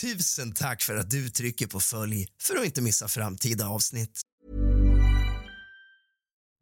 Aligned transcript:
Tusen 0.00 0.52
tack 0.52 0.82
för 0.82 0.96
att 0.96 1.10
du 1.10 1.28
trycker 1.28 1.66
på 1.66 1.80
följ 1.80 2.26
för 2.42 2.56
att 2.56 2.64
inte 2.64 2.82
missa 2.82 3.08
framtida 3.08 3.68
avsnitt. 3.68 4.20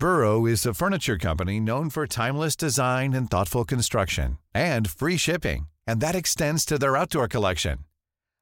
Burrow 0.00 0.48
is 0.48 0.66
a 0.66 0.74
furniture 0.74 1.18
company 1.18 1.60
known 1.60 1.91
for 1.91 2.07
timeless 2.07 2.57
design 2.57 3.14
and 3.14 3.30
thoughtful 3.30 3.64
construction 3.64 4.36
and 4.54 4.91
free 4.91 5.18
shipping. 5.18 5.67
And 5.86 6.00
that 6.00 6.14
extends 6.14 6.67
to 6.67 6.78
their 6.78 6.96
outdoor 6.96 7.28
collection. 7.28 7.78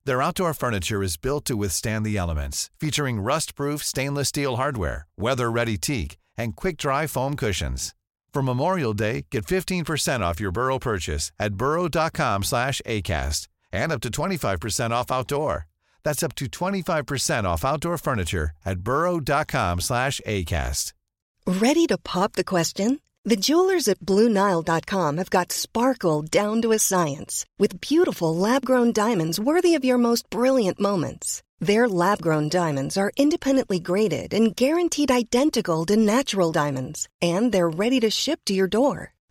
Their 0.06 0.22
outdoor 0.22 0.54
furniture 0.54 1.02
is 1.04 1.20
built 1.20 1.44
to 1.44 1.56
withstand 1.56 2.04
the 2.04 2.18
elements, 2.18 2.70
featuring 2.80 3.20
rust-proof 3.20 3.82
stainless 3.82 4.28
steel 4.28 4.56
hardware, 4.56 5.06
weather-ready 5.16 5.78
teak, 5.78 6.18
and 6.36 6.56
quick-dry 6.56 7.06
foam 7.06 7.36
cushions. 7.36 7.94
For 8.34 8.42
Memorial 8.42 8.94
Day, 8.94 9.26
get 9.30 9.46
15% 9.46 10.20
off 10.20 10.40
your 10.40 10.52
Burrow 10.52 10.78
purchase 10.78 11.30
at 11.38 11.54
burrow.com 11.54 12.42
slash 12.42 12.82
ACAST 12.86 13.48
and 13.74 13.92
up 13.92 14.00
to 14.02 14.08
25% 14.08 14.90
off 14.92 15.10
outdoor. 15.10 15.66
That's 16.04 16.22
up 16.22 16.34
to 16.36 16.46
25% 16.46 17.44
off 17.44 17.64
outdoor 17.64 17.98
furniture 17.98 18.50
at 18.64 18.80
burrow.com 18.80 19.80
slash 19.80 20.20
ACAST. 20.26 20.92
Ready 21.46 21.86
to 21.88 21.98
pop 21.98 22.32
the 22.32 22.44
question? 22.44 23.00
The 23.26 23.36
jewelers 23.36 23.88
at 23.88 24.00
BlueNile.com 24.00 25.16
have 25.16 25.30
got 25.30 25.50
sparkle 25.50 26.20
down 26.20 26.60
to 26.60 26.72
a 26.72 26.78
science 26.78 27.46
with 27.58 27.80
beautiful 27.80 28.36
lab 28.36 28.66
grown 28.66 28.92
diamonds 28.92 29.40
worthy 29.40 29.74
of 29.74 29.84
your 29.84 29.96
most 29.96 30.28
brilliant 30.28 30.78
moments. 30.78 31.42
Their 31.58 31.88
lab 31.88 32.20
grown 32.20 32.50
diamonds 32.50 32.98
are 32.98 33.12
independently 33.16 33.78
graded 33.78 34.34
and 34.34 34.54
guaranteed 34.54 35.10
identical 35.10 35.86
to 35.86 35.96
natural 35.96 36.52
diamonds, 36.52 37.08
and 37.22 37.50
they're 37.50 37.70
ready 37.70 37.98
to 38.00 38.10
ship 38.10 38.40
to 38.44 38.52
your 38.52 38.68
door. 38.68 39.13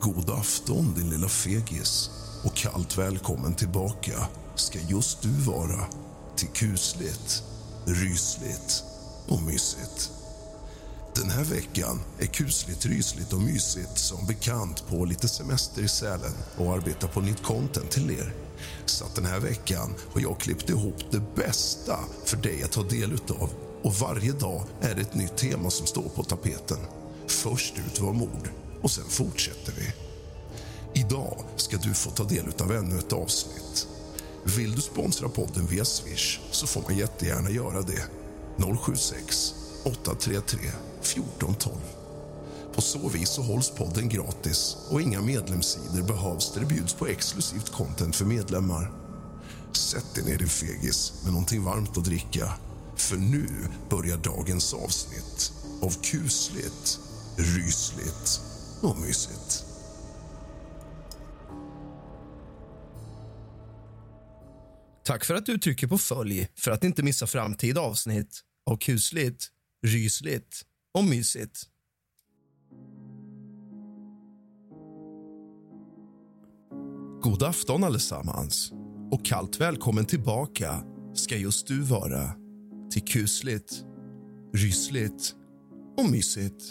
God 0.00 0.30
afton 0.30 0.94
din 0.94 1.10
lilla 1.10 1.28
fegis 1.28 2.10
och 2.44 2.54
kallt 2.54 2.98
välkommen 2.98 3.54
tillbaka 3.54 4.26
ska 4.54 4.78
just 4.88 5.22
du 5.22 5.28
vara 5.28 5.84
till 6.36 6.48
kusligt, 6.48 7.42
rysligt 7.84 8.84
och 9.28 9.42
mysigt. 9.42 10.10
Den 11.14 11.30
här 11.30 11.44
veckan 11.44 12.00
är 12.18 12.26
kusligt, 12.26 12.86
rysligt 12.86 13.32
och 13.32 13.40
mysigt 13.40 13.98
som 13.98 14.26
bekant 14.26 14.88
på 14.88 15.04
lite 15.04 15.28
semester 15.28 15.82
i 15.82 15.88
Sälen 15.88 16.34
och 16.56 16.72
arbetar 16.72 17.08
på 17.08 17.20
nytt 17.20 17.42
content 17.42 17.90
till 17.90 18.10
er. 18.10 18.34
Så 18.86 19.04
att 19.04 19.14
den 19.14 19.26
här 19.26 19.40
veckan 19.40 19.94
har 20.14 20.20
jag 20.20 20.40
klippt 20.40 20.70
ihop 20.70 21.04
det 21.10 21.22
bästa 21.34 21.98
för 22.24 22.36
dig 22.36 22.62
att 22.62 22.72
ta 22.72 22.82
del 22.82 23.12
utav. 23.12 23.50
Och 23.82 23.94
varje 23.94 24.32
dag 24.32 24.62
är 24.80 24.94
det 24.94 25.00
ett 25.00 25.14
nytt 25.14 25.36
tema 25.36 25.70
som 25.70 25.86
står 25.86 26.08
på 26.08 26.22
tapeten. 26.22 26.78
Först 27.26 27.74
ut 27.78 28.00
var 28.00 28.12
mord 28.12 28.50
och 28.82 28.90
sen 28.90 29.04
fortsätter 29.08 29.72
vi. 29.72 29.92
Idag 31.00 31.36
ska 31.56 31.76
du 31.76 31.94
få 31.94 32.10
ta 32.10 32.24
del 32.24 32.52
av 32.60 32.72
ännu 32.72 32.98
ett 32.98 33.12
avsnitt. 33.12 33.88
Vill 34.44 34.74
du 34.74 34.80
sponsra 34.80 35.28
podden 35.28 35.66
via 35.66 35.84
Swish 35.84 36.40
så 36.50 36.66
får 36.66 36.82
man 36.82 36.96
jättegärna 36.96 37.50
göra 37.50 37.82
det. 37.82 38.04
076 38.80 39.54
833 39.84 40.58
1412. 41.02 41.74
På 42.74 42.82
så 42.82 43.08
vis 43.08 43.28
så 43.28 43.42
hålls 43.42 43.70
podden 43.70 44.08
gratis 44.08 44.76
och 44.90 45.00
inga 45.00 45.20
medlemssidor 45.20 46.02
behövs 46.02 46.52
där 46.52 46.60
det 46.60 46.66
bjuds 46.66 46.94
på 46.94 47.06
exklusivt 47.06 47.72
content 47.72 48.16
för 48.16 48.24
medlemmar. 48.24 48.92
Sätt 49.72 50.14
dig 50.14 50.24
ner 50.24 50.38
din 50.38 50.48
fegis 50.48 51.12
med 51.22 51.32
någonting 51.32 51.64
varmt 51.64 51.98
att 51.98 52.04
dricka. 52.04 52.52
För 52.96 53.16
nu 53.16 53.46
börjar 53.90 54.16
dagens 54.16 54.74
avsnitt 54.74 55.52
av 55.82 56.02
kusligt, 56.02 56.98
rysligt 57.36 58.49
och 58.82 58.98
mysigt. 58.98 59.64
Tack 65.04 65.24
för 65.24 65.34
att 65.34 65.46
du 65.46 65.58
trycker 65.58 65.86
på 65.86 65.98
följ 65.98 66.48
för 66.58 66.70
att 66.70 66.84
inte 66.84 67.02
missa 67.02 67.26
framtida 67.26 67.80
avsnitt 67.80 68.40
av 68.70 68.76
kusligt, 68.76 69.48
rysligt 69.86 70.62
och 70.94 71.04
mysigt. 71.04 71.62
God 77.22 77.42
afton 77.42 77.84
allesammans 77.84 78.72
och 79.12 79.24
kallt 79.24 79.60
välkommen 79.60 80.04
tillbaka 80.04 80.84
ska 81.14 81.36
just 81.36 81.66
du 81.66 81.82
vara 81.82 82.32
till 82.90 83.02
kusligt, 83.02 83.84
rysligt 84.54 85.34
och 85.98 86.10
mysigt. 86.10 86.62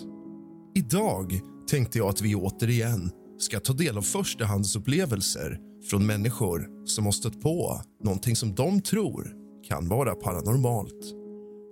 Idag 0.76 1.41
tänkte 1.69 1.97
jag 1.97 2.09
att 2.09 2.22
vi 2.22 2.35
återigen 2.35 3.12
ska 3.38 3.59
ta 3.59 3.74
del 3.74 3.97
av 3.97 4.02
förstahandsupplevelser 4.02 5.59
från 5.90 6.06
människor 6.06 6.85
som 6.85 7.06
har 7.06 7.12
stött 7.12 7.41
på 7.41 7.81
någonting 8.03 8.35
som 8.35 8.56
de 8.56 8.81
tror 8.81 9.34
kan 9.68 9.88
vara 9.88 10.16
paranormalt. 10.16 11.16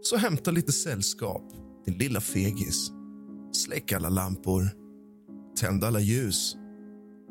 Så 0.02 0.18
hämta 0.18 0.52
lite 0.52 0.72
sällskap, 0.72 1.44
din 1.86 1.98
lilla 1.98 2.22
fegis. 2.22 2.92
Släck 3.52 3.92
alla 3.92 4.10
lampor, 4.10 4.70
tänd 5.60 5.84
alla 5.84 6.00
ljus 6.00 6.56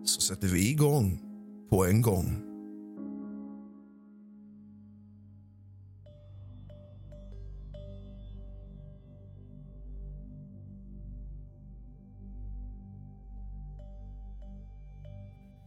så 0.04 0.20
sätter 0.20 0.48
vi 0.48 0.70
igång 0.70 1.20
på 1.70 1.84
en 1.84 2.02
gång. 2.02 2.45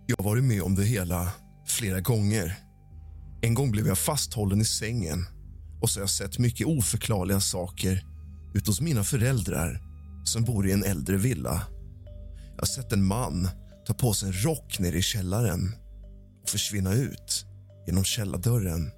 Jag 0.09 0.17
har 0.17 0.23
varit 0.23 0.43
med 0.43 0.61
om 0.61 0.75
det 0.75 0.83
hela 0.83 1.31
flera 1.67 2.01
gånger. 2.01 2.55
En 3.41 3.53
gång 3.53 3.71
blev 3.71 3.87
jag 3.87 3.97
fasthållen 3.97 4.61
i 4.61 4.65
sängen 4.65 5.25
och 5.81 5.89
så 5.89 5.99
har 5.99 6.01
jag 6.01 6.09
sett 6.09 6.39
mycket 6.39 6.67
oförklarliga 6.67 7.39
saker 7.39 8.03
ute 8.53 8.69
hos 8.69 8.81
mina 8.81 9.03
föräldrar 9.03 9.81
som 10.25 10.43
bor 10.43 10.67
i 10.67 10.71
en 10.71 10.83
äldre 10.83 11.17
villa. 11.17 11.61
Jag 12.51 12.61
har 12.61 12.65
sett 12.65 12.91
en 12.91 13.03
man 13.03 13.49
ta 13.87 13.93
på 13.93 14.13
sig 14.13 14.29
en 14.29 14.43
rock 14.43 14.79
nere 14.79 14.97
i 14.97 15.01
källaren 15.01 15.75
och 16.43 16.49
försvinna 16.49 16.93
ut 16.93 17.45
genom 17.87 18.03
källardörren. 18.03 18.91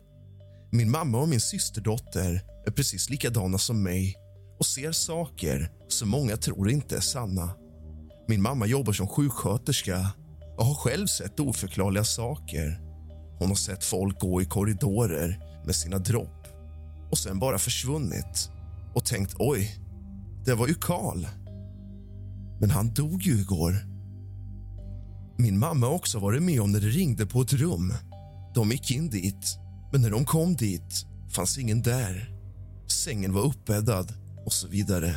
Min 0.71 0.91
mamma 0.91 1.21
och 1.21 1.29
min 1.29 1.41
systerdotter 1.41 2.41
är 2.65 2.71
precis 2.71 3.09
likadana 3.09 3.57
som 3.57 3.83
mig 3.83 4.15
och 4.59 4.65
ser 4.65 4.91
saker 4.91 5.71
som 5.87 6.09
många 6.09 6.37
tror 6.37 6.69
inte 6.69 6.97
är 6.97 7.01
sanna. 7.01 7.53
Min 8.27 8.41
mamma 8.41 8.65
jobbar 8.65 8.93
som 8.93 9.07
sjuksköterska 9.07 10.11
jag 10.61 10.65
har 10.65 10.75
själv 10.75 11.07
sett 11.07 11.39
oförklarliga 11.39 12.03
saker. 12.03 12.81
Hon 13.39 13.47
har 13.47 13.55
sett 13.55 13.83
folk 13.83 14.19
gå 14.19 14.41
i 14.41 14.45
korridorer 14.45 15.39
med 15.65 15.75
sina 15.75 15.99
dropp 15.99 16.47
och 17.11 17.17
sen 17.17 17.39
bara 17.39 17.59
försvunnit 17.59 18.49
och 18.93 19.05
tänkt 19.05 19.35
oj, 19.39 19.75
det 20.45 20.53
var 20.53 20.67
ju 20.67 20.73
Karl. 20.73 21.25
Men 22.59 22.69
han 22.71 22.93
dog 22.93 23.21
ju 23.21 23.41
igår. 23.41 23.75
Min 25.37 25.59
mamma 25.59 25.87
har 25.87 25.93
också 25.93 26.19
varit 26.19 26.43
med 26.43 26.61
om 26.61 26.71
när 26.71 26.79
det 26.79 26.87
ringde 26.89 27.25
på 27.25 27.41
ett 27.41 27.53
rum. 27.53 27.93
De 28.55 28.71
gick 28.71 28.91
in 28.91 29.09
dit, 29.09 29.57
men 29.91 30.01
när 30.01 30.09
de 30.09 30.25
kom 30.25 30.55
dit 30.55 31.05
fanns 31.35 31.57
ingen 31.57 31.81
där. 31.81 32.29
Sängen 32.87 33.33
var 33.33 33.41
uppbäddad 33.41 34.13
och 34.45 34.53
så 34.53 34.67
vidare. 34.67 35.15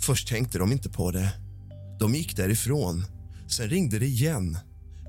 Först 0.00 0.28
tänkte 0.28 0.58
de 0.58 0.72
inte 0.72 0.90
på 0.90 1.10
det. 1.10 1.32
De 2.00 2.14
gick 2.14 2.36
därifrån. 2.36 3.04
Sen 3.50 3.68
ringde 3.68 3.98
det 3.98 4.06
igen. 4.06 4.58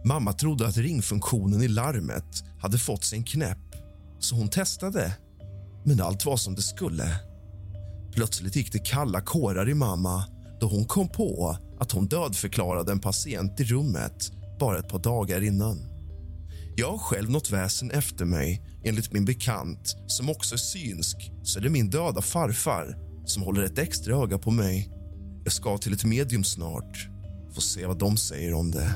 Mamma 0.05 0.33
trodde 0.33 0.67
att 0.67 0.77
ringfunktionen 0.77 1.61
i 1.61 1.67
larmet 1.67 2.43
hade 2.59 2.77
fått 2.77 3.03
sig 3.03 3.17
en 3.17 3.23
knäpp, 3.23 3.75
så 4.19 4.35
hon 4.35 4.49
testade. 4.49 5.17
Men 5.85 6.01
allt 6.01 6.25
var 6.25 6.37
som 6.37 6.55
det 6.55 6.61
skulle. 6.61 7.19
Plötsligt 8.13 8.55
gick 8.55 8.71
det 8.71 8.79
kalla 8.79 9.21
kårar 9.21 9.69
i 9.69 9.73
mamma 9.73 10.23
då 10.59 10.67
hon 10.67 10.85
kom 10.85 11.09
på 11.09 11.57
att 11.79 11.91
hon 11.91 12.07
dödförklarade 12.07 12.91
en 12.91 12.99
patient 12.99 13.59
i 13.59 13.63
rummet 13.63 14.31
bara 14.59 14.79
ett 14.79 14.89
par 14.89 14.99
dagar 14.99 15.43
innan. 15.43 15.79
Jag 16.75 16.91
har 16.91 16.97
själv 16.97 17.29
något 17.29 17.51
väsen 17.51 17.91
efter 17.91 18.25
mig. 18.25 18.61
Enligt 18.83 19.13
min 19.13 19.25
bekant, 19.25 19.95
som 20.07 20.29
också 20.29 20.55
är 20.55 20.57
synsk, 20.57 21.31
så 21.43 21.59
är 21.59 21.63
det 21.63 21.69
min 21.69 21.89
döda 21.89 22.21
farfar 22.21 22.97
som 23.25 23.43
håller 23.43 23.63
ett 23.63 23.77
extra 23.77 24.15
öga 24.15 24.37
på 24.37 24.51
mig. 24.51 24.89
Jag 25.43 25.53
ska 25.53 25.77
till 25.77 25.93
ett 25.93 26.03
medium 26.03 26.43
snart. 26.43 27.07
Får 27.53 27.61
se 27.61 27.85
vad 27.85 27.99
de 27.99 28.17
säger 28.17 28.53
om 28.53 28.71
det. 28.71 28.93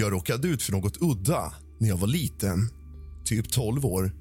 Jag 0.00 0.12
råkade 0.12 0.48
ut 0.48 0.62
för 0.62 0.72
något 0.72 0.96
udda 1.00 1.54
när 1.78 1.88
jag 1.88 1.96
var 1.96 2.08
liten, 2.08 2.68
typ 3.24 3.52
12 3.52 3.86
år. 3.86 4.12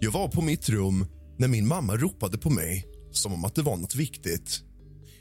Jag 0.00 0.10
var 0.10 0.28
på 0.28 0.42
mitt 0.42 0.68
rum 0.68 1.06
när 1.38 1.48
min 1.48 1.66
mamma 1.66 1.96
ropade 1.96 2.38
på 2.38 2.50
mig 2.50 2.86
som 3.12 3.32
om 3.32 3.44
att 3.44 3.54
det 3.54 3.62
var 3.62 3.76
något 3.76 3.94
viktigt. 3.94 4.62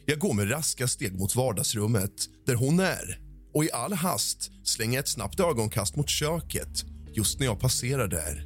Jag 0.05 0.19
går 0.19 0.33
med 0.33 0.51
raska 0.51 0.87
steg 0.87 1.19
mot 1.19 1.35
vardagsrummet 1.35 2.13
där 2.45 2.55
hon 2.55 2.79
är 2.79 3.22
och 3.53 3.63
i 3.65 3.71
all 3.71 3.93
hast 3.93 4.51
slänger 4.63 4.93
jag 4.93 5.03
ett 5.03 5.09
snabbt 5.09 5.39
ögonkast 5.39 5.95
mot 5.95 6.09
köket 6.09 6.85
just 7.13 7.39
när 7.39 7.45
jag 7.45 7.59
passerar 7.59 8.07
där. 8.07 8.45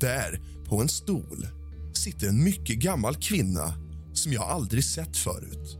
Där, 0.00 0.40
på 0.68 0.80
en 0.80 0.88
stol, 0.88 1.46
sitter 1.94 2.28
en 2.28 2.44
mycket 2.44 2.76
gammal 2.76 3.16
kvinna 3.16 3.74
som 4.12 4.32
jag 4.32 4.42
aldrig 4.42 4.84
sett 4.84 5.16
förut. 5.16 5.78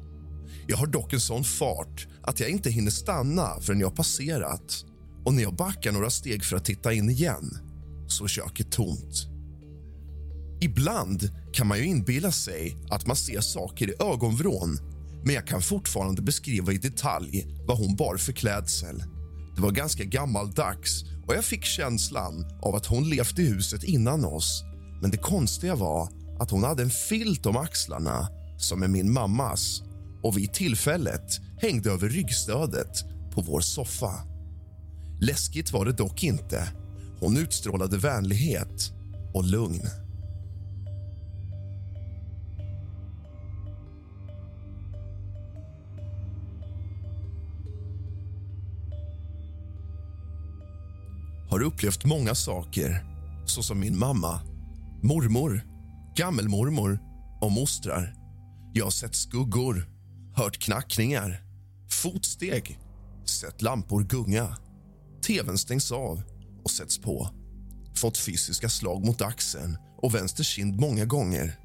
Jag 0.66 0.76
har 0.76 0.86
dock 0.86 1.12
en 1.12 1.20
sån 1.20 1.44
fart 1.44 2.06
att 2.22 2.40
jag 2.40 2.50
inte 2.50 2.70
hinner 2.70 2.90
stanna 2.90 3.60
förrän 3.60 3.80
jag 3.80 3.96
passerat 3.96 4.84
och 5.24 5.34
när 5.34 5.42
jag 5.42 5.56
backar 5.56 5.92
några 5.92 6.10
steg 6.10 6.44
för 6.44 6.56
att 6.56 6.64
titta 6.64 6.92
in 6.92 7.10
igen 7.10 7.58
så 8.08 8.24
är 8.24 8.28
köket 8.28 8.72
tomt. 8.72 9.26
Ibland 10.60 11.30
kan 11.52 11.66
man 11.66 11.78
ju 11.78 11.84
inbilla 11.84 12.32
sig 12.32 12.76
att 12.90 13.06
man 13.06 13.16
ser 13.16 13.40
saker 13.40 13.90
i 13.90 13.94
ögonvrån 14.00 14.78
men 15.24 15.34
jag 15.34 15.46
kan 15.46 15.62
fortfarande 15.62 16.22
beskriva 16.22 16.72
i 16.72 16.78
detalj 16.78 17.46
vad 17.66 17.78
hon 17.78 17.96
bar 17.96 18.16
för 18.16 18.32
klädsel. 18.32 19.04
Det 19.56 19.62
var 19.62 19.70
ganska 19.70 20.04
gammaldags 20.04 21.04
och 21.26 21.34
jag 21.34 21.44
fick 21.44 21.64
känslan 21.64 22.46
av 22.62 22.74
att 22.74 22.86
hon 22.86 23.10
levt 23.10 23.38
i 23.38 23.46
huset 23.46 23.84
innan 23.84 24.24
oss. 24.24 24.62
Men 25.02 25.10
det 25.10 25.16
konstiga 25.16 25.74
var 25.74 26.08
att 26.40 26.50
hon 26.50 26.64
hade 26.64 26.82
en 26.82 26.90
filt 26.90 27.46
om 27.46 27.56
axlarna 27.56 28.28
som 28.58 28.82
är 28.82 28.88
min 28.88 29.12
mammas 29.12 29.82
och 30.22 30.38
vid 30.38 30.52
tillfället 30.52 31.40
hängde 31.60 31.90
över 31.90 32.08
ryggstödet 32.08 33.04
på 33.34 33.40
vår 33.40 33.60
soffa. 33.60 34.12
Läskigt 35.20 35.72
var 35.72 35.84
det 35.84 35.92
dock 35.92 36.24
inte. 36.24 36.68
Hon 37.20 37.36
utstrålade 37.36 37.98
vänlighet 37.98 38.92
och 39.34 39.44
lugn. 39.44 40.01
Har 51.52 51.62
upplevt 51.62 52.04
många 52.04 52.34
saker, 52.34 53.04
såsom 53.46 53.80
min 53.80 53.98
mamma, 53.98 54.40
mormor, 55.02 55.62
gammelmormor 56.16 56.98
och 57.40 57.52
mostrar. 57.52 58.14
Jag 58.74 58.84
har 58.84 58.90
sett 58.90 59.14
skuggor, 59.14 59.88
hört 60.36 60.58
knackningar, 60.58 61.42
fotsteg, 61.90 62.78
sett 63.24 63.62
lampor 63.62 64.02
gunga. 64.02 64.56
Tvn 65.26 65.58
stängs 65.58 65.92
av 65.92 66.22
och 66.64 66.70
sätts 66.70 66.98
på. 66.98 67.28
Fått 67.94 68.18
fysiska 68.18 68.68
slag 68.68 69.06
mot 69.06 69.22
axeln 69.22 69.76
och 70.02 70.14
vänster 70.14 70.44
kind 70.44 70.80
många 70.80 71.04
gånger. 71.04 71.58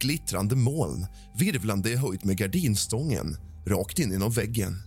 Glittrande 0.00 0.56
moln 0.56 1.06
virvlande 1.38 1.90
i 1.90 1.96
höjd 1.96 2.26
med 2.26 2.36
gardinstången 2.36 3.36
rakt 3.66 3.98
in 3.98 4.10
genom 4.10 4.30
väggen. 4.30 4.82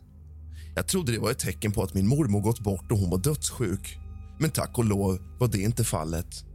Jag 0.76 0.88
trodde 0.88 1.12
det 1.12 1.20
var 1.20 1.32
ett 1.32 1.40
tecken 1.40 1.72
på 1.72 1.84
att 1.84 1.94
min 1.94 2.08
mormor 2.08 2.42
gått 2.42 2.60
bort 2.60 2.92
och 2.92 2.98
hon 2.98 3.10
var 3.10 3.18
dödssjuk. 3.18 4.00
Men 4.40 4.50
tack 4.50 4.78
och 4.78 4.86
lov 4.86 5.20
var 5.40 5.48
det 5.48 5.62
inte 5.62 5.84
fallet. 5.84 6.46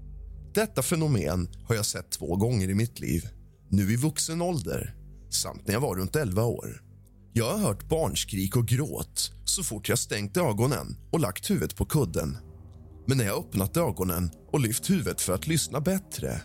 Detta 0.55 0.83
fenomen 0.83 1.49
har 1.65 1.75
jag 1.75 1.87
sett 1.87 2.11
två 2.11 2.37
gånger 2.37 2.69
i 2.69 2.75
mitt 2.75 3.01
liv. 3.01 3.29
Nu 3.69 3.93
i 3.93 3.97
vuxen 3.97 4.43
ålder, 4.43 4.95
samt 5.31 5.67
när 5.67 5.75
jag 5.75 5.81
var 5.81 5.97
runt 5.97 6.17
11 6.17 6.45
år. 6.45 6.83
Jag 7.33 7.53
har 7.53 7.59
hört 7.59 7.89
barnskrik 7.89 8.57
och 8.57 8.69
gråt 8.69 9.33
så 9.45 9.63
fort 9.63 9.89
jag 9.89 9.99
stängt 9.99 10.37
ögonen 10.37 10.97
och 11.11 11.21
lagt 11.21 11.51
huvudet 11.51 11.77
på 11.77 11.85
kudden. 11.85 12.37
Men 13.07 13.19
när 13.19 13.25
jag 13.25 13.39
öppnat 13.39 13.77
ögonen 13.77 14.31
och 14.53 14.61
lyft 14.61 14.91
huvudet 14.91 15.21
för 15.21 15.35
att 15.35 15.47
lyssna 15.47 15.81
bättre 15.81 16.43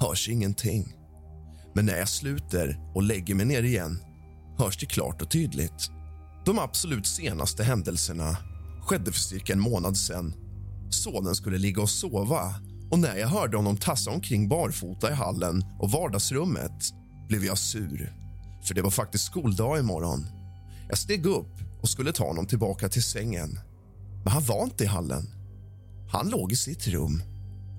hörs 0.00 0.28
ingenting. 0.28 0.96
Men 1.74 1.86
när 1.86 1.98
jag 1.98 2.08
sluter 2.08 2.80
och 2.94 3.02
lägger 3.02 3.34
mig 3.34 3.46
ner 3.46 3.62
igen 3.62 3.98
hörs 4.58 4.78
det 4.78 4.86
klart 4.86 5.22
och 5.22 5.30
tydligt. 5.30 5.90
De 6.44 6.58
absolut 6.58 7.06
senaste 7.06 7.64
händelserna 7.64 8.36
skedde 8.82 9.12
för 9.12 9.20
cirka 9.20 9.52
en 9.52 9.60
månad 9.60 9.96
sen 9.96 10.34
Sonen 10.90 11.34
skulle 11.34 11.58
ligga 11.58 11.82
och 11.82 11.90
sova 11.90 12.54
och 12.90 12.98
när 12.98 13.16
jag 13.16 13.28
hörde 13.28 13.56
honom 13.56 13.76
tassa 13.76 14.10
omkring 14.10 14.48
barfota 14.48 15.10
i 15.10 15.14
hallen 15.14 15.64
och 15.78 15.90
vardagsrummet 15.90 16.94
blev 17.28 17.44
jag 17.44 17.58
sur. 17.58 18.12
För 18.64 18.74
det 18.74 18.82
var 18.82 18.90
faktiskt 18.90 19.24
skoldag 19.24 19.78
imorgon. 19.78 20.26
Jag 20.88 20.98
steg 20.98 21.26
upp 21.26 21.54
och 21.82 21.88
skulle 21.88 22.12
ta 22.12 22.26
honom 22.26 22.46
tillbaka 22.46 22.88
till 22.88 23.02
sängen. 23.02 23.60
Men 24.24 24.32
han 24.32 24.44
var 24.44 24.64
inte 24.64 24.84
i 24.84 24.86
hallen. 24.86 25.26
Han 26.10 26.28
låg 26.28 26.52
i 26.52 26.56
sitt 26.56 26.86
rum, 26.86 27.22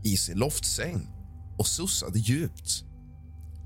i 0.04 0.18
sin 0.18 0.38
loftsäng 0.38 1.08
och 1.58 1.68
sussade 1.68 2.20
djupt. 2.20 2.84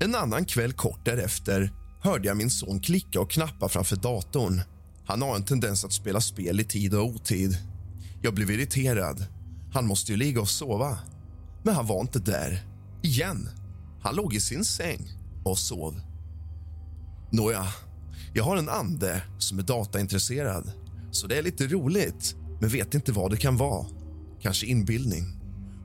En 0.00 0.14
annan 0.14 0.44
kväll 0.44 0.72
kort 0.72 1.04
därefter 1.04 1.72
hörde 2.02 2.28
jag 2.28 2.36
min 2.36 2.50
son 2.50 2.80
klicka 2.80 3.20
och 3.20 3.30
knappa 3.30 3.68
framför 3.68 3.96
datorn. 3.96 4.60
Han 5.06 5.22
har 5.22 5.36
en 5.36 5.44
tendens 5.44 5.84
att 5.84 5.92
spela 5.92 6.20
spel 6.20 6.60
i 6.60 6.64
tid 6.64 6.94
och 6.94 7.04
otid. 7.06 7.58
Jag 8.24 8.34
blev 8.34 8.50
irriterad 8.50 9.26
han 9.74 9.86
måste 9.86 10.12
ju 10.12 10.18
ligga 10.18 10.40
och 10.40 10.48
sova. 10.48 10.98
Men 11.62 11.74
han 11.74 11.86
var 11.86 12.00
inte 12.00 12.18
där. 12.18 12.64
Igen. 13.02 13.48
Han 14.02 14.16
låg 14.16 14.34
i 14.34 14.40
sin 14.40 14.64
säng 14.64 15.12
och 15.44 15.58
sov. 15.58 16.00
Nåja, 17.30 17.66
jag 18.34 18.44
har 18.44 18.56
en 18.56 18.68
ande 18.68 19.22
som 19.38 19.58
är 19.58 19.62
dataintresserad 19.62 20.72
så 21.10 21.26
det 21.26 21.38
är 21.38 21.42
lite 21.42 21.66
roligt, 21.66 22.36
men 22.60 22.70
vet 22.70 22.94
inte 22.94 23.12
vad 23.12 23.30
det 23.30 23.36
kan 23.36 23.56
vara. 23.56 23.86
Kanske 24.40 24.66
inbildning. 24.66 25.24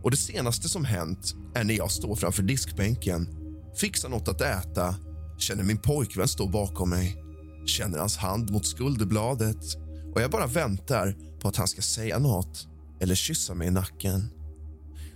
Och 0.04 0.12
Det 0.12 0.18
senaste 0.18 0.70
som 0.70 0.86
hänt 0.86 1.36
är 1.56 1.64
när 1.64 1.74
jag 1.74 1.92
står 1.92 2.16
framför 2.16 2.44
diskbänken 2.44 3.28
fixar 3.76 4.10
något 4.10 4.28
att 4.28 4.42
äta, 4.42 4.96
känner 5.38 5.64
min 5.64 5.78
pojkvän 5.78 6.28
stå 6.28 6.48
bakom 6.48 6.90
mig 6.90 7.24
känner 7.66 8.00
hans 8.00 8.18
hand 8.18 8.52
mot 8.52 8.66
skulderbladet 8.66 9.89
och 10.14 10.22
jag 10.22 10.32
bara 10.32 10.48
väntar 10.48 11.16
på 11.40 11.48
att 11.48 11.56
han 11.56 11.68
ska 11.68 11.82
säga 11.82 12.20
något 12.20 12.68
eller 13.02 13.16
kyssa 13.16 13.54
mig 13.54 13.68
i 13.68 13.72
nacken. 13.72 14.30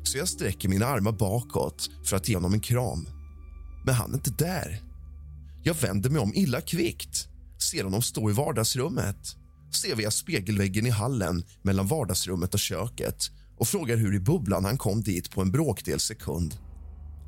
Så 0.03 0.17
jag 0.17 0.27
sträcker 0.27 0.69
mina 0.69 0.85
armar 0.85 1.11
bakåt 1.11 1.89
för 2.05 2.15
att 2.15 2.29
ge 2.29 2.35
honom 2.35 2.53
en 2.53 2.59
kram. 2.59 3.07
Men 3.85 3.95
han 3.95 4.11
är 4.11 4.15
inte 4.15 4.31
där. 4.31 4.81
Jag 5.63 5.73
vänder 5.73 6.09
mig 6.09 6.21
om 6.21 6.33
illa 6.35 6.61
kvickt, 6.61 7.27
ser 7.71 7.83
honom 7.83 8.01
stå 8.01 8.29
i 8.29 8.33
vardagsrummet 8.33 9.37
ser 9.75 9.95
via 9.95 10.11
spegelväggen 10.11 10.85
i 10.85 10.89
hallen 10.89 11.43
mellan 11.61 11.87
vardagsrummet 11.87 12.53
och 12.53 12.59
köket 12.59 13.31
och 13.57 13.67
frågar 13.67 13.97
hur 13.97 14.15
i 14.15 14.19
bubblan 14.19 14.65
han 14.65 14.77
kom 14.77 15.01
dit 15.01 15.31
på 15.31 15.41
en 15.41 15.51
bråkdel 15.51 15.99
sekund. 15.99 16.55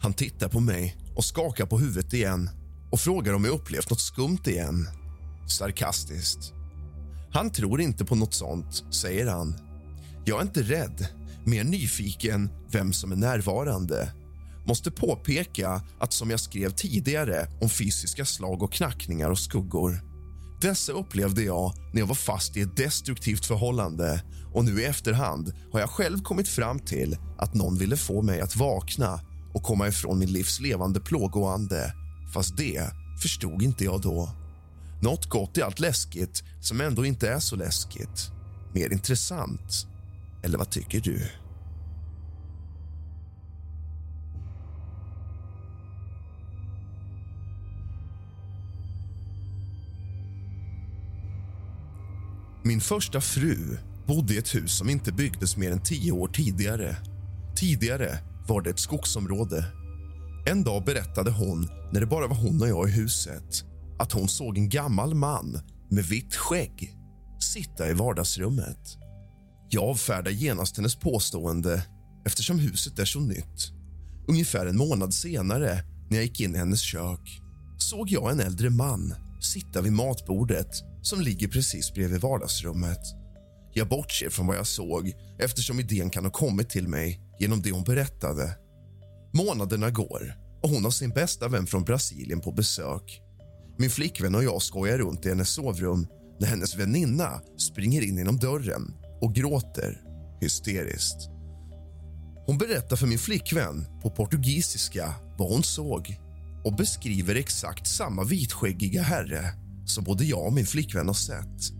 Han 0.01 0.13
tittar 0.13 0.49
på 0.49 0.59
mig 0.59 0.97
och 1.15 1.25
skakar 1.25 1.65
på 1.65 1.79
huvudet 1.79 2.13
igen 2.13 2.49
och 2.91 2.99
frågar 2.99 3.33
om 3.33 3.45
jag 3.45 3.53
upplevt 3.53 3.89
något 3.89 4.01
skumt 4.01 4.41
igen. 4.45 4.87
Sarkastiskt. 5.49 6.53
Han 7.35 7.49
tror 7.49 7.81
inte 7.81 8.05
på 8.05 8.15
något 8.15 8.33
sånt, 8.33 8.83
säger 8.93 9.27
han 9.27 9.55
jag 10.27 10.37
är 10.37 10.41
inte 10.41 10.61
rädd, 10.61 11.07
mer 11.45 11.63
nyfiken 11.63 12.49
vem 12.71 12.93
som 12.93 13.11
är 13.11 13.15
närvarande. 13.15 14.11
Måste 14.67 14.91
påpeka 14.91 15.81
att 15.99 16.13
som 16.13 16.29
jag 16.29 16.39
skrev 16.39 16.69
tidigare 16.69 17.47
om 17.61 17.69
fysiska 17.69 18.25
slag 18.25 18.63
och 18.63 18.73
knackningar 18.73 19.29
och 19.29 19.39
skuggor. 19.39 19.99
Dessa 20.61 20.91
upplevde 20.91 21.43
jag 21.43 21.73
när 21.93 21.99
jag 21.99 22.07
var 22.07 22.15
fast 22.15 22.57
i 22.57 22.61
ett 22.61 22.77
destruktivt 22.77 23.45
förhållande 23.45 24.23
och 24.53 24.65
nu 24.65 24.81
i 24.81 24.85
efterhand 24.85 25.53
har 25.71 25.79
jag 25.79 25.89
själv 25.89 26.23
kommit 26.23 26.47
fram 26.47 26.79
till 26.79 27.17
att 27.37 27.53
någon 27.53 27.77
ville 27.77 27.97
få 27.97 28.21
mig 28.21 28.41
att 28.41 28.55
vakna 28.55 29.19
och 29.53 29.63
komma 29.63 29.87
ifrån 29.87 30.19
min 30.19 30.31
livs 30.31 30.59
levande 30.59 30.99
plågoande. 30.99 31.93
Fast 32.33 32.57
det 32.57 32.89
förstod 33.21 33.61
inte 33.61 33.83
jag 33.83 34.01
då. 34.01 34.44
Något 35.01 35.25
gott 35.29 35.57
i 35.57 35.61
allt 35.61 35.79
läskigt 35.79 36.43
som 36.61 36.81
ändå 36.81 37.05
inte 37.05 37.29
är 37.29 37.39
så 37.39 37.55
läskigt. 37.55 38.31
Mer 38.73 38.93
intressant. 38.93 39.87
Eller 40.43 40.57
vad 40.57 40.69
tycker 40.69 40.99
du? 40.99 41.29
Min 52.63 52.81
första 52.81 53.21
fru 53.21 53.77
bodde 54.07 54.33
i 54.33 54.37
ett 54.37 54.55
hus 54.55 54.77
som 54.77 54.89
inte 54.89 55.11
byggdes 55.11 55.57
mer 55.57 55.71
än 55.71 55.83
tio 55.83 56.11
år 56.11 56.27
tidigare. 56.27 56.97
Tidigare 57.55 58.17
var 58.47 58.61
det 58.61 58.69
ett 58.69 58.79
skogsområde. 58.79 59.65
En 60.45 60.63
dag 60.63 60.85
berättade 60.85 61.31
hon, 61.31 61.69
när 61.91 61.99
det 61.99 62.05
bara 62.05 62.27
var 62.27 62.35
hon 62.35 62.61
och 62.61 62.67
jag 62.67 62.89
i 62.89 62.91
huset 62.91 63.65
att 63.99 64.11
hon 64.11 64.27
såg 64.27 64.57
en 64.57 64.69
gammal 64.69 65.15
man 65.15 65.59
med 65.89 66.03
vitt 66.03 66.35
skägg 66.35 66.95
sitta 67.53 67.89
i 67.89 67.93
vardagsrummet. 67.93 68.97
Jag 69.69 69.83
avfärdar 69.83 70.31
genast 70.31 70.77
hennes 70.77 70.95
påstående 70.95 71.81
eftersom 72.25 72.59
huset 72.59 72.99
är 72.99 73.05
så 73.05 73.19
nytt. 73.19 73.71
Ungefär 74.27 74.65
en 74.65 74.77
månad 74.77 75.13
senare, 75.13 75.83
när 76.09 76.17
jag 76.17 76.25
gick 76.25 76.39
in 76.41 76.55
i 76.55 76.57
hennes 76.57 76.81
kök 76.81 77.41
såg 77.77 78.09
jag 78.09 78.31
en 78.31 78.39
äldre 78.39 78.69
man 78.69 79.13
sitta 79.41 79.81
vid 79.81 79.93
matbordet 79.93 80.69
som 81.01 81.21
ligger 81.21 81.47
precis 81.47 81.93
bredvid 81.93 82.21
vardagsrummet. 82.21 83.01
Jag 83.73 83.89
bortser 83.89 84.29
från 84.29 84.47
vad 84.47 84.57
jag 84.57 84.67
såg 84.67 85.13
eftersom 85.39 85.79
idén 85.79 86.09
kan 86.09 86.25
ha 86.25 86.31
kommit 86.31 86.69
till 86.69 86.87
mig 86.87 87.21
genom 87.39 87.61
det 87.61 87.71
hon 87.71 87.83
berättade. 87.83 88.57
Månaderna 89.33 89.89
går 89.89 90.35
och 90.63 90.69
hon 90.69 90.83
har 90.83 90.91
sin 90.91 91.09
bästa 91.09 91.47
vän 91.47 91.67
från 91.67 91.83
Brasilien 91.83 92.41
på 92.41 92.51
besök. 92.51 93.21
Min 93.77 93.89
flickvän 93.89 94.35
och 94.35 94.43
jag 94.43 94.61
skojar 94.61 94.97
runt 94.97 95.25
i 95.25 95.29
hennes 95.29 95.49
sovrum 95.49 96.07
när 96.39 96.47
hennes 96.47 96.75
väninna 96.75 97.41
springer 97.57 98.01
in 98.01 98.17
genom 98.17 98.37
dörren 98.37 98.93
och 99.21 99.35
gråter 99.35 100.01
hysteriskt. 100.41 101.29
Hon 102.45 102.57
berättar 102.57 102.95
för 102.95 103.07
min 103.07 103.19
flickvän 103.19 103.85
på 104.01 104.09
portugisiska 104.09 105.13
vad 105.37 105.51
hon 105.51 105.63
såg 105.63 106.19
och 106.63 106.75
beskriver 106.75 107.35
exakt 107.35 107.87
samma 107.87 108.23
vitskäggiga 108.23 109.01
herre 109.01 109.53
som 109.85 110.03
både 110.03 110.25
jag 110.25 110.45
och 110.45 110.53
min 110.53 110.65
flickvän 110.65 111.07
har 111.07 111.13
sett. 111.13 111.71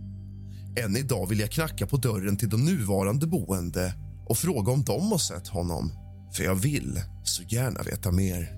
Än 0.84 0.96
idag 0.96 1.28
vill 1.28 1.40
jag 1.40 1.50
knacka 1.50 1.86
på 1.86 1.96
dörren 1.96 2.36
till 2.36 2.48
de 2.48 2.64
nuvarande 2.64 3.26
boende 3.26 3.94
och 4.26 4.38
fråga 4.38 4.72
om 4.72 4.84
de 4.84 5.10
har 5.12 5.18
sett 5.18 5.48
honom. 5.48 5.92
För 6.32 6.44
jag 6.44 6.54
vill 6.54 7.00
så 7.24 7.42
gärna 7.42 7.82
veta 7.82 8.12
mer. 8.12 8.55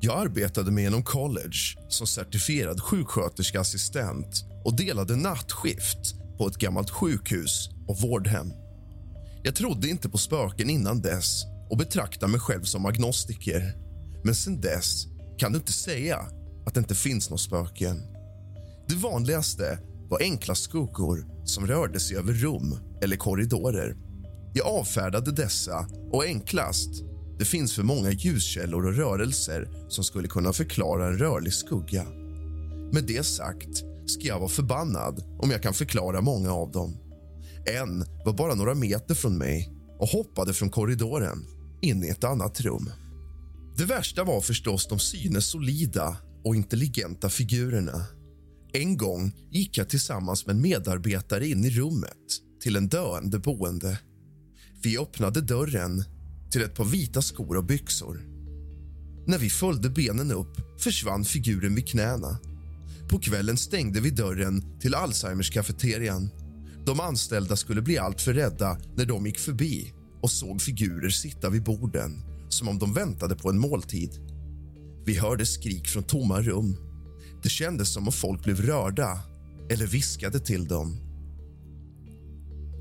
Jag 0.00 0.20
arbetade 0.20 0.70
mig 0.70 0.84
genom 0.84 1.02
college 1.02 1.76
som 1.88 2.06
certifierad 2.06 2.80
sjuksköterskeassistent 2.80 4.44
och 4.64 4.76
delade 4.76 5.16
nattskift 5.16 6.14
på 6.38 6.46
ett 6.46 6.56
gammalt 6.56 6.90
sjukhus 6.90 7.68
och 7.88 8.00
vårdhem. 8.00 8.52
Jag 9.42 9.54
trodde 9.54 9.88
inte 9.88 10.08
på 10.08 10.18
spöken 10.18 10.70
innan 10.70 11.00
dess 11.00 11.44
och 11.70 11.76
betraktade 11.76 12.32
mig 12.32 12.40
själv 12.40 12.62
som 12.62 12.86
agnostiker. 12.86 13.74
Men 14.24 14.34
sen 14.34 14.60
dess 14.60 15.06
kan 15.38 15.52
du 15.52 15.58
inte 15.58 15.72
säga 15.72 16.16
att 16.66 16.74
det 16.74 16.80
inte 16.80 16.94
finns 16.94 17.30
några 17.30 17.38
spöken. 17.38 18.02
Det 18.88 18.94
vanligaste 18.94 19.78
var 20.10 20.22
enkla 20.22 20.54
skuggor 20.54 21.26
som 21.44 21.66
rörde 21.66 22.00
sig 22.00 22.16
över 22.16 22.32
rum 22.32 22.78
eller 23.02 23.16
korridorer. 23.16 23.96
Jag 24.54 24.66
avfärdade 24.66 25.32
dessa 25.32 25.86
och 26.12 26.24
enklast 26.24 27.07
det 27.38 27.44
finns 27.44 27.74
för 27.74 27.82
många 27.82 28.10
ljuskällor 28.10 28.86
och 28.86 28.94
rörelser 28.94 29.68
som 29.88 30.04
skulle 30.04 30.28
kunna 30.28 30.52
förklara 30.52 31.06
en 31.06 31.18
rörlig 31.18 31.52
skugga. 31.52 32.04
Med 32.92 33.04
det 33.06 33.26
sagt 33.26 33.84
ska 34.06 34.22
jag 34.22 34.38
vara 34.38 34.48
förbannad 34.48 35.24
om 35.38 35.50
jag 35.50 35.62
kan 35.62 35.74
förklara 35.74 36.20
många 36.20 36.52
av 36.52 36.72
dem. 36.72 36.96
En 37.82 38.04
var 38.24 38.32
bara 38.32 38.54
några 38.54 38.74
meter 38.74 39.14
från 39.14 39.38
mig 39.38 39.70
och 39.98 40.08
hoppade 40.08 40.54
från 40.54 40.70
korridoren 40.70 41.46
in 41.82 42.04
i 42.04 42.08
ett 42.08 42.24
annat 42.24 42.60
rum. 42.60 42.90
Det 43.76 43.84
värsta 43.84 44.24
var 44.24 44.40
förstås 44.40 44.88
de 44.88 44.98
synes 44.98 45.46
solida 45.46 46.16
och 46.44 46.56
intelligenta 46.56 47.28
figurerna. 47.28 48.06
En 48.72 48.96
gång 48.96 49.32
gick 49.50 49.78
jag 49.78 49.88
tillsammans 49.88 50.46
med 50.46 50.56
en 50.56 50.62
medarbetare 50.62 51.48
in 51.48 51.64
i 51.64 51.70
rummet 51.70 52.26
till 52.62 52.76
en 52.76 52.88
döende 52.88 53.38
boende. 53.38 53.98
Vi 54.82 54.98
öppnade 54.98 55.40
dörren 55.40 56.04
till 56.50 56.62
ett 56.62 56.74
par 56.74 56.84
vita 56.84 57.22
skor 57.22 57.56
och 57.56 57.64
byxor. 57.64 58.20
När 59.26 59.38
vi 59.38 59.50
följde 59.50 59.90
benen 59.90 60.32
upp 60.32 60.56
försvann 60.78 61.24
figuren 61.24 61.74
vid 61.74 61.88
knäna. 61.88 62.38
På 63.08 63.18
kvällen 63.18 63.56
stängde 63.56 64.00
vi 64.00 64.10
dörren 64.10 64.80
till 64.80 64.94
Alzheimers 64.94 65.50
kafeterian. 65.50 66.30
De 66.84 67.00
anställda 67.00 67.56
skulle 67.56 67.82
bli 67.82 67.98
alltför 67.98 68.34
rädda 68.34 68.78
när 68.96 69.06
de 69.06 69.26
gick 69.26 69.38
förbi 69.38 69.92
och 70.22 70.30
såg 70.30 70.62
figurer 70.62 71.10
sitta 71.10 71.50
vid 71.50 71.64
borden 71.64 72.22
som 72.48 72.68
om 72.68 72.78
de 72.78 72.94
väntade 72.94 73.36
på 73.36 73.50
en 73.50 73.58
måltid. 73.58 74.10
Vi 75.04 75.18
hörde 75.18 75.46
skrik 75.46 75.88
från 75.88 76.02
tomma 76.02 76.40
rum. 76.40 76.76
Det 77.42 77.48
kändes 77.48 77.92
som 77.92 78.06
om 78.06 78.12
folk 78.12 78.44
blev 78.44 78.62
rörda 78.62 79.20
eller 79.70 79.86
viskade 79.86 80.40
till 80.40 80.68
dem. 80.68 80.96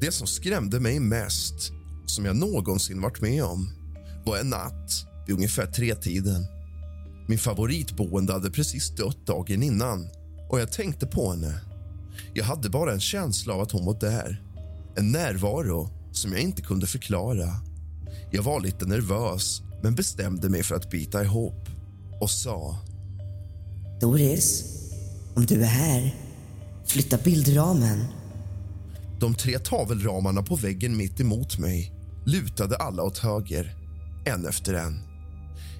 Det 0.02 0.12
som 0.12 0.28
skrämde 0.28 0.80
mig 0.80 1.00
mest 1.00 1.72
som 2.10 2.26
jag 2.26 2.36
någonsin 2.36 3.02
varit 3.02 3.22
med 3.22 3.44
om 3.44 3.70
var 4.26 4.38
en 4.38 4.50
natt 4.50 5.06
vid 5.28 5.36
ungefär 5.36 5.66
tretiden. 5.66 6.46
Min 7.28 7.40
favoritboende 7.40 8.34
hade 8.34 8.52
precis 8.52 8.96
dött 8.96 9.26
dagen 9.26 9.64
innan 9.64 10.10
och 10.50 10.60
jag 10.60 10.72
tänkte 10.72 11.08
på 11.08 11.32
henne. 11.32 11.62
Jag 12.34 12.46
hade 12.46 12.70
bara 12.70 12.94
en 12.94 13.00
känsla 13.00 13.54
av 13.54 13.62
att 13.62 13.72
hon 13.72 13.86
var 13.86 14.00
där. 14.00 14.44
En 14.96 15.12
närvaro 15.12 15.90
som 16.12 16.32
jag 16.32 16.42
inte 16.42 16.62
kunde 16.62 16.88
förklara. 16.88 17.50
Jag 18.32 18.44
var 18.44 18.62
lite 18.62 18.86
nervös, 18.86 19.62
men 19.84 19.96
bestämde 19.96 20.50
mig 20.50 20.64
för 20.64 20.76
att 20.76 20.90
bita 20.90 21.24
ihop 21.24 21.70
och 22.22 22.30
sa... 22.30 22.78
Doris, 24.02 24.66
om 25.36 25.46
du 25.46 25.62
är 25.62 25.68
här, 25.68 26.16
flytta 26.86 27.18
bildramen. 27.18 28.06
De 29.20 29.36
tre 29.36 29.60
tavelramarna 29.60 30.44
på 30.44 30.56
väggen 30.56 30.98
mitt 30.98 31.20
emot 31.20 31.60
mig 31.60 31.97
lutade 32.28 32.76
alla 32.76 33.04
åt 33.04 33.18
höger, 33.18 33.76
en 34.26 34.46
efter 34.46 34.74
en. 34.74 35.00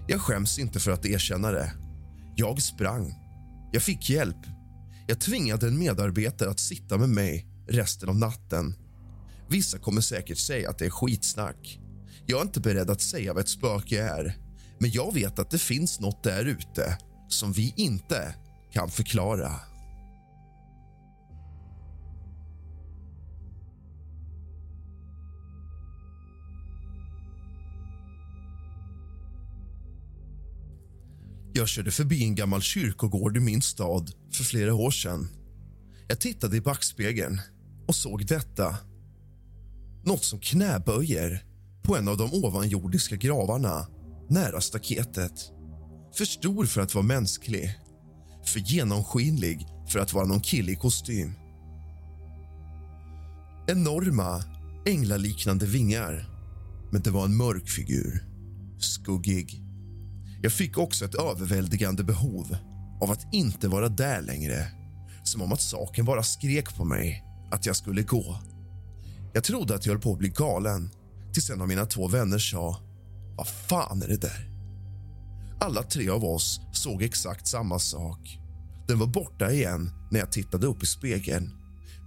Jag 0.08 0.22
skäms 0.22 0.60
inte 0.60 0.80
för 0.80 0.92
att 0.92 1.06
erkänna 1.06 1.52
det. 1.52 1.74
Jag 2.36 2.62
sprang. 2.62 3.14
Jag 3.72 3.84
fick 3.84 4.10
hjälp. 4.10 4.46
Jag 5.08 5.20
tvingade 5.20 5.68
en 5.68 5.80
medarbetare 5.80 6.50
att 6.50 6.60
sitta 6.60 6.98
med 6.98 7.10
mig 7.10 7.48
resten 7.68 8.10
av 8.10 8.16
natten. 8.16 8.76
Vissa 9.50 9.78
kommer 9.78 10.02
säkert 10.02 10.38
säga 10.38 10.70
att 10.70 10.78
det 10.78 10.86
är 10.86 10.90
skitsnack. 10.90 11.80
Jag 12.26 12.40
är 12.40 12.44
inte 12.44 12.60
beredd 12.60 12.90
att 12.90 13.02
säga 13.02 13.34
vad 13.34 13.42
ett 13.42 13.50
spöke 13.50 14.02
är 14.04 14.38
men 14.80 14.92
jag 14.92 15.14
vet 15.14 15.40
att 15.40 15.52
det 15.52 15.58
finns 15.58 16.00
nåt 16.00 16.24
där 16.24 16.46
ute 16.46 16.98
som 17.30 17.52
vi 17.52 17.74
inte 17.78 18.36
kan 18.72 18.90
förklara. 18.90 19.52
Jag 31.58 31.68
körde 31.68 31.92
förbi 31.92 32.24
en 32.24 32.36
gammal 32.36 32.62
kyrkogård 32.62 33.38
i 33.38 33.40
min 33.40 33.62
stad 33.62 34.12
för 34.34 34.44
flera 34.44 34.74
år 34.74 34.92
sedan. 34.92 35.28
Jag 36.08 36.20
tittade 36.20 36.58
i 36.58 36.62
backspegeln 36.62 37.42
och 37.88 37.96
såg 37.96 38.26
detta. 38.26 38.78
Något 40.04 40.24
som 40.24 40.40
knäböjer 40.40 41.44
på 41.84 41.98
en 41.98 42.08
av 42.08 42.18
de 42.18 42.34
ovanjordiska 42.34 43.16
gravarna 43.16 43.88
nära 44.30 44.62
staketet. 44.62 45.52
För 46.18 46.26
stor 46.26 46.66
för 46.66 46.82
att 46.82 46.96
vara 46.96 47.06
mänsklig, 47.06 47.80
för 48.46 48.60
genomskinlig 48.60 49.68
för 49.88 50.00
att 50.00 50.14
vara 50.14 50.26
någon 50.26 50.42
kille 50.42 50.72
i 50.72 50.76
kostym. 50.76 51.34
Enorma, 53.68 54.44
änglaliknande 54.86 55.66
vingar, 55.66 56.30
men 56.92 57.02
det 57.02 57.10
var 57.10 57.26
en 57.26 57.38
mörk 57.38 57.70
figur. 57.70 58.24
Skuggig. 58.80 59.67
Jag 60.48 60.54
fick 60.54 60.78
också 60.78 61.06
ett 61.06 61.16
överväldigande 61.16 62.04
behov 62.04 62.58
av 63.02 63.12
att 63.12 63.34
inte 63.34 63.68
vara 63.68 63.90
där 63.90 64.22
längre. 64.22 64.68
Som 65.24 65.42
om 65.42 65.54
att 65.54 65.62
saken 65.62 66.06
bara 66.06 66.24
skrek 66.24 66.76
på 66.76 66.86
mig 66.86 67.24
att 67.52 67.66
jag 67.66 67.76
skulle 67.76 68.02
gå. 68.02 68.40
Jag 69.34 69.44
trodde 69.44 69.76
att 69.76 69.86
jag 69.86 69.94
höll 69.94 70.02
på 70.02 70.12
att 70.12 70.20
bli 70.20 70.30
galen 70.30 70.90
tills 71.34 71.50
en 71.50 71.62
av 71.62 71.68
mina 71.68 71.86
två 71.86 72.08
vänner 72.08 72.38
sa 72.38 72.80
vad 73.38 73.48
fan 73.48 74.02
är 74.02 74.08
det 74.08 74.22
där? 74.22 74.50
Alla 75.60 75.84
tre 75.84 76.10
av 76.10 76.26
oss 76.26 76.62
såg 76.74 77.04
exakt 77.04 77.48
samma 77.48 77.80
sak. 77.80 78.40
Den 78.88 79.00
var 79.00 79.08
borta 79.08 79.52
igen 79.52 79.92
när 80.12 80.20
jag 80.20 80.32
tittade 80.32 80.68
upp 80.68 80.84
i 80.84 80.86
spegeln. 80.86 81.52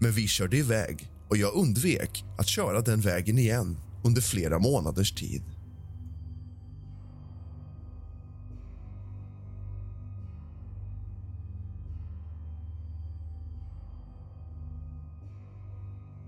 Men 0.00 0.12
vi 0.12 0.28
körde 0.28 0.56
iväg 0.56 1.11
och 1.28 1.37
jag 1.37 1.54
undvek 1.54 2.25
att 2.38 2.49
köra 2.49 2.80
den 2.80 3.00
vägen 3.00 3.38
igen 3.38 3.78
under 4.04 4.23
flera 4.23 4.59
månaders 4.59 5.12
tid. 5.12 5.42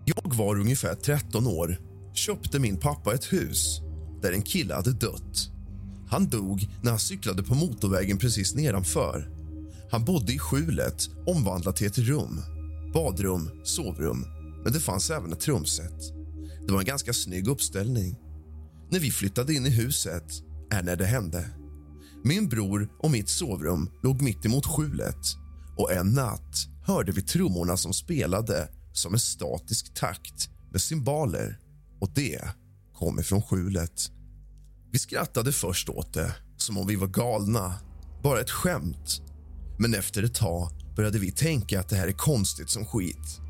Jag 0.04 0.34
var 0.34 0.60
ungefär 0.60 0.94
13 0.94 1.46
år, 1.46 1.80
köpte 2.14 2.58
min 2.58 2.76
pappa 2.76 3.14
ett 3.14 3.32
hus 3.32 3.80
där 4.22 4.32
en 4.32 4.42
kille 4.42 4.74
hade 4.74 4.92
dött. 4.92 5.50
Han 6.08 6.28
dog 6.28 6.68
när 6.82 6.90
han 6.90 7.00
cyklade 7.00 7.42
på 7.42 7.54
motorvägen 7.54 8.18
precis 8.18 8.54
nedanför. 8.54 9.30
Han 9.90 10.04
bodde 10.04 10.32
i 10.32 10.38
skjulet, 10.38 11.08
omvandlat 11.26 11.76
till 11.76 11.86
ett 11.86 11.98
rum. 11.98 12.40
Badrum, 12.94 13.50
sovrum, 13.64 14.26
men 14.64 14.72
det 14.72 14.80
fanns 14.80 15.10
även 15.10 15.32
ett 15.32 15.40
trumset. 15.40 16.00
Det 16.66 16.72
var 16.72 16.80
en 16.80 16.86
ganska 16.86 17.12
snygg 17.12 17.48
uppställning. 17.48 18.18
När 18.90 19.00
vi 19.00 19.10
flyttade 19.10 19.54
in 19.54 19.66
i 19.66 19.70
huset 19.70 20.32
är 20.70 20.82
när 20.82 20.96
det 20.96 21.06
hände. 21.06 21.50
Min 22.24 22.48
bror 22.48 22.88
och 22.98 23.10
mitt 23.10 23.28
sovrum 23.28 23.90
låg 24.02 24.22
mitt 24.22 24.46
emot 24.46 24.66
skjulet 24.66 25.36
och 25.76 25.92
en 25.92 26.12
natt 26.12 26.54
hörde 26.86 27.12
vi 27.12 27.22
trummorna 27.22 27.76
som 27.76 27.92
spelade 27.92 28.68
som 28.92 29.14
en 29.14 29.20
statisk 29.20 29.94
takt 29.94 30.48
med 30.70 30.80
cymbaler 30.80 31.58
och 32.00 32.10
det 32.14 32.48
kom 32.94 33.20
ifrån 33.20 33.42
skjulet. 33.42 34.10
Vi 34.92 34.98
skrattade 34.98 35.52
först 35.52 35.88
åt 35.88 36.14
det, 36.14 36.34
som 36.56 36.78
om 36.78 36.86
vi 36.86 36.96
var 36.96 37.06
galna. 37.06 37.74
Bara 38.22 38.40
ett 38.40 38.50
skämt. 38.50 39.22
Men 39.78 39.94
efter 39.94 40.22
ett 40.22 40.34
tag 40.34 40.70
började 40.96 41.18
vi 41.18 41.32
tänka 41.32 41.80
att 41.80 41.88
det 41.88 41.96
här 41.96 42.08
är 42.08 42.12
konstigt 42.12 42.70
som 42.70 42.84
skit. 42.84 43.40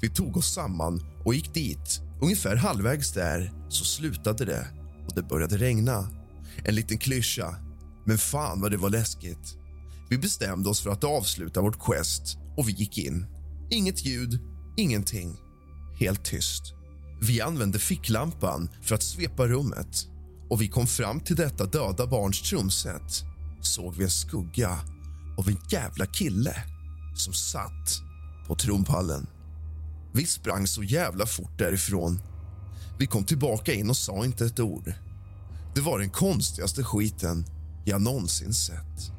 Vi 0.00 0.10
tog 0.10 0.36
oss 0.36 0.54
samman 0.54 1.02
och 1.24 1.34
gick 1.34 1.54
dit. 1.54 2.00
Ungefär 2.22 2.56
halvvägs 2.56 3.12
där 3.12 3.52
så 3.68 3.84
slutade 3.84 4.44
det 4.44 4.66
och 5.08 5.14
det 5.14 5.22
började 5.22 5.56
regna. 5.56 6.08
En 6.64 6.74
liten 6.74 6.98
klyscha, 6.98 7.56
men 8.06 8.18
fan 8.18 8.60
vad 8.60 8.70
det 8.70 8.76
var 8.76 8.90
läskigt. 8.90 9.56
Vi 10.10 10.18
bestämde 10.18 10.68
oss 10.68 10.80
för 10.80 10.90
att 10.90 11.04
avsluta 11.04 11.60
vårt 11.60 11.78
quest 11.84 12.38
och 12.56 12.68
vi 12.68 12.72
gick 12.72 12.98
in. 12.98 13.26
Inget 13.70 14.06
ljud, 14.06 14.38
ingenting. 14.80 15.36
Helt 15.98 16.24
tyst. 16.24 16.74
Vi 17.22 17.40
använde 17.40 17.78
ficklampan 17.78 18.68
för 18.82 18.94
att 18.94 19.02
svepa 19.02 19.46
rummet 19.46 20.06
och 20.50 20.62
vi 20.62 20.68
kom 20.68 20.86
fram 20.86 21.20
till 21.20 21.36
detta 21.36 21.66
döda 21.66 22.06
barns 22.06 22.42
trumset 22.42 23.24
såg 23.60 23.94
vi 23.94 24.04
en 24.04 24.10
skugga 24.10 24.78
av 25.38 25.48
en 25.48 25.58
jävla 25.70 26.06
kille 26.06 26.54
som 27.16 27.32
satt 27.32 28.02
på 28.46 28.54
trumpallen. 28.54 29.26
Vi 30.12 30.26
sprang 30.26 30.66
så 30.66 30.82
jävla 30.82 31.26
fort 31.26 31.58
därifrån. 31.58 32.20
Vi 32.98 33.06
kom 33.06 33.24
tillbaka 33.24 33.72
in 33.72 33.90
och 33.90 33.96
sa 33.96 34.24
inte 34.24 34.46
ett 34.46 34.60
ord. 34.60 34.92
Det 35.74 35.80
var 35.80 35.98
den 35.98 36.10
konstigaste 36.10 36.84
skiten 36.84 37.44
jag 37.84 38.02
någonsin 38.02 38.54
sett. 38.54 39.12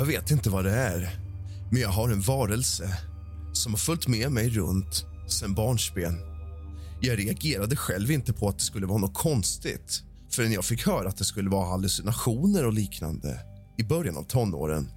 Jag 0.00 0.06
vet 0.06 0.30
inte 0.30 0.50
vad 0.50 0.64
det 0.64 0.70
är, 0.70 1.20
men 1.70 1.80
jag 1.80 1.88
har 1.88 2.08
en 2.08 2.20
varelse 2.20 2.98
som 3.52 3.72
har 3.72 3.78
följt 3.78 4.08
med 4.08 4.32
mig 4.32 4.48
runt 4.48 5.04
sen 5.28 5.54
barnsben. 5.54 6.18
Jag 7.00 7.18
reagerade 7.18 7.76
själv 7.76 8.10
inte 8.10 8.32
på 8.32 8.48
att 8.48 8.58
det 8.58 8.64
skulle 8.64 8.86
vara 8.86 8.98
något 8.98 9.14
konstigt 9.14 10.02
förrän 10.30 10.52
jag 10.52 10.64
fick 10.64 10.86
höra 10.86 11.08
att 11.08 11.16
det 11.16 11.24
skulle 11.24 11.50
vara 11.50 11.70
hallucinationer 11.70 12.66
och 12.66 12.72
liknande 12.72 13.40
i 13.78 13.84
början 13.84 14.16
av 14.16 14.22
tonåren. 14.22 14.90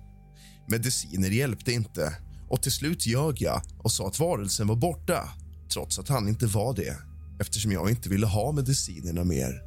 Mediciner 0.67 1.29
hjälpte 1.29 1.72
inte 1.72 2.17
och 2.50 2.62
till 2.62 2.72
slut 2.72 3.05
ljög 3.05 3.41
jag 3.41 3.62
och 3.77 3.91
sa 3.91 4.07
att 4.07 4.19
varelsen 4.19 4.67
var 4.67 4.75
borta 4.75 5.29
trots 5.74 6.00
att 6.00 6.10
han 6.10 6.27
inte 6.27 6.45
var 6.45 6.74
det 6.74 6.98
eftersom 7.39 7.72
jag 7.72 7.89
inte 7.89 8.10
ville 8.10 8.27
ha 8.27 8.51
medicinerna 8.51 9.24
mer. 9.24 9.62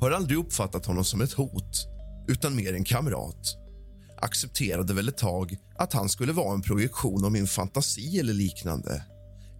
Har 0.00 0.10
aldrig 0.10 0.38
uppfattat 0.38 0.86
honom 0.86 1.04
som 1.04 1.20
ett 1.20 1.32
hot 1.32 1.86
utan 2.28 2.56
mer 2.56 2.74
en 2.74 2.84
kamrat 2.84 3.58
accepterade 4.20 4.94
väl 4.94 5.08
ett 5.08 5.18
tag 5.18 5.56
att 5.78 5.92
han 5.92 6.08
skulle 6.08 6.32
vara 6.32 6.54
en 6.54 6.62
projektion 6.62 7.24
av 7.24 7.32
min 7.32 7.46
fantasi 7.46 8.18
eller 8.18 8.32
liknande. 8.32 9.02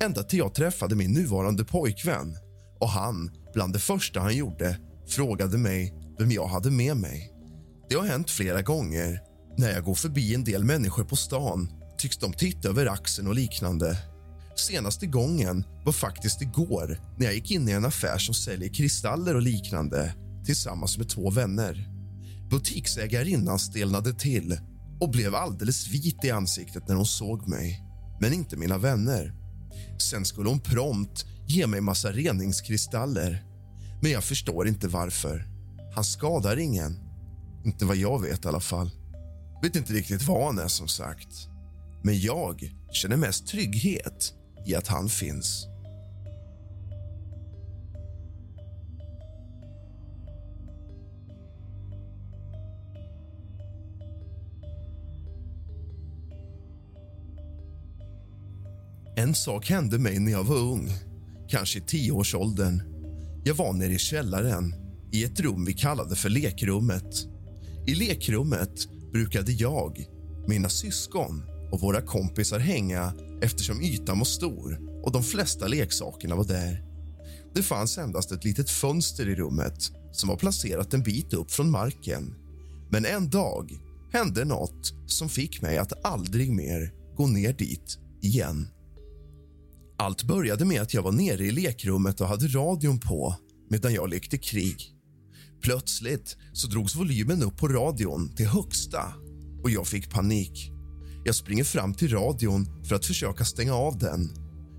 Ända 0.00 0.22
till 0.22 0.38
jag 0.38 0.54
träffade 0.54 0.94
min 0.94 1.12
nuvarande 1.12 1.64
pojkvän 1.64 2.36
och 2.80 2.88
han, 2.88 3.30
bland 3.54 3.72
det 3.72 3.78
första 3.78 4.20
han 4.20 4.36
gjorde, 4.36 4.78
frågade 5.08 5.58
mig 5.58 5.94
vem 6.18 6.30
jag 6.30 6.46
hade 6.46 6.70
med 6.70 6.96
mig. 6.96 7.32
Det 7.88 7.96
har 7.96 8.04
hänt 8.04 8.30
flera 8.30 8.62
gånger. 8.62 9.20
När 9.56 9.70
jag 9.70 9.84
går 9.84 9.94
förbi 9.94 10.34
en 10.34 10.44
del 10.44 10.64
människor 10.64 11.04
på 11.04 11.16
stan 11.16 11.68
tycks 11.98 12.16
de 12.16 12.32
titta 12.32 12.68
över 12.68 12.86
axeln 12.86 13.28
och 13.28 13.34
liknande. 13.34 13.96
Senaste 14.56 15.06
gången 15.06 15.64
var 15.84 15.92
faktiskt 15.92 16.42
igår 16.42 17.00
när 17.18 17.26
jag 17.26 17.34
gick 17.34 17.50
in 17.50 17.68
i 17.68 17.72
en 17.72 17.84
affär 17.84 18.18
som 18.18 18.34
säljer 18.34 18.74
kristaller 18.74 19.34
och 19.34 19.42
liknande 19.42 20.14
tillsammans 20.44 20.98
med 20.98 21.08
två 21.08 21.30
vänner. 21.30 21.97
Butiksägarinnan 22.50 23.58
stelnade 23.58 24.12
till 24.12 24.58
och 25.00 25.10
blev 25.10 25.34
alldeles 25.34 25.88
vit 25.88 26.24
i 26.24 26.30
ansiktet 26.30 26.88
när 26.88 26.94
hon 26.94 27.06
såg 27.06 27.48
mig, 27.48 27.82
men 28.20 28.32
inte 28.32 28.56
mina 28.56 28.78
vänner. 28.78 29.34
Sen 29.98 30.24
skulle 30.24 30.48
hon 30.48 30.60
prompt 30.60 31.26
ge 31.46 31.66
mig 31.66 31.80
massa 31.80 32.12
reningskristaller, 32.12 33.44
men 34.02 34.10
jag 34.10 34.24
förstår 34.24 34.68
inte 34.68 34.88
varför. 34.88 35.48
Han 35.94 36.04
skadar 36.04 36.56
ingen. 36.56 36.98
Inte 37.64 37.84
vad 37.84 37.96
jag 37.96 38.22
vet 38.22 38.44
i 38.44 38.48
alla 38.48 38.60
fall. 38.60 38.90
Vet 39.62 39.76
inte 39.76 39.92
riktigt 39.92 40.22
vad 40.22 40.46
han 40.46 40.58
är, 40.58 40.68
som 40.68 40.88
sagt. 40.88 41.48
Men 42.02 42.20
jag 42.20 42.74
känner 42.92 43.16
mest 43.16 43.46
trygghet 43.46 44.32
i 44.66 44.74
att 44.74 44.88
han 44.88 45.08
finns. 45.08 45.67
En 59.18 59.34
sak 59.34 59.70
hände 59.70 59.98
mig 59.98 60.18
när 60.18 60.32
jag 60.32 60.44
var 60.44 60.56
ung, 60.56 60.90
kanske 61.48 61.78
i 61.78 61.82
tioårsåldern. 61.82 62.82
Jag 63.44 63.54
var 63.54 63.72
nere 63.72 63.92
i 63.92 63.98
källaren, 63.98 64.74
i 65.12 65.24
ett 65.24 65.40
rum 65.40 65.64
vi 65.64 65.72
kallade 65.72 66.16
för 66.16 66.28
lekrummet. 66.28 67.26
I 67.86 67.94
lekrummet 67.94 68.88
brukade 69.12 69.52
jag, 69.52 70.06
mina 70.48 70.68
syskon 70.68 71.42
och 71.72 71.80
våra 71.80 72.02
kompisar 72.02 72.58
hänga 72.58 73.12
eftersom 73.42 73.82
ytan 73.82 74.18
var 74.18 74.24
stor 74.24 74.80
och 75.04 75.12
de 75.12 75.22
flesta 75.22 75.66
leksakerna 75.66 76.36
var 76.36 76.44
där. 76.44 76.84
Det 77.54 77.62
fanns 77.62 77.98
endast 77.98 78.32
ett 78.32 78.44
litet 78.44 78.70
fönster 78.70 79.28
i 79.28 79.34
rummet 79.34 79.92
som 80.12 80.28
var 80.28 80.36
placerat 80.36 80.94
en 80.94 81.02
bit 81.02 81.32
upp 81.32 81.50
från 81.50 81.70
marken. 81.70 82.34
Men 82.90 83.04
en 83.04 83.30
dag 83.30 83.78
hände 84.12 84.44
något 84.44 84.92
som 85.06 85.28
fick 85.28 85.62
mig 85.62 85.78
att 85.78 86.04
aldrig 86.04 86.52
mer 86.52 86.92
gå 87.16 87.26
ner 87.26 87.52
dit 87.52 87.98
igen. 88.22 88.68
Allt 90.00 90.22
började 90.22 90.64
med 90.64 90.82
att 90.82 90.94
jag 90.94 91.02
var 91.02 91.12
nere 91.12 91.44
i 91.44 91.50
lekrummet 91.50 92.20
och 92.20 92.28
hade 92.28 92.48
radion 92.48 93.00
på 93.00 93.34
medan 93.70 93.94
jag 93.94 94.08
lekte 94.08 94.38
krig. 94.38 94.94
Plötsligt 95.62 96.36
så 96.52 96.68
drogs 96.68 96.96
volymen 96.96 97.42
upp 97.42 97.56
på 97.56 97.68
radion 97.68 98.34
till 98.36 98.46
högsta 98.46 99.12
och 99.62 99.70
jag 99.70 99.86
fick 99.86 100.10
panik. 100.10 100.72
Jag 101.24 101.34
springer 101.34 101.64
fram 101.64 101.94
till 101.94 102.12
radion 102.12 102.84
för 102.84 102.94
att 102.94 103.06
försöka 103.06 103.44
stänga 103.44 103.74
av 103.74 103.98
den. 103.98 104.30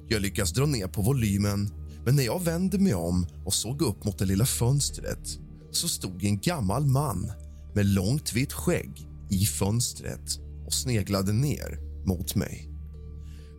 Jag 0.07 0.21
lyckas 0.21 0.51
dra 0.51 0.65
ner 0.65 0.87
på 0.87 1.01
volymen, 1.01 1.69
men 2.05 2.15
när 2.15 2.23
jag 2.23 2.43
vände 2.43 2.79
mig 2.79 2.93
om 2.93 3.27
och 3.45 3.53
såg 3.53 3.81
upp 3.81 4.03
mot 4.03 4.17
det 4.17 4.25
lilla 4.25 4.45
fönstret 4.45 5.39
så 5.71 5.87
stod 5.87 6.23
en 6.23 6.39
gammal 6.39 6.85
man 6.85 7.31
med 7.75 7.85
långt 7.85 8.33
vitt 8.33 8.53
skägg 8.53 9.07
i 9.29 9.45
fönstret 9.45 10.39
och 10.65 10.73
sneglade 10.73 11.33
ner 11.33 11.79
mot 12.05 12.35
mig. 12.35 12.68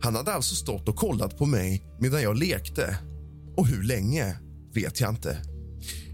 Han 0.03 0.15
hade 0.15 0.33
alltså 0.33 0.55
stått 0.55 0.89
och 0.89 0.95
kollat 0.95 1.37
på 1.37 1.45
mig 1.45 1.83
medan 1.99 2.21
jag 2.21 2.37
lekte. 2.37 2.97
Och 3.57 3.67
hur 3.67 3.83
länge 3.83 4.37
vet 4.73 4.99
jag 4.99 5.09
inte. 5.09 5.37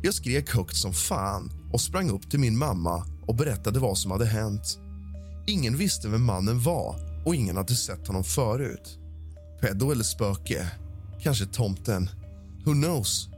Jag 0.03 0.13
skrek 0.13 0.49
högt 0.55 0.75
som 0.75 0.93
fan 0.93 1.51
och 1.73 1.81
sprang 1.81 2.09
upp 2.09 2.29
till 2.29 2.39
min 2.39 2.57
mamma 2.57 3.05
och 3.27 3.35
berättade 3.35 3.79
vad 3.79 3.97
som 3.97 4.11
hade 4.11 4.25
hänt. 4.25 4.79
Ingen 5.47 5.77
visste 5.77 6.07
vem 6.07 6.23
mannen 6.23 6.59
var 6.59 6.95
och 7.25 7.35
ingen 7.35 7.57
hade 7.57 7.75
sett 7.75 8.07
honom 8.07 8.23
förut. 8.23 8.99
Pedo 9.61 9.91
eller 9.91 10.03
spöke? 10.03 10.71
Kanske 11.23 11.45
tomten? 11.45 12.09
Who 12.65 12.73
knows? 12.73 13.29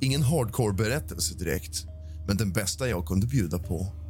Ingen 0.00 0.22
hardcore 0.22 0.72
berättelse 0.72 1.34
direkt, 1.34 1.86
men 2.26 2.36
den 2.36 2.52
bästa 2.52 2.88
jag 2.88 3.06
kunde 3.06 3.26
bjuda 3.26 3.58
på. 3.58 4.01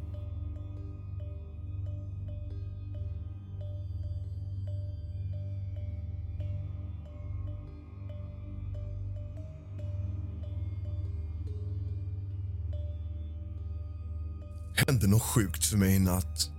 Hände 14.75 15.07
något 15.07 15.21
sjukt 15.21 15.65
för 15.65 15.77
mig 15.77 15.95
i 15.95 15.99
natt. 15.99 16.49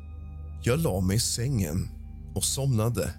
Jag 0.62 0.80
la 0.80 1.00
mig 1.00 1.16
i 1.16 1.20
sängen 1.20 1.88
och 2.34 2.44
somnade. 2.44 3.14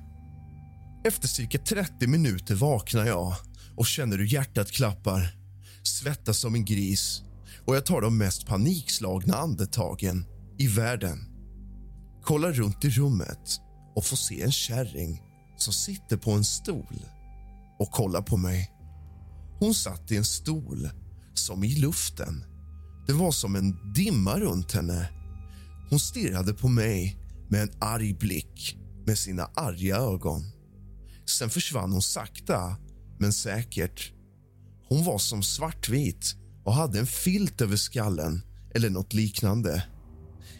Efter 1.06 1.28
cirka 1.28 1.58
30 1.58 2.08
minuter 2.08 2.56
vaknar 2.56 3.06
jag 3.06 3.36
och 3.76 3.86
känner 3.86 4.18
hur 4.18 4.34
hjärtat 4.34 4.72
klappar. 4.72 5.36
Svettas 5.84 6.40
som 6.40 6.56
en 6.56 6.66
gris 6.66 7.22
och 7.66 7.76
jag 7.76 7.86
tar 7.86 8.02
de 8.02 8.18
mest 8.18 8.48
panikslagna 8.48 9.36
andetagen 9.36 10.26
i 10.58 10.68
världen. 10.68 11.26
kollar 12.24 12.52
runt 12.52 12.86
i 12.86 12.90
rummet 12.90 13.60
och 13.96 14.06
får 14.06 14.18
se 14.18 14.42
en 14.42 14.52
kärring 14.52 15.22
som 15.58 15.74
sitter 15.74 16.18
på 16.18 16.32
en 16.32 16.44
stol 16.44 17.06
och 17.80 17.92
kollar 17.92 18.22
på 18.22 18.38
mig. 18.38 18.72
Hon 19.60 19.74
satt 19.74 20.12
i 20.12 20.18
en 20.18 20.26
stol 20.26 20.90
som 21.34 21.64
i 21.64 21.76
luften. 21.76 22.44
Det 23.08 23.14
var 23.14 23.32
som 23.32 23.56
en 23.56 23.94
dimma 23.94 24.40
runt 24.40 24.72
henne. 24.72 25.10
Hon 25.90 26.00
stirrade 26.00 26.54
på 26.54 26.68
mig 26.68 27.18
med 27.50 27.62
en 27.62 27.72
arg 27.80 28.14
blick 28.14 28.78
med 29.06 29.18
sina 29.18 29.50
arga 29.56 29.98
ögon. 29.98 30.44
Sen 31.26 31.50
försvann 31.50 31.92
hon 31.92 32.02
sakta, 32.02 32.76
men 33.20 33.34
säkert. 33.34 34.12
Hon 34.90 35.04
var 35.04 35.18
som 35.18 35.44
svartvit 35.44 36.36
och 36.64 36.74
hade 36.74 37.00
en 37.00 37.08
filt 37.08 37.62
över 37.62 37.76
skallen 37.76 38.42
eller 38.76 38.90
nåt 38.90 39.14
liknande. 39.14 39.84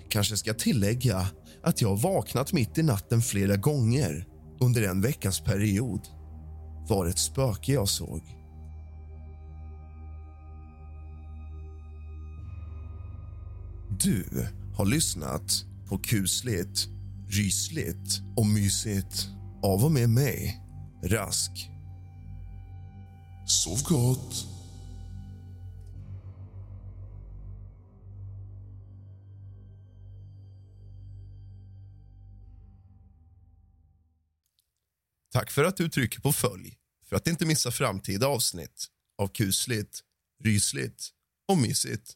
Kanske 0.10 0.38
ska 0.38 0.54
tillägga 0.54 1.28
att 1.64 1.82
jag 1.82 2.02
vaknat 2.02 2.54
mitt 2.54 2.78
i 2.78 2.84
natten 2.84 3.22
flera 3.22 3.56
gånger 3.56 4.28
under 4.60 4.82
en 4.82 5.02
veckas 5.02 5.40
period. 5.40 6.02
Var 6.90 7.06
ett 7.06 7.20
spöke 7.20 7.74
jag 7.74 7.90
såg. 7.90 8.22
Du 14.04 14.48
har 14.76 14.86
lyssnat 14.86 15.66
på 15.90 15.98
kusligt, 15.98 16.88
rysligt 17.28 18.22
och 18.38 18.46
mysigt 18.46 19.28
av 19.64 19.86
och 19.86 19.92
med 19.92 20.10
mig, 20.10 20.62
Rask. 21.04 21.52
Sov 23.48 23.84
gott. 23.84 24.48
Tack 35.32 35.52
för 35.52 35.64
att 35.64 35.78
du 35.78 35.90
trycker 35.90 36.22
på 36.22 36.34
följ 36.34 36.78
för 37.10 37.16
att 37.16 37.28
inte 37.28 37.46
missa 37.46 37.72
framtida 37.72 38.28
avsnitt 38.28 38.88
av 39.18 39.28
kusligt, 39.28 40.00
rysligt 40.44 41.10
och 41.48 41.58
mysigt. 41.58 42.16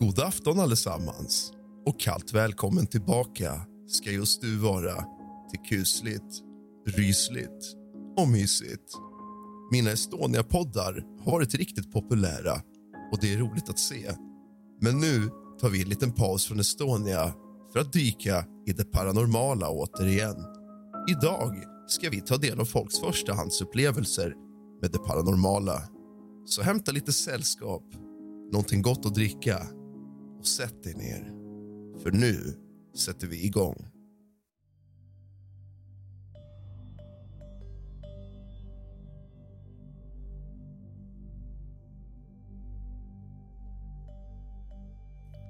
God 0.00 0.18
afton 0.18 0.60
allesammans 0.60 1.52
och 1.86 2.00
kallt 2.00 2.32
välkommen 2.32 2.86
tillbaka 2.86 3.60
ska 3.86 4.10
just 4.10 4.40
du 4.40 4.56
vara 4.56 5.04
till 5.50 5.60
kusligt, 5.68 6.42
rysligt 6.86 7.74
och 8.18 8.28
mysigt. 8.28 8.92
Mina 9.72 9.90
Estonia-poddar 9.90 11.04
har 11.24 11.32
varit 11.32 11.54
riktigt 11.54 11.92
populära 11.92 12.52
och 13.12 13.18
det 13.20 13.34
är 13.34 13.38
roligt 13.38 13.68
att 13.68 13.78
se. 13.78 14.12
Men 14.80 15.00
nu 15.00 15.30
tar 15.60 15.68
vi 15.68 15.82
en 15.82 15.88
liten 15.88 16.12
paus 16.12 16.46
från 16.46 16.60
Estonia 16.60 17.34
för 17.72 17.80
att 17.80 17.92
dyka 17.92 18.44
i 18.66 18.72
det 18.72 18.84
paranormala 18.84 19.70
återigen. 19.70 20.36
Idag 21.10 21.54
ska 21.86 22.10
vi 22.10 22.20
ta 22.20 22.36
del 22.36 22.60
av 22.60 22.64
folks 22.64 23.00
förstahandsupplevelser 23.00 24.34
med 24.82 24.90
det 24.90 24.98
paranormala. 24.98 25.82
Så 26.46 26.62
hämta 26.62 26.92
lite 26.92 27.12
sällskap, 27.12 27.84
någonting 28.52 28.82
gott 28.82 29.06
att 29.06 29.14
dricka 29.14 29.66
och 30.38 30.46
sätt 30.46 30.82
dig 30.82 30.94
ner. 30.94 31.32
För 32.02 32.10
nu 32.10 32.54
sätter 32.96 33.26
vi 33.26 33.44
igång. 33.44 33.88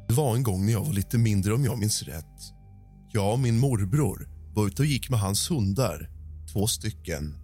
Det 0.09 0.15
var 0.15 0.37
en 0.37 0.43
gång 0.43 0.67
när 0.67 0.73
jag 0.73 0.85
var 0.85 0.93
lite 0.93 1.19
mindre 1.19 1.55
om 1.55 1.65
jag 1.65 1.79
minns 1.79 2.03
rätt. 2.03 2.25
Jag 3.13 3.33
och 3.33 3.39
min 3.39 3.59
morbror 3.59 4.29
var 4.55 4.67
ute 4.67 4.83
och 4.83 4.87
gick 4.87 5.11
med 5.11 5.21
hans 5.21 5.51
hundar, 5.51 6.11
två 6.53 6.67
stycken. 6.67 7.35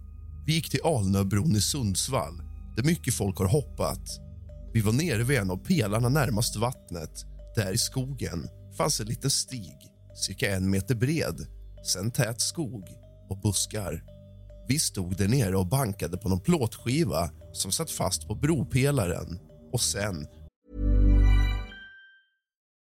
Vi 0.45 0.53
gick 0.53 0.69
till 0.69 0.79
Alnöbron 0.83 1.55
i 1.55 1.61
Sundsvall, 1.61 2.41
där 2.75 2.83
mycket 2.83 3.13
folk 3.13 3.37
har 3.37 3.45
hoppat. 3.45 4.19
Vi 4.73 4.81
var 4.81 4.93
nere 4.93 5.23
vid 5.23 5.37
en 5.37 5.51
av 5.51 5.57
pelarna 5.57 6.09
närmast 6.09 6.55
vattnet. 6.55 7.25
Där 7.55 7.71
i 7.73 7.77
skogen 7.77 8.49
fanns 8.77 8.99
en 8.99 9.07
liten 9.07 9.29
stig, 9.29 9.77
cirka 10.15 10.55
en 10.55 10.69
meter 10.69 10.95
bred. 10.95 11.47
Sen 11.93 12.11
tät 12.11 12.41
skog 12.41 12.83
och 13.29 13.41
buskar. 13.41 14.03
Vi 14.67 14.79
stod 14.79 15.17
där 15.17 15.27
nere 15.27 15.57
och 15.57 15.67
bankade 15.67 16.17
på 16.17 16.29
någon 16.29 16.41
plåtskiva 16.41 17.29
som 17.53 17.71
satt 17.71 17.91
fast 17.91 18.27
på 18.27 18.35
bropelaren. 18.35 19.39
Och 19.71 19.81
sen 19.81 20.27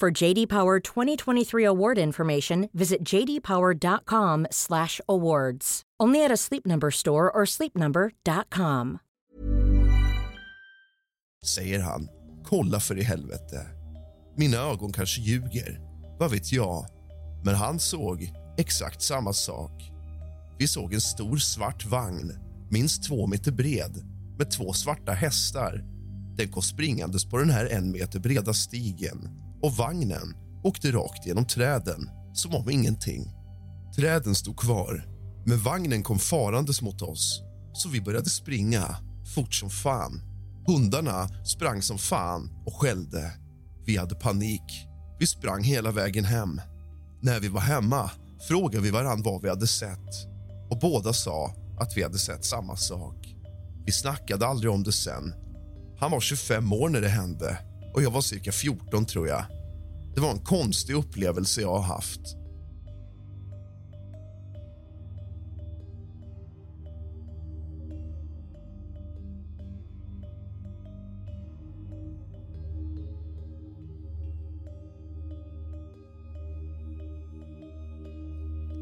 For 0.00 0.22
JD 0.22 0.48
Power 0.48 0.80
2023 0.80 1.66
award 1.66 1.98
information, 1.98 2.68
visit 2.72 3.08
jdpower.com/awards. 3.08 5.82
Only 6.02 6.24
at 6.24 6.30
a 6.30 6.36
Sleep 6.36 6.66
Number 6.66 6.90
store 6.90 7.30
or 7.30 7.44
sleepnumber.com. 7.44 8.98
säger 11.46 11.80
han. 11.80 12.08
Kolla 12.44 12.80
för 12.80 12.98
i 12.98 13.02
helvete. 13.02 13.66
Mina 14.36 14.56
ögon 14.56 14.92
kanske 14.92 15.20
ljuger, 15.20 15.80
vad 16.18 16.30
vet 16.30 16.52
jag. 16.52 16.86
Men 17.44 17.54
han 17.54 17.80
såg 17.80 18.32
exakt 18.58 19.02
samma 19.02 19.32
sak. 19.32 19.92
Vi 20.58 20.68
såg 20.68 20.94
en 20.94 21.00
stor 21.00 21.36
svart 21.36 21.86
vagn, 21.86 22.32
minst 22.70 23.04
två 23.04 23.26
meter 23.26 23.52
bred 23.52 24.04
med 24.38 24.50
två 24.50 24.72
svarta 24.72 25.12
hästar. 25.12 25.84
Den 26.36 26.48
kom 26.48 26.62
springandes 26.62 27.24
på 27.24 27.38
den 27.38 27.50
här 27.50 27.66
en 27.66 27.92
meter 27.92 28.20
breda 28.20 28.54
stigen 28.54 29.49
och 29.62 29.72
vagnen 29.72 30.34
åkte 30.64 30.92
rakt 30.92 31.26
genom 31.26 31.46
träden 31.46 32.10
som 32.32 32.54
om 32.54 32.70
ingenting. 32.70 33.32
Träden 33.96 34.34
stod 34.34 34.56
kvar, 34.56 35.04
men 35.46 35.58
vagnen 35.58 36.02
kom 36.02 36.18
farandes 36.18 36.82
mot 36.82 37.02
oss 37.02 37.42
så 37.72 37.88
vi 37.88 38.00
började 38.00 38.30
springa 38.30 38.96
fort 39.34 39.54
som 39.54 39.70
fan. 39.70 40.22
Hundarna 40.66 41.28
sprang 41.44 41.82
som 41.82 41.98
fan 41.98 42.50
och 42.66 42.74
skällde. 42.74 43.32
Vi 43.86 43.96
hade 43.96 44.14
panik. 44.14 44.86
Vi 45.18 45.26
sprang 45.26 45.62
hela 45.62 45.90
vägen 45.90 46.24
hem. 46.24 46.60
När 47.22 47.40
vi 47.40 47.48
var 47.48 47.60
hemma 47.60 48.10
frågade 48.48 48.84
vi 48.84 48.90
varann 48.90 49.22
vad 49.22 49.42
vi 49.42 49.48
hade 49.48 49.66
sett 49.66 50.26
och 50.70 50.78
båda 50.78 51.12
sa 51.12 51.54
att 51.80 51.96
vi 51.96 52.02
hade 52.02 52.18
sett 52.18 52.44
samma 52.44 52.76
sak. 52.76 53.34
Vi 53.86 53.92
snackade 53.92 54.46
aldrig 54.46 54.72
om 54.72 54.82
det 54.82 54.92
sen. 54.92 55.34
Han 55.98 56.10
var 56.10 56.20
25 56.20 56.72
år 56.72 56.88
när 56.88 57.00
det 57.00 57.08
hände 57.08 57.58
och 57.92 58.02
jag 58.02 58.10
var 58.10 58.20
cirka 58.20 58.52
14, 58.52 59.06
tror 59.06 59.28
jag. 59.28 59.44
Det 60.14 60.20
var 60.20 60.30
en 60.30 60.44
konstig 60.44 60.94
upplevelse 60.94 61.60
jag 61.60 61.72
har 61.72 61.82
haft. 61.82 62.20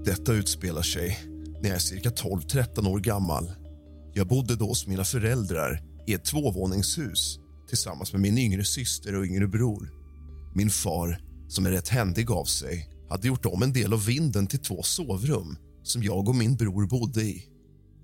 Detta 0.05 0.33
utspelar 0.33 0.83
sig 0.83 1.19
när 1.61 1.69
jag 1.69 1.77
är 1.77 1.81
cirka 1.81 2.11
12-13 2.11 2.89
år 2.89 2.99
gammal. 2.99 3.51
Jag 4.13 4.27
bodde 4.27 4.57
då 4.57 4.67
hos 4.67 4.87
mina 4.87 5.05
föräldrar 5.05 5.83
i 6.07 6.15
ett 6.15 6.25
tvåvåningshus 6.25 7.39
tillsammans 7.69 8.13
med 8.13 8.21
min 8.21 8.39
yngre 8.39 8.65
syster 8.65 9.15
och 9.15 9.25
yngre 9.25 9.49
bror. 9.49 9.91
Min 10.55 10.71
far, 10.71 11.23
som 11.49 11.67
är 11.67 11.71
rätt 11.71 11.89
händig 11.89 12.31
av 12.31 12.45
sig, 12.45 12.89
hade 13.11 13.29
gjort 13.29 13.47
om 13.47 13.63
en 13.63 13.73
del 13.73 13.93
av 13.93 14.07
vinden 14.07 14.47
till 14.47 14.59
två 14.59 14.83
sovrum 14.83 15.57
som 15.83 16.03
jag 16.03 16.29
och 16.29 16.35
min 16.35 16.57
bror 16.57 16.87
bodde 16.87 17.23
i. 17.23 17.45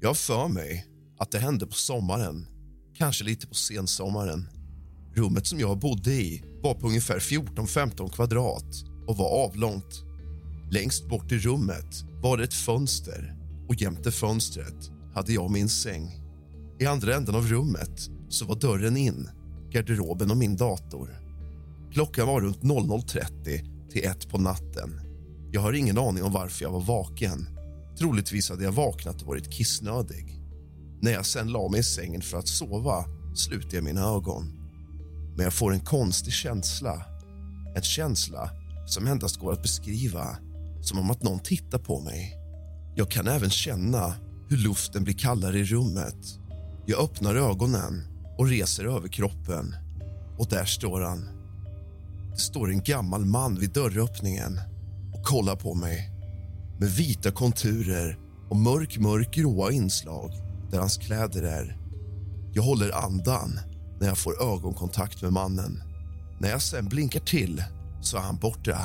Jag 0.01 0.09
har 0.09 0.15
för 0.15 0.49
mig 0.49 0.87
att 1.19 1.31
det 1.31 1.39
hände 1.39 1.67
på 1.67 1.73
sommaren, 1.73 2.47
kanske 2.95 3.25
lite 3.25 3.47
på 3.47 3.55
sensommaren. 3.55 4.49
Rummet 5.15 5.47
som 5.47 5.61
jag 5.61 5.79
bodde 5.79 6.13
i 6.13 6.45
var 6.63 6.75
på 6.75 6.87
ungefär 6.87 7.19
14-15 7.19 8.13
kvadrat 8.13 8.85
och 9.07 9.17
var 9.17 9.45
avlångt. 9.45 10.03
Längst 10.71 11.09
bort 11.09 11.33
i 11.33 11.39
rummet 11.39 12.05
var 12.23 12.37
det 12.37 12.45
ett 12.45 12.55
fönster 12.55 13.37
och 13.69 13.75
jämte 13.75 14.13
fönstret 14.13 14.91
hade 15.15 15.33
jag 15.33 15.51
min 15.51 15.69
säng. 15.69 16.21
I 16.81 16.87
andra 16.87 17.15
änden 17.17 17.35
av 17.35 17.47
rummet 17.47 18.11
så 18.29 18.45
var 18.45 18.55
dörren 18.55 18.97
in, 18.97 19.29
garderoben 19.75 20.31
och 20.31 20.37
min 20.37 20.57
dator. 20.57 21.21
Klockan 21.93 22.27
var 22.27 22.41
runt 22.41 22.63
00.30 22.63 23.91
till 23.91 24.05
ett 24.05 24.29
på 24.29 24.39
natten. 24.39 25.01
Jag 25.53 25.61
har 25.61 25.73
ingen 25.73 25.99
aning 25.99 26.23
om 26.23 26.33
varför 26.33 26.65
jag 26.65 26.71
var 26.71 26.81
vaken. 26.81 27.49
Troligtvis 27.99 28.51
hade 28.51 28.65
jag 28.65 28.73
vaknat 28.73 29.23
och 29.23 29.29
varit 29.29 29.53
kissnödig. 29.53 30.41
När 31.01 31.13
jag 31.13 31.27
sen 31.27 31.49
la 31.49 31.69
mig 31.69 31.81
i 31.81 31.83
sängen 31.83 32.23
för 32.23 32.39
att 32.39 32.49
sova 32.49 33.05
slutade 33.35 33.77
jag 33.77 33.85
mina 33.85 34.01
ögon. 34.01 34.53
Men 35.37 35.45
jag 35.45 35.55
får 35.55 35.73
en 35.73 35.81
konstig 35.81 36.33
känsla. 36.33 37.07
En 37.77 37.83
känsla 37.83 38.51
som 38.87 39.07
endast 39.07 39.37
går 39.37 39.53
att 39.53 39.63
beskriva 39.63 40.37
som 40.83 40.99
om 40.99 41.11
att 41.11 41.23
någon 41.23 41.39
tittar 41.39 41.79
på 41.79 42.01
mig. 42.01 42.37
Jag 42.97 43.11
kan 43.11 43.29
även 43.29 43.51
känna 43.51 44.15
hur 44.49 44.57
luften 44.57 45.05
blir 45.05 45.15
kallare 45.15 45.59
i 45.59 45.65
rummet. 45.65 46.39
Jag 46.87 47.01
öppnar 47.01 47.35
ögonen 47.35 48.14
och 48.39 48.47
reser 48.47 48.85
över 48.85 49.09
kroppen. 49.09 49.75
Och 50.39 50.49
där 50.49 50.65
står 50.65 51.01
han. 51.01 51.29
Det 52.31 52.41
står 52.41 52.71
en 52.71 52.83
gammal 52.83 53.25
man 53.25 53.59
vid 53.59 53.73
dörröppningen 53.73 54.61
och 55.15 55.25
kollar 55.25 55.57
på 55.57 55.75
mig 55.75 56.11
med 56.79 56.91
vita 56.91 57.31
konturer 57.31 58.19
och 58.51 58.57
mörk, 58.57 58.99
mörk 58.99 59.35
gråa 59.35 59.73
inslag 59.73 60.33
där 60.71 60.79
hans 60.79 60.97
kläder 60.97 61.43
är. 61.43 61.77
Jag 62.53 62.63
håller 62.63 63.05
andan 63.05 63.61
när 64.01 64.07
jag 64.07 64.19
får 64.19 64.43
ögonkontakt 64.43 65.23
med 65.23 65.33
mannen. 65.33 65.83
När 66.41 66.51
jag 66.51 66.63
sen 66.63 66.89
blinkar 66.89 67.21
till 67.21 67.65
så 68.01 68.17
är 68.17 68.21
han 68.21 68.37
borta. 68.37 68.79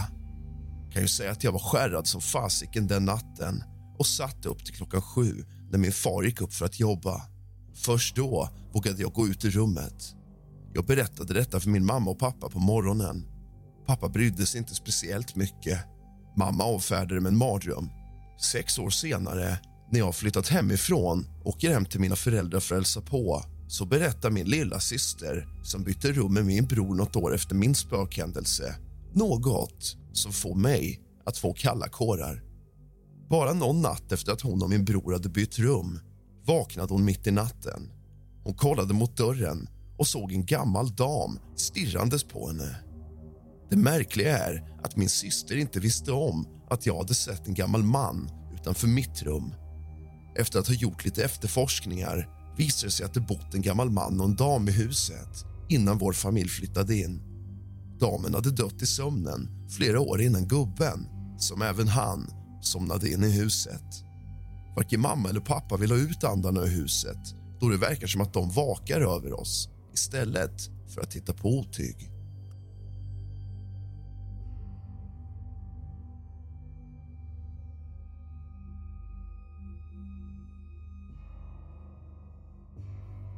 Kan 0.93 1.01
ju 1.01 1.07
säga 1.07 1.31
att 1.31 1.43
jag 1.43 1.51
var 1.51 1.59
skärrad 1.59 2.07
som 2.07 2.21
fasiken 2.21 2.87
den 2.87 3.05
natten 3.05 3.63
och 3.97 4.07
satt 4.07 4.45
upp 4.45 4.65
till 4.65 4.73
klockan 4.73 5.01
sju 5.01 5.45
när 5.71 5.77
min 5.77 5.91
far 5.91 6.23
gick 6.23 6.41
upp 6.41 6.53
för 6.53 6.65
att 6.65 6.79
jobba. 6.79 7.21
Först 7.79 8.15
då 8.15 8.49
vågade 8.73 9.01
jag 9.01 9.13
gå 9.13 9.27
ut 9.27 9.45
ur 9.45 9.51
rummet. 9.51 10.15
Jag 10.73 10.85
berättade 10.85 11.33
detta 11.33 11.59
för 11.59 11.69
min 11.69 11.85
mamma 11.85 12.11
och 12.11 12.19
pappa 12.19 12.49
på 12.49 12.59
morgonen. 12.59 13.25
Pappa 13.87 14.09
brydde 14.09 14.45
sig 14.45 14.59
inte 14.59 14.75
speciellt 14.75 15.35
mycket. 15.35 15.79
Mamma 16.37 16.63
avfärdade 16.63 17.15
det 17.15 17.21
med 17.21 17.31
en 17.31 17.37
mardröm. 17.37 17.89
Sex 18.51 18.79
år 18.79 18.89
senare, 18.89 19.59
när 19.91 19.99
jag 19.99 20.15
flyttat 20.15 20.47
hemifrån 20.47 21.27
och 21.43 21.47
åker 21.47 21.73
hem 21.73 21.85
till 21.85 21.99
mina 21.99 22.15
föräldrar 22.15 22.59
för 22.59 22.75
att 22.75 22.79
hälsa 22.79 23.01
på 23.01 23.43
så 23.67 23.85
berättar 23.85 24.29
min 24.29 24.47
lilla 24.47 24.79
syster 24.79 25.47
som 25.63 25.83
bytte 25.83 26.11
rum 26.11 26.33
med 26.33 26.45
min 26.45 26.65
bror 26.65 26.95
något 26.95 27.15
år 27.15 27.35
efter 27.35 27.55
min 27.55 27.75
spökhändelse 27.75 28.75
något 29.13 29.97
som 30.13 30.33
får 30.33 30.55
mig 30.55 31.01
att 31.25 31.37
få 31.37 31.53
kalla 31.53 31.89
kårar. 31.89 32.43
Bara 33.29 33.53
någon 33.53 33.81
natt 33.81 34.11
efter 34.11 34.31
att 34.31 34.41
hon 34.41 34.63
och 34.63 34.69
min 34.69 34.85
bror 34.85 35.13
hade 35.13 35.29
bytt 35.29 35.59
rum 35.59 35.99
vaknade 36.49 36.93
hon 36.93 37.05
mitt 37.05 37.27
i 37.27 37.31
natten. 37.31 37.91
Hon 38.43 38.53
kollade 38.53 38.93
mot 38.93 39.17
dörren 39.17 39.69
och 39.97 40.07
såg 40.07 40.31
en 40.31 40.45
gammal 40.45 40.95
dam 40.95 41.39
stirrandes 41.55 42.23
på 42.23 42.47
henne. 42.47 42.75
Det 43.69 43.77
märkliga 43.77 44.37
är 44.37 44.79
att 44.83 44.95
min 44.95 45.09
syster 45.09 45.57
inte 45.57 45.79
visste 45.79 46.11
om 46.11 46.47
att 46.69 46.85
jag 46.85 46.97
hade 46.97 47.13
sett 47.13 47.47
en 47.47 47.53
gammal 47.53 47.83
man 47.83 48.29
utanför 48.53 48.87
mitt 48.87 49.23
rum. 49.23 49.53
Efter 50.35 50.59
att 50.59 50.67
ha 50.67 50.73
gjort 50.73 51.05
lite 51.05 51.23
efterforskningar 51.23 52.29
visade 52.57 52.87
det 52.87 52.91
sig 52.91 53.05
att 53.05 53.13
det 53.13 53.19
bott 53.19 53.53
en 53.53 53.61
gammal 53.61 53.89
man 53.89 54.19
och 54.19 54.25
en 54.25 54.35
dam 54.35 54.69
i 54.69 54.71
huset 54.71 55.45
innan 55.69 55.97
vår 55.97 56.13
familj 56.13 56.49
flyttade 56.49 56.95
in. 56.95 57.21
Damen 57.99 58.33
hade 58.33 58.51
dött 58.51 58.81
i 58.81 58.85
sömnen 58.85 59.67
flera 59.77 59.99
år 59.99 60.21
innan 60.21 60.47
gubben, 60.47 61.07
som 61.37 61.61
även 61.61 61.87
han, 61.87 62.27
somnade 62.61 63.09
in 63.09 63.23
i 63.23 63.31
huset. 63.31 64.08
Varken 64.75 65.01
mamma 65.01 65.29
eller 65.29 65.39
pappa 65.39 65.77
vill 65.77 65.91
ha 65.91 65.97
ut 65.97 66.23
andarna 66.23 66.61
ur 66.61 66.67
huset 66.67 67.35
då 67.59 67.69
det 67.69 67.77
verkar 67.77 68.07
som 68.07 68.21
att 68.21 68.33
de 68.33 68.49
vakar 68.49 69.01
över 69.01 69.39
oss 69.39 69.69
istället 69.93 70.69
för 70.87 71.01
att 71.01 71.11
titta 71.11 71.33
på 71.33 71.49
otyg. 71.49 72.11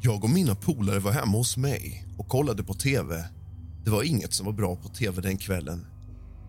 Jag 0.04 0.24
och 0.24 0.30
mina 0.30 0.56
polare 0.56 1.00
var 1.00 1.12
hemma 1.12 1.38
hos 1.38 1.58
mig 1.58 2.06
och 2.18 2.28
kollade 2.28 2.64
på 2.64 2.74
tv. 2.74 3.26
Det 3.86 3.92
var 3.92 4.04
inget 4.04 4.34
som 4.34 4.46
var 4.46 4.54
bra 4.54 4.76
på 4.76 4.90
tv 4.90 5.22
den 5.22 5.38
kvällen. 5.38 5.86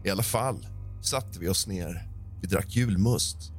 I 0.05 0.11
alla 0.11 0.23
fall 0.23 0.66
satte 1.03 1.38
vi 1.38 1.49
oss 1.49 1.66
ner. 1.66 2.09
Vi 2.40 2.49
drack 2.49 2.77
julmust. 2.77 3.52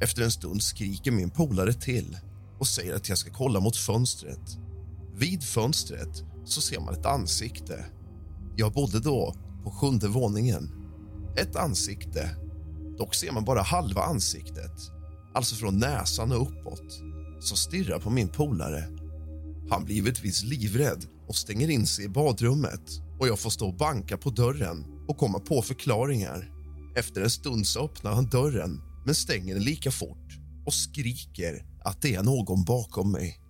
Efter 0.00 0.22
en 0.22 0.30
stund 0.30 0.62
skriker 0.62 1.10
min 1.10 1.30
polare 1.30 1.72
till 1.72 2.18
och 2.58 2.66
säger 2.66 2.94
att 2.94 3.08
jag 3.08 3.18
ska 3.18 3.30
kolla 3.30 3.60
mot 3.60 3.76
fönstret. 3.76 4.58
Vid 5.16 5.42
fönstret 5.42 6.24
så 6.44 6.60
ser 6.60 6.80
man 6.80 6.94
ett 6.94 7.06
ansikte. 7.06 7.84
Jag 8.56 8.72
bodde 8.72 9.00
då 9.00 9.34
på 9.64 9.70
sjunde 9.70 10.08
våningen. 10.08 10.70
Ett 11.36 11.56
ansikte. 11.56 12.36
Dock 12.98 13.14
ser 13.14 13.32
man 13.32 13.44
bara 13.44 13.62
halva 13.62 14.02
ansiktet, 14.02 14.72
alltså 15.34 15.54
från 15.54 15.78
näsan 15.78 16.32
och 16.32 16.42
uppåt, 16.42 17.00
som 17.40 17.56
stirrar 17.56 17.98
på 17.98 18.10
min 18.10 18.28
polare. 18.28 18.88
Han 19.70 19.84
blir 19.84 19.94
givetvis 19.94 20.44
livrädd 20.44 21.06
och 21.28 21.36
stänger 21.36 21.70
in 21.70 21.86
sig 21.86 22.04
i 22.04 22.08
badrummet 22.08 23.00
och 23.20 23.28
jag 23.28 23.38
får 23.38 23.50
stå 23.50 23.68
och 23.68 23.76
banka 23.76 24.16
på 24.16 24.30
dörren 24.30 24.84
och 25.08 25.18
komma 25.18 25.38
på 25.38 25.62
förklaringar. 25.62 26.50
Efter 26.96 27.20
en 27.20 27.30
stund 27.30 27.66
så 27.66 27.84
öppnar 27.84 28.12
han 28.12 28.28
dörren 28.28 28.80
men 29.04 29.14
stänger 29.14 29.54
den 29.54 29.64
lika 29.64 29.90
fort 29.90 30.38
och 30.66 30.74
skriker 30.74 31.64
att 31.84 32.02
det 32.02 32.14
är 32.14 32.22
någon 32.22 32.64
bakom 32.64 33.12
mig. 33.12 33.40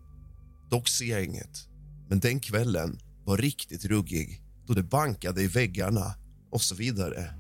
Dock 0.71 0.89
ser 0.89 1.11
jag 1.11 1.25
inget, 1.25 1.69
men 2.09 2.21
den 2.21 2.41
kvällen 2.41 2.99
var 3.25 3.37
riktigt 3.37 3.85
ruggig 3.85 4.43
då 4.67 4.75
det 4.75 4.83
bankade 4.83 5.43
i 5.43 5.47
väggarna 5.47 6.15
och 6.51 6.63
så 6.63 6.75
vidare. 6.75 7.35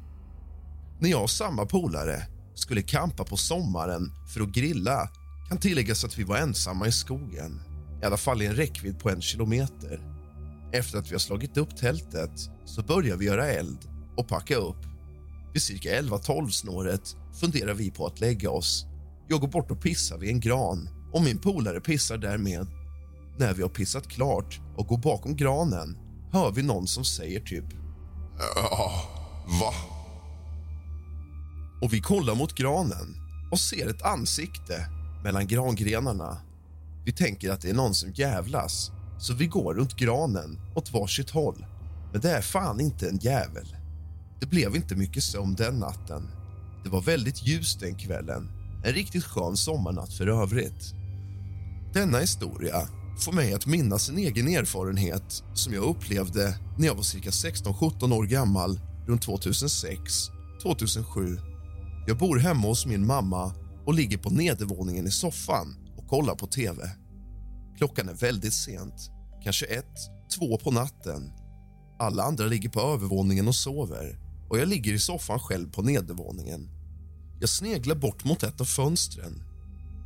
När 1.00 1.08
jag 1.08 1.22
och 1.22 1.30
samma 1.30 1.66
polare 1.66 2.26
skulle 2.54 2.82
kampa 2.82 3.24
på 3.24 3.36
sommaren 3.36 4.12
för 4.34 4.40
att 4.40 4.54
grilla 4.54 5.08
kan 5.48 5.58
tilläggas 5.58 6.04
att 6.04 6.18
vi 6.18 6.22
var 6.22 6.36
ensamma 6.36 6.86
i 6.86 6.92
skogen, 6.92 7.60
i 8.02 8.04
alla 8.04 8.16
fall 8.16 8.42
i 8.42 8.46
en 8.46 8.54
räckvidd 8.54 8.98
på 8.98 9.10
en 9.10 9.22
kilometer. 9.22 10.00
Efter 10.72 10.98
att 10.98 11.08
vi 11.10 11.14
har 11.14 11.18
slagit 11.18 11.56
upp 11.56 11.76
tältet 11.76 12.50
så 12.64 12.82
börjar 12.82 13.16
vi 13.16 13.24
göra 13.24 13.46
eld 13.46 13.78
och 14.16 14.28
packa 14.28 14.56
upp. 14.56 14.86
Vid 15.52 15.62
cirka 15.62 16.00
11-12 16.00 16.48
snåret 16.48 17.16
funderar 17.40 17.74
vi 17.74 17.90
på 17.90 18.06
att 18.06 18.20
lägga 18.20 18.50
oss. 18.50 18.86
Jag 19.28 19.40
går 19.40 19.48
bort 19.48 19.70
och 19.70 19.82
pissar 19.82 20.18
vid 20.18 20.30
en 20.30 20.40
gran 20.40 20.88
och 21.12 21.22
min 21.22 21.38
polare 21.38 21.80
pissar 21.80 22.18
därmed. 22.18 22.66
När 23.38 23.54
vi 23.54 23.62
har 23.62 23.68
pissat 23.68 24.08
klart 24.08 24.60
och 24.76 24.86
går 24.86 24.98
bakom 24.98 25.36
granen 25.36 25.98
hör 26.32 26.50
vi 26.50 26.62
någon 26.62 26.86
som 26.86 27.04
säger 27.04 27.40
typ... 27.40 27.64
Ja, 28.56 28.92
va? 29.60 29.74
Och 31.82 31.92
vi 31.92 32.00
kollar 32.00 32.34
mot 32.34 32.54
granen 32.54 33.16
och 33.50 33.60
ser 33.60 33.90
ett 33.90 34.02
ansikte 34.02 34.88
mellan 35.24 35.46
grangrenarna. 35.46 36.38
Vi 37.04 37.12
tänker 37.12 37.50
att 37.50 37.60
det 37.60 37.70
är 37.70 37.74
någon 37.74 37.94
som 37.94 38.12
jävlas, 38.12 38.90
så 39.18 39.34
vi 39.34 39.46
går 39.46 39.74
runt 39.74 39.96
granen 39.96 40.60
åt 40.74 40.92
varsitt 40.92 41.30
håll. 41.30 41.66
Men 42.12 42.20
det 42.20 42.30
är 42.30 42.42
fan 42.42 42.80
inte 42.80 43.08
en 43.08 43.18
jävel. 43.18 43.76
Det 44.40 44.46
blev 44.46 44.76
inte 44.76 44.96
mycket 44.96 45.22
sömn 45.22 45.54
den 45.54 45.78
natten. 45.78 46.28
Det 46.84 46.90
var 46.90 47.00
väldigt 47.00 47.46
ljust 47.46 47.80
den 47.80 47.94
kvällen. 47.94 48.50
En 48.84 48.92
riktigt 48.92 49.24
skön 49.24 49.56
sommarnatt 49.56 50.12
för 50.12 50.26
övrigt. 50.26 50.94
Denna 51.94 52.18
historia 52.18 52.88
får 53.18 53.32
mig 53.32 53.54
att 53.54 53.66
minnas 53.66 54.08
en 54.08 54.18
egen 54.18 54.48
erfarenhet 54.48 55.42
som 55.54 55.74
jag 55.74 55.84
upplevde 55.84 56.58
när 56.78 56.86
jag 56.86 56.94
var 56.94 57.02
cirka 57.02 57.30
16-17 57.30 58.14
år 58.14 58.24
gammal 58.24 58.80
runt 59.06 59.22
2006, 59.22 60.12
2007. 60.62 61.38
Jag 62.06 62.18
bor 62.18 62.38
hemma 62.38 62.68
hos 62.68 62.86
min 62.86 63.06
mamma 63.06 63.54
och 63.86 63.94
ligger 63.94 64.18
på 64.18 64.30
nedervåningen 64.30 65.06
i 65.06 65.10
soffan 65.10 65.76
och 65.96 66.08
kollar 66.08 66.34
på 66.34 66.46
tv. 66.46 66.90
Klockan 67.78 68.08
är 68.08 68.14
väldigt 68.14 68.54
sent, 68.54 69.10
kanske 69.44 69.66
ett, 69.66 69.98
två 70.38 70.58
på 70.58 70.70
natten. 70.70 71.32
Alla 71.98 72.22
andra 72.22 72.46
ligger 72.46 72.68
på 72.68 72.80
övervåningen 72.80 73.48
och 73.48 73.54
sover 73.54 74.18
och 74.50 74.58
jag 74.58 74.68
ligger 74.68 74.92
i 74.92 74.98
soffan 74.98 75.40
själv 75.40 75.72
på 75.72 75.82
nedervåningen. 75.82 76.73
Jag 77.40 77.48
sneglar 77.48 77.94
bort 77.94 78.24
mot 78.24 78.42
ett 78.42 78.60
av 78.60 78.64
fönstren 78.64 79.42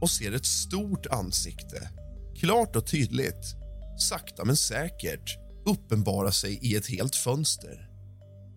och 0.01 0.11
ser 0.11 0.33
ett 0.33 0.47
stort 0.47 1.07
ansikte, 1.07 1.91
klart 2.37 2.77
och 2.77 2.87
tydligt, 2.87 3.55
sakta 3.99 4.45
men 4.45 4.57
säkert 4.57 5.39
uppenbara 5.67 6.33
sig 6.33 6.59
i 6.63 6.77
ett 6.77 6.87
helt 6.87 7.17
fönster. 7.17 7.89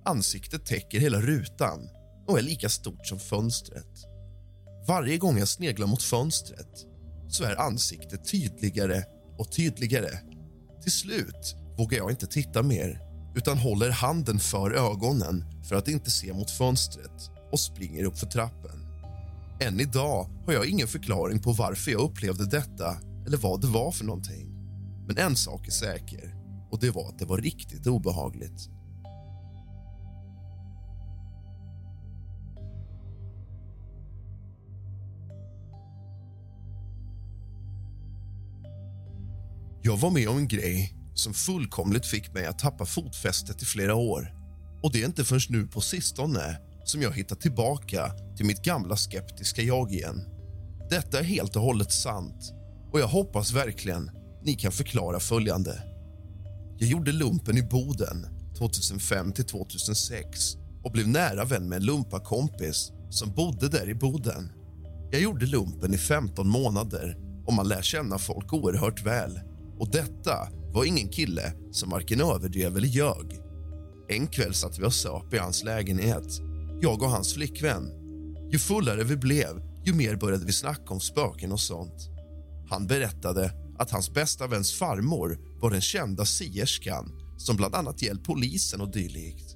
Ansiktet 0.05 0.65
täcker 0.65 0.99
hela 0.99 1.21
rutan 1.21 1.89
och 2.27 2.39
är 2.39 2.41
lika 2.41 2.69
stort 2.69 3.07
som 3.07 3.19
fönstret. 3.19 4.05
Varje 4.87 5.17
gång 5.17 5.37
jag 5.37 5.47
sneglar 5.47 5.87
mot 5.87 6.03
fönstret 6.03 6.85
så 7.29 7.43
är 7.43 7.55
ansiktet 7.55 8.31
tydligare 8.31 9.03
och 9.37 9.51
tydligare. 9.51 10.19
Till 10.83 10.91
slut 10.91 11.55
vågar 11.77 11.97
jag 11.97 12.11
inte 12.11 12.27
titta 12.27 12.63
mer 12.63 13.01
utan 13.35 13.57
håller 13.57 13.89
handen 13.89 14.39
för 14.39 14.71
ögonen 14.71 15.45
för 15.69 15.75
att 15.75 15.87
inte 15.87 16.11
se 16.11 16.33
mot 16.33 16.51
fönstret 16.51 17.30
och 17.51 17.59
springer 17.59 18.03
upp 18.03 18.17
för 18.17 18.27
trappen. 18.27 18.85
Än 19.61 19.79
idag 19.79 20.29
har 20.45 20.53
jag 20.53 20.65
ingen 20.65 20.87
förklaring 20.87 21.39
på 21.39 21.51
varför 21.51 21.91
jag 21.91 22.01
upplevde 22.01 22.45
detta 22.45 22.97
eller 23.27 23.37
vad 23.37 23.61
det 23.61 23.67
var 23.67 23.91
för 23.91 24.05
någonting. 24.05 24.51
Men 25.07 25.17
en 25.17 25.35
sak 25.35 25.67
är 25.67 25.71
säker 25.71 26.35
och 26.71 26.79
det 26.79 26.89
var 26.89 27.09
att 27.09 27.19
det 27.19 27.25
var 27.25 27.37
riktigt 27.37 27.87
obehagligt. 27.87 28.69
Jag 39.83 39.97
var 39.97 40.11
med 40.11 40.29
om 40.29 40.37
en 40.37 40.47
grej 40.47 40.93
som 41.13 41.33
fullkomligt 41.33 42.05
fick 42.05 42.33
mig 42.33 42.45
att 42.45 42.59
tappa 42.59 42.85
fotfästet 42.85 43.61
i 43.61 43.65
flera 43.65 43.95
år. 43.95 44.33
Och 44.83 44.91
det 44.91 45.01
är 45.01 45.05
inte 45.05 45.23
förrän 45.23 45.41
nu 45.49 45.67
på 45.67 45.81
sistone 45.81 46.57
som 46.91 47.01
jag 47.01 47.11
hittat 47.11 47.41
tillbaka 47.41 48.11
till 48.37 48.45
mitt 48.45 48.61
gamla 48.61 48.95
skeptiska 48.95 49.61
jag 49.61 49.91
igen. 49.91 50.25
Detta 50.89 51.19
är 51.19 51.23
helt 51.23 51.55
och 51.55 51.61
hållet 51.61 51.91
sant 51.91 52.53
och 52.91 52.99
jag 52.99 53.07
hoppas 53.07 53.53
verkligen 53.53 54.11
ni 54.43 54.53
kan 54.53 54.71
förklara 54.71 55.19
följande. 55.19 55.83
Jag 56.77 56.89
gjorde 56.89 57.11
lumpen 57.11 57.57
i 57.57 57.63
Boden 57.63 58.27
2005 58.57 59.31
till 59.31 59.45
2006 59.45 60.39
och 60.83 60.91
blev 60.91 61.07
nära 61.07 61.45
vän 61.45 61.69
med 61.69 61.75
en 61.75 61.85
lumpakompis 61.85 62.91
som 63.09 63.31
bodde 63.31 63.69
där 63.69 63.89
i 63.89 63.95
Boden. 63.95 64.51
Jag 65.11 65.21
gjorde 65.21 65.45
lumpen 65.45 65.93
i 65.93 65.97
15 65.97 66.47
månader 66.47 67.17
och 67.45 67.53
man 67.53 67.67
lär 67.67 67.81
känna 67.81 68.17
folk 68.17 68.53
oerhört 68.53 69.05
väl. 69.05 69.39
Och 69.79 69.91
detta 69.91 70.47
var 70.73 70.85
ingen 70.85 71.09
kille 71.09 71.53
som 71.71 71.89
varken 71.89 72.21
överdrev 72.21 72.77
eller 72.77 72.87
ljög. 72.87 73.39
En 74.09 74.27
kväll 74.27 74.53
satt 74.53 74.79
vi 74.79 74.83
och 74.83 74.93
söp 74.93 75.33
i 75.33 75.37
hans 75.37 75.63
lägenhet, 75.63 76.50
jag 76.81 77.01
och 77.01 77.09
hans 77.09 77.33
flickvän. 77.33 77.91
Ju 78.51 78.59
fullare 78.59 79.03
vi 79.03 79.17
blev, 79.17 79.61
ju 79.85 79.93
mer 79.93 80.15
började 80.15 80.45
vi 80.45 80.53
snacka 80.53 80.93
om 80.93 80.99
spöken 80.99 81.51
och 81.51 81.59
sånt. 81.59 82.09
Han 82.69 82.87
berättade 82.87 83.51
att 83.77 83.91
hans 83.91 84.13
bästa 84.13 84.47
väns 84.47 84.73
farmor 84.73 85.39
var 85.61 85.71
den 85.71 85.81
kända 85.81 86.25
sierskan 86.25 87.11
som 87.37 87.55
bland 87.55 87.75
annat 87.75 88.01
hjälpt 88.01 88.25
polisen 88.25 88.81
och 88.81 88.91
dylikt. 88.91 89.55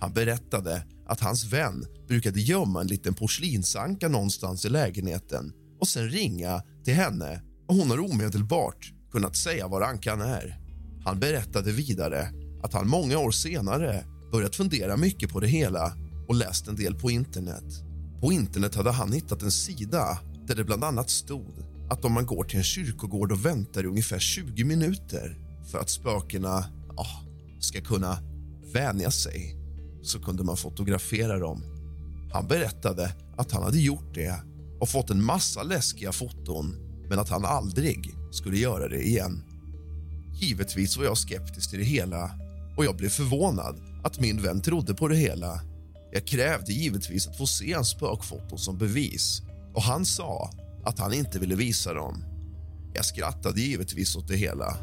Han 0.00 0.12
berättade 0.12 0.82
att 1.06 1.20
hans 1.20 1.44
vän 1.44 1.86
brukade 2.08 2.40
gömma 2.40 2.80
en 2.80 2.86
liten 2.86 3.14
porslinsanka 3.14 4.08
någonstans 4.08 4.64
i 4.64 4.68
lägenheten 4.68 5.52
och 5.80 5.88
sen 5.88 6.10
ringa 6.10 6.62
till 6.84 6.94
henne 6.94 7.42
och 7.68 7.74
hon 7.74 7.90
har 7.90 7.98
omedelbart 7.98 8.92
kunnat 9.12 9.36
säga 9.36 9.68
var 9.68 9.80
ankan 9.80 10.20
är. 10.20 10.58
Han 11.04 11.20
berättade 11.20 11.72
vidare 11.72 12.28
att 12.62 12.72
han 12.72 12.88
många 12.88 13.18
år 13.18 13.30
senare 13.30 14.04
börjat 14.32 14.56
fundera 14.56 14.96
mycket 14.96 15.30
på 15.30 15.40
det 15.40 15.48
hela 15.48 15.92
och 16.30 16.36
läst 16.36 16.68
en 16.68 16.76
del 16.76 16.94
på 16.94 17.10
internet. 17.10 17.64
På 18.20 18.32
internet 18.32 18.74
hade 18.74 18.90
han 18.90 19.12
hittat 19.12 19.42
en 19.42 19.50
sida 19.50 20.18
där 20.46 20.54
det 20.54 20.64
bland 20.64 20.84
annat 20.84 21.10
stod 21.10 21.64
att 21.90 22.04
om 22.04 22.12
man 22.12 22.26
går 22.26 22.44
till 22.44 22.58
en 22.58 22.64
kyrkogård 22.64 23.32
och 23.32 23.46
väntar 23.46 23.84
i 23.84 23.86
ungefär 23.86 24.18
20 24.18 24.64
minuter 24.64 25.38
för 25.70 25.78
att 25.78 25.90
spökena 25.90 26.64
ja, 26.96 27.06
ska 27.60 27.80
kunna 27.80 28.18
vänja 28.72 29.10
sig 29.10 29.56
så 30.02 30.20
kunde 30.20 30.44
man 30.44 30.56
fotografera 30.56 31.38
dem. 31.38 31.62
Han 32.32 32.48
berättade 32.48 33.14
att 33.36 33.52
han 33.52 33.62
hade 33.62 33.78
gjort 33.78 34.14
det 34.14 34.42
och 34.80 34.88
fått 34.88 35.10
en 35.10 35.24
massa 35.24 35.62
läskiga 35.62 36.12
foton 36.12 36.76
men 37.08 37.18
att 37.18 37.28
han 37.28 37.44
aldrig 37.44 38.14
skulle 38.32 38.56
göra 38.56 38.88
det 38.88 39.02
igen. 39.02 39.42
Givetvis 40.40 40.96
var 40.96 41.04
jag 41.04 41.18
skeptisk 41.18 41.70
till 41.70 41.78
det 41.78 41.84
hela 41.84 42.30
och 42.76 42.84
jag 42.84 42.96
blev 42.96 43.08
förvånad 43.08 43.80
att 44.04 44.20
min 44.20 44.42
vän 44.42 44.60
trodde 44.60 44.94
på 44.94 45.08
det 45.08 45.16
hela. 45.16 45.69
Jag 46.12 46.26
krävde 46.26 46.72
givetvis 46.72 47.26
att 47.26 47.36
få 47.36 47.46
se 47.46 47.74
hans 47.74 47.88
spökfoton 47.88 48.58
som 48.58 48.78
bevis 48.78 49.42
och 49.74 49.82
han 49.82 50.06
sa 50.06 50.50
att 50.84 50.98
han 50.98 51.12
inte 51.12 51.38
ville 51.38 51.54
visa 51.54 51.94
dem. 51.94 52.24
Jag 52.94 53.04
skrattade 53.04 53.60
givetvis 53.60 54.16
åt 54.16 54.28
det 54.28 54.36
hela. 54.36 54.76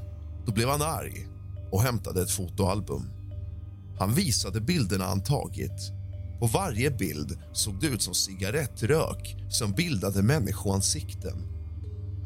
Då 0.46 0.52
blev 0.52 0.70
han 0.70 0.82
arg 0.82 1.28
och 1.72 1.82
hämtade 1.82 2.22
ett 2.22 2.32
fotoalbum. 2.32 3.10
Han 4.00 4.14
visade 4.14 4.62
bilderna 4.62 5.06
han 5.06 5.24
tagit. 5.24 5.92
På 6.40 6.48
varje 6.48 6.92
bild 6.92 7.40
såg 7.54 7.80
det 7.82 7.88
ut 7.88 8.02
som 8.02 8.14
cigarettrök 8.14 9.36
som 9.50 9.72
bildade 9.72 10.22
människoansikten. 10.22 11.38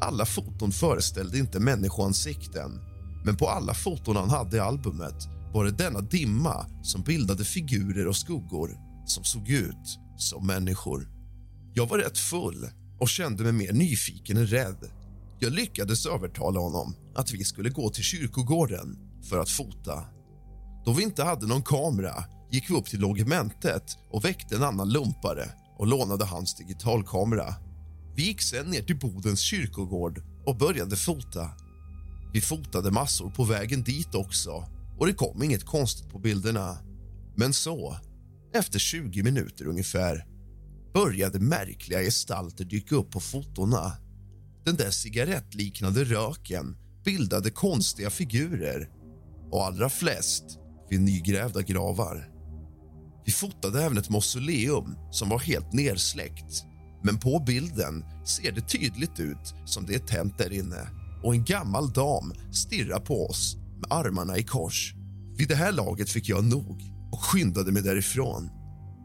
Alla 0.00 0.26
foton 0.26 0.72
föreställde 0.72 1.38
inte 1.38 1.60
människoansikten 1.60 2.80
men 3.24 3.36
på 3.36 3.48
alla 3.48 3.74
foton 3.74 4.16
han 4.16 4.30
hade 4.30 4.56
i 4.56 4.60
albumet 4.60 5.28
var 5.52 5.64
det 5.64 5.70
denna 5.70 6.00
dimma 6.00 6.66
som 6.82 7.02
bildade 7.02 7.44
figurer 7.44 8.06
och 8.06 8.16
skuggor 8.16 8.76
som 9.04 9.24
såg 9.24 9.48
ut 9.48 9.98
som 10.16 10.46
människor. 10.46 11.08
Jag 11.74 11.88
var 11.88 11.98
rätt 11.98 12.18
full 12.18 12.68
och 13.00 13.08
kände 13.08 13.42
mig 13.42 13.52
mer 13.52 13.72
nyfiken 13.72 14.36
än 14.36 14.46
rädd. 14.46 14.90
Jag 15.38 15.52
lyckades 15.52 16.06
övertala 16.06 16.60
honom 16.60 16.94
att 17.14 17.32
vi 17.32 17.44
skulle 17.44 17.70
gå 17.70 17.90
till 17.90 18.04
kyrkogården 18.04 18.98
för 19.28 19.38
att 19.38 19.50
fota. 19.50 20.04
Då 20.84 20.92
vi 20.92 21.02
inte 21.02 21.24
hade 21.24 21.46
någon 21.46 21.62
kamera 21.62 22.24
gick 22.50 22.70
vi 22.70 22.74
upp 22.74 22.86
till 22.86 23.00
logementet 23.00 23.98
och 24.10 24.24
väckte 24.24 24.56
en 24.56 24.62
annan 24.62 24.88
lumpare 24.88 25.48
och 25.78 25.86
lånade 25.86 26.24
hans 26.24 26.56
digitalkamera. 26.56 27.54
Vi 28.16 28.22
gick 28.22 28.42
sen 28.42 28.66
ner 28.66 28.82
till 28.82 28.98
Bodens 28.98 29.40
kyrkogård 29.40 30.22
och 30.46 30.56
började 30.56 30.96
fota. 30.96 31.50
Vi 32.32 32.40
fotade 32.40 32.90
massor 32.90 33.30
på 33.30 33.44
vägen 33.44 33.82
dit 33.82 34.14
också 34.14 34.64
och 34.98 35.06
det 35.06 35.12
kom 35.12 35.42
inget 35.42 35.64
konstigt 35.64 36.10
på 36.10 36.18
bilderna. 36.18 36.78
Men 37.36 37.52
så, 37.52 37.96
efter 38.54 38.78
20 38.78 39.22
minuter 39.22 39.66
ungefär 39.66 40.26
började 40.94 41.40
märkliga 41.40 42.02
gestalter 42.02 42.64
dyka 42.64 42.94
upp 42.94 43.10
på 43.10 43.20
fotona. 43.20 43.92
Den 44.64 44.76
där 44.76 44.90
cigarettliknande 44.90 46.04
röken 46.04 46.76
bildade 47.04 47.50
konstiga 47.50 48.10
figurer 48.10 48.88
och 49.50 49.66
allra 49.66 49.88
flest 49.88 50.44
vid 50.90 51.00
nygrävda 51.00 51.62
gravar. 51.62 52.28
Vi 53.26 53.32
fotade 53.32 53.82
även 53.82 53.98
ett 53.98 54.10
mausoleum 54.10 54.96
som 55.10 55.28
var 55.28 55.38
helt 55.38 55.72
nersläckt 55.72 56.64
men 57.04 57.18
på 57.18 57.38
bilden 57.46 58.04
ser 58.24 58.52
det 58.52 58.60
tydligt 58.60 59.20
ut 59.20 59.54
som 59.64 59.86
det 59.86 59.94
är 59.94 59.98
tänt 59.98 60.38
där 60.38 60.52
inne 60.52 60.88
och 61.22 61.34
en 61.34 61.44
gammal 61.44 61.92
dam 61.92 62.32
stirrar 62.52 63.00
på 63.00 63.26
oss 63.26 63.56
med 63.56 63.92
armarna 63.92 64.38
i 64.38 64.42
kors. 64.42 64.94
Vid 65.36 65.48
det 65.48 65.54
här 65.54 65.72
laget 65.72 66.10
fick 66.10 66.28
jag 66.28 66.44
nog 66.44 66.91
och 67.12 67.24
skyndade 67.24 67.72
mig 67.72 67.82
därifrån. 67.82 68.50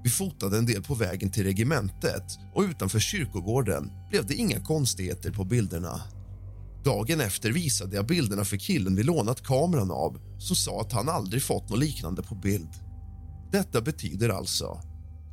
Vi 0.04 0.10
fotade 0.10 0.58
en 0.58 0.66
del 0.66 0.84
på 0.84 0.96
vägen 0.96 1.32
till 1.32 1.44
regementet 1.44 2.24
och 2.54 2.62
utanför 2.62 3.00
kyrkogården 3.00 3.92
blev 4.10 4.26
det 4.26 4.36
inga 4.36 4.60
konstigheter 4.60 5.32
på 5.32 5.46
bilderna. 5.46 6.02
Dagen 6.84 7.22
efter 7.22 7.52
visade 7.52 7.96
jag 7.96 8.08
bilderna 8.08 8.46
för 8.46 8.58
killen 8.58 8.96
vi 8.96 9.04
lånat 9.04 9.44
kameran 9.44 9.92
av 9.92 10.20
som 10.40 10.56
sa 10.56 10.82
att 10.82 10.92
han 10.92 11.10
aldrig 11.10 11.44
fått 11.44 11.70
något 11.70 11.80
liknande 11.80 12.24
på 12.24 12.36
bild. 12.36 12.70
Detta 13.52 13.82
betyder 13.82 14.30
alltså 14.30 14.82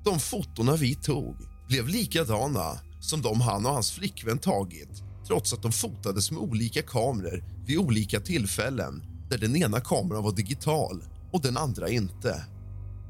de 0.04 0.20
fotona 0.20 0.76
vi 0.76 0.94
tog 0.94 1.36
blev 1.68 1.88
likadana 1.88 2.80
som 3.00 3.22
de 3.22 3.40
han 3.40 3.66
och 3.66 3.72
hans 3.72 3.90
flickvän 3.90 4.38
tagit 4.38 5.02
trots 5.26 5.52
att 5.52 5.62
de 5.62 5.72
fotades 5.72 6.30
med 6.30 6.40
olika 6.40 6.82
kameror 6.82 7.44
vid 7.66 7.78
olika 7.78 8.20
tillfällen 8.20 9.02
där 9.30 9.38
den 9.38 9.56
ena 9.56 9.80
kameran 9.80 10.22
var 10.22 10.32
digital 10.32 11.04
och 11.32 11.42
den 11.42 11.56
andra 11.56 11.88
inte. 11.88 12.44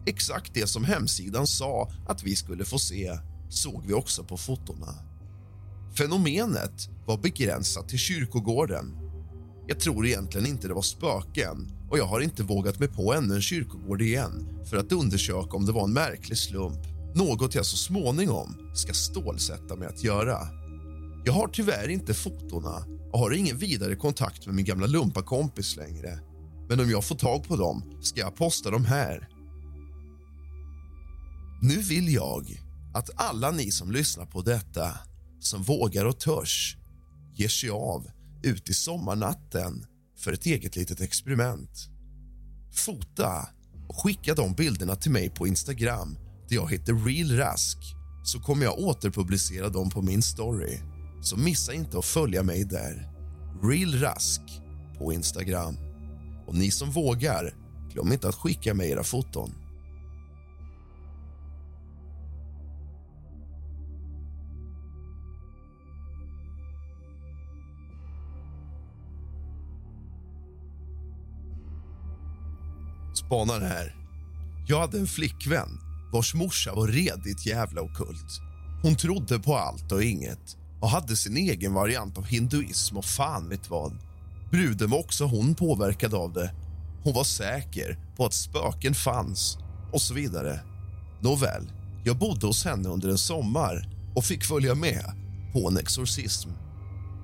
Exakt 0.07 0.55
det 0.55 0.67
som 0.67 0.85
hemsidan 0.85 1.47
sa 1.47 1.91
att 2.09 2.23
vi 2.23 2.37
skulle 2.37 2.65
få 2.65 2.79
se 2.79 3.19
såg 3.49 3.87
vi 3.87 3.95
också 3.95 4.25
på 4.25 4.37
fotona. 4.37 4.95
Fenomenet 5.99 6.89
var 7.07 7.19
begränsat 7.19 7.89
till 7.89 7.99
kyrkogården. 7.99 8.97
Jag 9.67 9.81
tror 9.81 10.07
egentligen 10.07 10.47
inte 10.47 10.69
det 10.69 10.75
var 10.75 10.83
spöken 10.83 11.73
och 11.91 11.99
jag 11.99 12.07
har 12.07 12.21
inte 12.21 12.43
vågat 12.43 12.79
mig 12.79 12.89
på 12.89 13.15
ännu 13.15 13.35
en 13.35 13.43
kyrkogård 13.43 14.03
igen 14.03 14.49
för 14.71 14.77
att 14.77 14.93
undersöka 14.93 15.57
om 15.57 15.67
det 15.67 15.73
var 15.73 15.85
en 15.85 15.93
märklig 15.93 16.39
slump. 16.39 16.81
Något 17.15 17.55
jag 17.55 17.67
så 17.67 17.77
småningom 17.77 18.71
ska 18.75 18.93
stålsätta 18.93 19.77
mig 19.77 19.89
att 19.89 20.05
göra. 20.05 20.39
Jag 21.25 21.33
har 21.33 21.49
tyvärr 21.49 21.89
inte 21.89 22.15
fotona 22.15 22.85
och 23.13 23.19
har 23.19 23.31
ingen 23.31 23.59
vidare 23.59 23.97
kontakt 23.97 24.47
med 24.47 24.55
min 24.55 24.65
gamla 24.65 24.87
lumpakompis 24.87 25.77
längre. 25.77 26.19
Men 26.69 26.81
om 26.81 26.91
jag 26.91 27.05
får 27.05 27.17
tag 27.17 27.49
på 27.49 27.57
dem 27.57 27.99
ska 28.03 28.21
jag 28.21 28.37
posta 28.37 28.71
dem 28.71 28.85
här. 28.85 29.29
Nu 31.67 31.79
vill 31.79 32.15
jag 32.15 32.63
att 32.95 33.11
alla 33.17 33.51
ni 33.51 33.71
som 33.71 33.91
lyssnar 33.91 34.27
på 34.27 34.43
detta, 34.43 34.99
som 35.41 35.63
vågar 35.63 36.05
och 36.05 36.21
törs, 36.21 36.77
ger 37.35 37.49
sig 37.49 37.71
av 37.71 38.11
ut 38.43 38.69
i 38.71 38.75
sommarnatten 38.75 39.87
för 40.19 40.33
ett 40.33 40.47
eget 40.47 40.77
litet 40.77 41.01
experiment. 41.01 41.89
Fota 42.73 43.49
och 43.89 44.03
skicka 44.03 44.35
de 44.35 44.55
bilderna 44.55 44.97
till 44.97 45.11
mig 45.11 45.31
på 45.31 45.47
Instagram 45.47 46.19
där 46.49 46.57
jag 46.57 46.71
heter 46.71 46.95
RealRask 46.95 47.79
så 48.25 48.41
kommer 48.41 48.65
jag 48.65 48.79
återpublicera 48.79 49.69
dem 49.69 49.91
på 49.91 50.03
min 50.03 50.23
story. 50.23 50.79
Så 51.23 51.37
missa 51.37 51.75
inte 51.75 51.99
att 51.99 52.05
följa 52.05 52.43
mig 52.43 52.65
där. 52.65 53.11
RealRask, 53.63 54.41
på 54.99 55.13
Instagram. 55.13 55.77
Och 56.47 56.55
ni 56.55 56.71
som 56.71 56.91
vågar, 56.91 57.55
glöm 57.93 58.13
inte 58.13 58.29
att 58.29 58.35
skicka 58.35 58.75
mig 58.75 58.91
era 58.91 59.05
foton. 59.05 59.64
Spanar 73.27 73.61
här. 73.61 73.95
Jag 74.69 74.81
hade 74.81 74.99
en 74.99 75.07
flickvän 75.07 75.69
vars 76.13 76.35
morsa 76.35 76.75
var 76.75 76.89
redigt 76.89 77.47
jävla 77.47 77.83
okult. 77.83 78.41
Hon 78.83 78.97
trodde 78.97 79.39
på 79.39 79.57
allt 79.57 79.93
och 79.93 80.03
inget 80.03 80.57
och 80.81 80.89
hade 80.89 81.17
sin 81.17 81.37
egen 81.37 81.75
variant 81.75 82.19
av 82.19 82.25
hinduism 82.25 82.97
och 82.97 83.05
fan 83.05 83.49
vet 83.49 83.71
vad. 83.71 83.99
Bruden 84.51 84.91
var 84.91 84.99
också 84.99 85.25
hon 85.25 85.55
påverkad 85.55 86.15
av 86.15 86.33
det. 86.33 86.55
Hon 87.05 87.15
var 87.15 87.25
säker 87.25 87.99
på 88.17 88.27
att 88.27 88.35
spöken 88.35 88.95
fanns 88.95 89.59
och 89.93 90.01
så 90.01 90.15
vidare. 90.15 90.61
Nåväl, 91.21 91.73
jag 92.05 92.19
bodde 92.19 92.47
hos 92.47 92.65
henne 92.65 92.89
under 92.89 93.09
en 93.09 93.19
sommar 93.19 93.89
och 94.15 94.25
fick 94.25 94.45
följa 94.45 94.75
med 94.75 95.05
på 95.53 95.69
en 95.69 95.79
exorcism. 95.79 96.51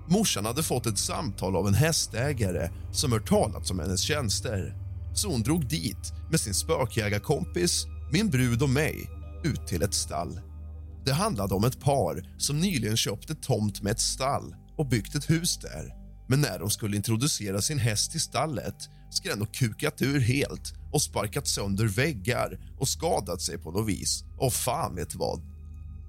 Morsan 0.09 0.45
hade 0.47 0.63
fått 0.63 0.87
ett 0.87 0.99
samtal 0.99 1.57
av 1.57 1.69
en 1.69 1.75
hästägare 1.75 2.71
som 2.93 3.13
hört 3.13 3.29
talats 3.29 3.71
om 3.71 3.79
hennes 3.79 4.01
tjänster 4.01 4.80
så 5.21 5.29
hon 5.29 5.43
drog 5.43 5.69
dit 5.69 6.13
med 6.31 6.41
sin 6.41 6.55
spökjägarkompis, 6.55 7.87
min 8.13 8.31
brud 8.31 8.63
och 8.63 8.71
mig 8.71 9.11
ut 9.45 9.67
till 9.67 9.83
ett 9.83 9.95
stall. 9.95 10.41
Det 11.05 11.13
handlade 11.13 11.55
om 11.55 11.65
ett 11.65 11.81
par 11.81 12.35
som 12.39 12.61
nyligen 12.61 12.97
köpte 12.97 13.35
tomt 13.35 13.83
med 13.83 13.91
ett 13.91 14.01
stall 14.01 14.55
och 14.77 14.89
byggt 14.89 15.15
ett 15.15 15.31
hus 15.31 15.59
där. 15.59 15.95
Men 16.29 16.41
när 16.41 16.59
de 16.59 16.71
skulle 16.71 16.97
introducera 16.97 17.63
sin 17.63 17.79
häst 17.79 18.15
i 18.15 18.19
stallet 18.19 18.75
ska 19.11 19.29
den 19.29 19.39
ha 19.39 19.47
kukat 19.47 20.03
ur 20.03 20.21
helt 20.21 20.75
och 20.93 21.03
sparkat 21.03 21.49
sönder 21.49 21.87
väggar 21.87 22.59
och 22.79 22.89
skadat 22.89 23.41
sig 23.41 23.59
på 23.59 23.71
något 23.71 23.89
vis. 23.89 24.25
Och 24.39 24.53
fan 24.53 24.95
vet 24.95 25.15
vad. 25.15 25.41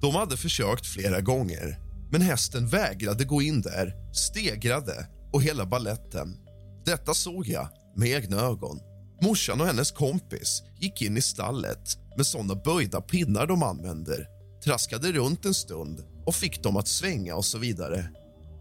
De 0.01 0.15
hade 0.15 0.37
försökt 0.37 0.85
flera 0.85 1.21
gånger, 1.21 1.79
men 2.11 2.21
hästen 2.21 2.67
vägrade 2.67 3.25
gå 3.25 3.41
in 3.41 3.61
där, 3.61 4.13
stegrade 4.13 5.07
och 5.33 5.43
hela 5.43 5.65
balletten. 5.65 6.37
Detta 6.85 7.13
såg 7.13 7.47
jag 7.47 7.67
med 7.95 8.09
egna 8.09 8.37
ögon. 8.37 8.90
Morsan 9.21 9.61
och 9.61 9.67
hennes 9.67 9.91
kompis 9.91 10.63
gick 10.79 11.01
in 11.01 11.17
i 11.17 11.21
stallet 11.21 11.97
med 12.17 12.25
såna 12.25 12.55
böjda 12.55 13.01
pinnar 13.01 13.47
de 13.47 13.63
använder 13.63 14.27
traskade 14.63 15.11
runt 15.11 15.45
en 15.45 15.53
stund 15.53 16.03
och 16.25 16.35
fick 16.35 16.63
dem 16.63 16.77
att 16.77 16.87
svänga 16.87 17.35
och 17.35 17.45
så 17.45 17.57
vidare. 17.57 18.09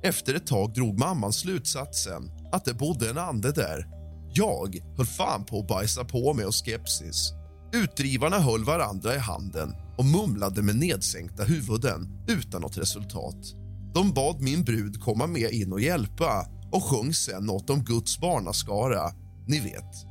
Efter 0.02 0.34
ett 0.34 0.46
tag 0.46 0.74
drog 0.74 0.98
mamman 0.98 1.32
slutsatsen 1.32 2.30
att 2.52 2.64
det 2.64 2.74
bodde 2.74 3.10
en 3.10 3.18
ande 3.18 3.52
där. 3.52 3.86
Jag 4.32 4.78
höll 4.96 5.06
fan 5.06 5.44
på 5.44 5.58
att 5.58 5.68
bajsa 5.68 6.04
på 6.04 6.34
mig 6.34 6.46
och 6.46 6.54
skepsis. 6.54 7.32
Utdrivarna 7.72 8.38
höll 8.38 8.64
varandra 8.64 9.14
i 9.14 9.18
handen 9.18 9.74
och 9.98 10.04
mumlade 10.04 10.62
med 10.62 10.76
nedsänkta 10.76 11.44
huvuden 11.44 12.24
utan 12.28 12.62
något 12.62 12.78
resultat. 12.78 13.54
De 13.94 14.12
bad 14.12 14.40
min 14.40 14.64
brud 14.64 15.00
komma 15.00 15.26
med 15.26 15.52
in 15.52 15.72
och 15.72 15.80
hjälpa 15.80 16.46
och 16.72 16.84
sjöng 16.84 17.14
sen 17.14 17.46
något 17.46 17.70
om 17.70 17.84
Guds 17.84 18.20
barnaskara. 18.20 19.10
Ni 19.46 19.60
vet. 19.60 20.09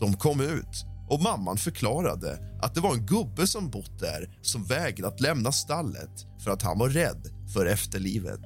De 0.00 0.16
kom 0.16 0.40
ut 0.40 0.84
och 1.08 1.22
mamman 1.22 1.56
förklarade 1.56 2.38
att 2.62 2.74
det 2.74 2.80
var 2.80 2.94
en 2.94 3.06
gubbe 3.06 3.46
som 3.46 3.70
bott 3.70 3.98
där 3.98 4.38
som 4.42 4.64
vägrat 4.64 5.20
lämna 5.20 5.52
stallet 5.52 6.26
för 6.44 6.50
att 6.50 6.62
han 6.62 6.78
var 6.78 6.88
rädd 6.88 7.28
för 7.54 7.66
efterlivet. 7.66 8.44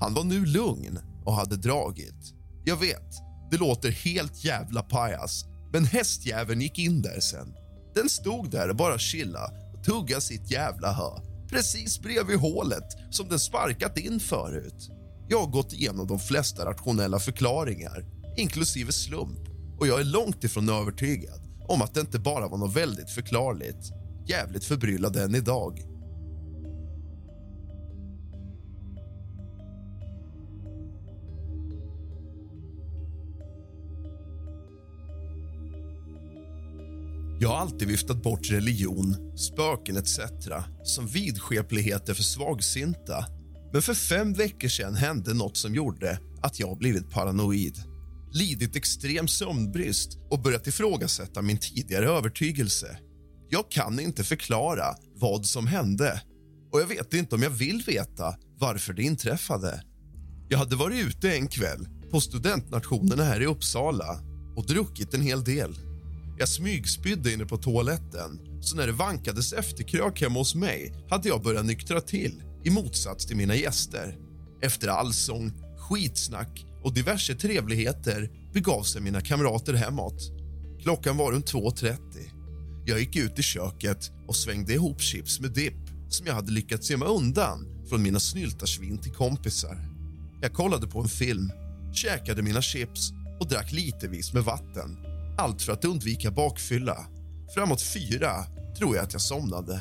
Han 0.00 0.14
var 0.14 0.24
nu 0.24 0.46
lugn 0.46 0.98
och 1.24 1.34
hade 1.34 1.56
dragit. 1.56 2.34
Jag 2.64 2.76
vet, 2.76 3.12
det 3.50 3.56
låter 3.56 3.90
helt 3.90 4.44
jävla 4.44 4.82
pajas 4.82 5.44
men 5.72 5.84
hästjäveln 5.84 6.60
gick 6.60 6.78
in 6.78 7.02
där 7.02 7.20
sen. 7.20 7.54
Den 7.94 8.08
stod 8.08 8.50
där 8.50 8.68
och 8.68 8.76
bara 8.76 8.98
chilla 8.98 9.50
och 9.74 9.84
tugga 9.84 10.20
sitt 10.20 10.50
jävla 10.50 10.92
hö 10.92 11.34
precis 11.50 12.00
bredvid 12.00 12.38
hålet 12.38 12.96
som 13.10 13.28
den 13.28 13.38
sparkat 13.38 13.98
in 13.98 14.20
förut. 14.20 14.90
Jag 15.28 15.40
har 15.40 15.46
gått 15.46 15.72
igenom 15.72 16.06
de 16.06 16.18
flesta 16.18 16.64
rationella 16.64 17.18
förklaringar, 17.18 18.04
inklusive 18.36 18.92
slump 18.92 19.53
och 19.78 19.86
jag 19.86 20.00
är 20.00 20.04
långt 20.04 20.44
ifrån 20.44 20.68
övertygad 20.68 21.40
om 21.68 21.82
att 21.82 21.94
det 21.94 22.00
inte 22.00 22.18
bara 22.18 22.48
var 22.48 22.58
något 22.58 22.76
väldigt 22.76 23.10
förklarligt. 23.10 23.92
Jävligt 24.26 24.64
förbryllad 24.64 25.16
än 25.16 25.34
idag. 25.34 25.82
Jag 37.40 37.48
har 37.48 37.56
alltid 37.56 37.88
viftat 37.88 38.22
bort 38.22 38.50
religion, 38.50 39.36
spöken 39.36 39.96
etc. 39.96 40.18
som 40.84 41.06
vidskepligheter 41.06 42.14
för 42.14 42.22
svagsinta. 42.22 43.24
Men 43.72 43.82
för 43.82 43.94
fem 43.94 44.32
veckor 44.32 44.68
sedan 44.68 44.94
hände 44.94 45.34
något 45.34 45.56
som 45.56 45.74
gjorde 45.74 46.18
att 46.42 46.60
jag 46.60 46.78
blivit 46.78 47.10
paranoid 47.10 47.93
lidit 48.34 48.76
extrem 48.76 49.28
sömnbrist 49.28 50.18
och 50.30 50.42
börjat 50.42 50.66
ifrågasätta 50.66 51.42
min 51.42 51.58
tidigare 51.58 52.08
övertygelse. 52.08 52.98
Jag 53.48 53.70
kan 53.70 54.00
inte 54.00 54.24
förklara 54.24 54.94
vad 55.14 55.46
som 55.46 55.66
hände 55.66 56.22
och 56.72 56.80
jag 56.80 56.86
vet 56.86 57.14
inte 57.14 57.34
om 57.34 57.42
jag 57.42 57.50
vill 57.50 57.82
veta 57.86 58.36
varför 58.58 58.92
det 58.92 59.02
inträffade. 59.02 59.82
Jag 60.48 60.58
hade 60.58 60.76
varit 60.76 61.06
ute 61.06 61.36
en 61.36 61.48
kväll 61.48 61.88
på 62.10 62.20
studentnationerna 62.20 63.24
här 63.24 63.42
i 63.42 63.46
Uppsala 63.46 64.20
och 64.56 64.66
druckit 64.66 65.14
en 65.14 65.22
hel 65.22 65.44
del. 65.44 65.74
Jag 66.38 66.48
smygspydde 66.48 67.32
inne 67.32 67.46
på 67.46 67.56
toaletten 67.56 68.40
så 68.60 68.76
när 68.76 68.86
det 68.86 68.92
vankades 68.92 69.52
efterkrök 69.52 70.20
hemma 70.20 70.38
hos 70.38 70.54
mig 70.54 70.94
hade 71.10 71.28
jag 71.28 71.42
börjat 71.42 71.66
nyktra 71.66 72.00
till 72.00 72.42
i 72.64 72.70
motsats 72.70 73.26
till 73.26 73.36
mina 73.36 73.56
gäster. 73.56 74.16
Efter 74.62 74.88
allsång, 74.88 75.52
skitsnack 75.78 76.66
och 76.84 76.94
diverse 76.94 77.34
trevligheter 77.34 78.30
begav 78.52 78.82
sig 78.82 79.02
mina 79.02 79.20
kamrater 79.20 79.74
hemåt. 79.74 80.32
Klockan 80.82 81.16
var 81.16 81.32
runt 81.32 81.52
2.30. 81.52 81.98
Jag 82.86 83.00
gick 83.00 83.16
ut 83.16 83.38
i 83.38 83.42
köket 83.42 84.10
och 84.26 84.36
svängde 84.36 84.72
ihop 84.72 85.00
chips 85.00 85.40
med 85.40 85.50
dipp 85.50 85.90
som 86.08 86.26
jag 86.26 86.34
hade 86.34 86.52
lyckats 86.52 86.90
gömma 86.90 87.06
undan 87.06 87.86
från 87.88 88.02
mina 88.02 88.20
snyltarsvin 88.20 88.98
till 88.98 89.12
kompisar. 89.12 89.78
Jag 90.42 90.52
kollade 90.52 90.86
på 90.86 91.00
en 91.00 91.08
film, 91.08 91.52
käkade 91.92 92.42
mina 92.42 92.62
chips 92.62 93.12
och 93.40 93.48
drack 93.48 93.72
litevis 93.72 94.32
med 94.32 94.44
vatten. 94.44 94.98
Allt 95.38 95.62
för 95.62 95.72
att 95.72 95.84
undvika 95.84 96.30
bakfylla. 96.30 97.06
Framåt 97.54 97.82
fyra 97.82 98.44
tror 98.78 98.96
jag 98.96 99.04
att 99.04 99.12
jag 99.12 99.22
somnade. 99.22 99.80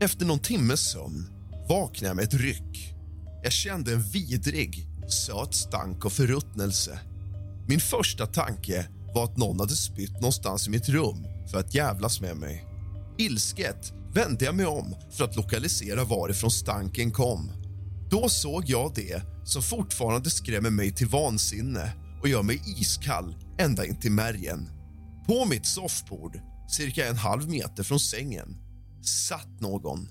Efter 0.00 0.26
någon 0.26 0.38
timmes 0.38 0.90
sömn 0.90 1.26
vaknade 1.68 2.06
jag 2.06 2.16
med 2.16 2.24
ett 2.24 2.34
ryck. 2.34 2.94
Jag 3.42 3.52
kände 3.52 3.92
en 3.92 4.02
vidrig, 4.02 4.88
söt 5.12 5.54
stank 5.54 6.04
och 6.04 6.12
förruttnelse. 6.12 7.00
Min 7.68 7.80
första 7.80 8.26
tanke 8.26 8.88
var 9.14 9.24
att 9.24 9.36
någon 9.36 9.60
hade 9.60 9.76
spytt 9.76 10.12
någonstans 10.12 10.66
i 10.66 10.70
mitt 10.70 10.88
rum 10.88 11.26
för 11.50 11.58
att 11.58 11.74
jävlas 11.74 12.20
med 12.20 12.36
mig. 12.36 12.64
Ilsket 13.18 13.92
vände 14.14 14.44
jag 14.44 14.54
mig 14.54 14.66
om 14.66 14.96
för 15.10 15.24
att 15.24 15.36
lokalisera 15.36 16.04
varifrån 16.04 16.50
stanken 16.50 17.12
kom. 17.12 17.52
Då 18.10 18.28
såg 18.28 18.64
jag 18.66 18.92
det 18.94 19.22
som 19.44 19.62
fortfarande 19.62 20.30
skrämmer 20.30 20.70
mig 20.70 20.94
till 20.94 21.06
vansinne 21.06 21.92
och 22.22 22.28
gör 22.28 22.42
mig 22.42 22.62
iskall 22.66 23.34
ända 23.58 23.86
in 23.86 24.00
till 24.00 24.12
märgen. 24.12 24.68
På 25.26 25.44
mitt 25.44 25.66
soffbord, 25.66 26.40
cirka 26.68 27.08
en 27.08 27.16
halv 27.16 27.48
meter 27.48 27.82
från 27.82 28.00
sängen, 28.00 28.56
satt 29.02 29.60
någon. 29.60 30.08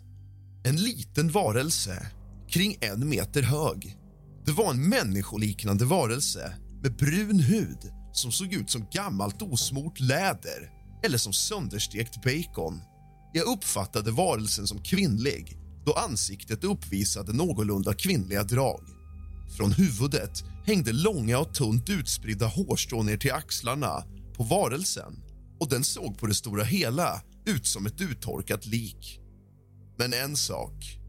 En 0.63 0.75
liten 0.75 1.31
varelse 1.31 2.07
kring 2.49 2.77
en 2.81 3.09
meter 3.09 3.41
hög. 3.41 3.97
Det 4.45 4.51
var 4.51 4.71
en 4.71 4.89
människoliknande 4.89 5.85
varelse 5.85 6.55
med 6.81 6.95
brun 6.95 7.39
hud 7.39 7.91
som 8.13 8.31
såg 8.31 8.53
ut 8.53 8.69
som 8.69 8.87
gammalt 8.91 9.41
osmort 9.41 9.99
läder 9.99 10.71
eller 11.03 11.17
som 11.17 11.33
sönderstekt 11.33 12.23
bacon. 12.23 12.81
Jag 13.33 13.47
uppfattade 13.47 14.11
varelsen 14.11 14.67
som 14.67 14.83
kvinnlig 14.83 15.57
då 15.85 15.93
ansiktet 15.93 16.63
uppvisade 16.63 17.33
någorlunda 17.33 17.93
kvinnliga 17.93 18.43
drag. 18.43 18.81
Från 19.57 19.71
huvudet 19.71 20.43
hängde 20.65 20.93
långa 20.93 21.39
och 21.39 21.53
tunt 21.53 21.89
utspridda 21.89 22.47
hårstrån 22.47 23.05
ner 23.05 23.17
till 23.17 23.31
axlarna 23.31 24.03
på 24.37 24.43
varelsen 24.43 25.23
och 25.59 25.69
den 25.69 25.83
såg 25.83 26.17
på 26.17 26.27
det 26.27 26.33
stora 26.33 26.63
hela 26.63 27.21
ut 27.45 27.67
som 27.67 27.85
ett 27.85 28.01
uttorkat 28.01 28.65
lik. 28.65 29.19
Men 29.97 30.13
en 30.13 30.37
sak. 30.37 30.99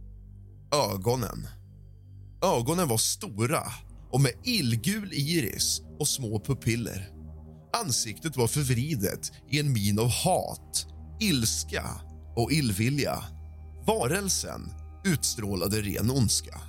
Ögonen. 0.93 1.47
Ögonen 2.43 2.89
var 2.89 2.99
stora 2.99 3.63
och 4.11 4.21
med 4.21 4.33
illgul 4.45 5.13
iris 5.13 5.83
och 5.99 6.09
små 6.09 6.41
pupiller. 6.41 7.09
Ansiktet 7.85 8.37
var 8.37 8.47
förvridet 8.47 9.33
i 9.51 9.61
en 9.61 9.73
min 9.73 9.99
av 9.99 10.09
hat, 10.09 10.87
ilska 11.21 11.85
och 12.37 12.53
illvilja. 12.53 13.25
Varelsen 13.87 14.71
utstrålade 15.05 15.81
ren 15.81 16.11
ondska. 16.11 16.61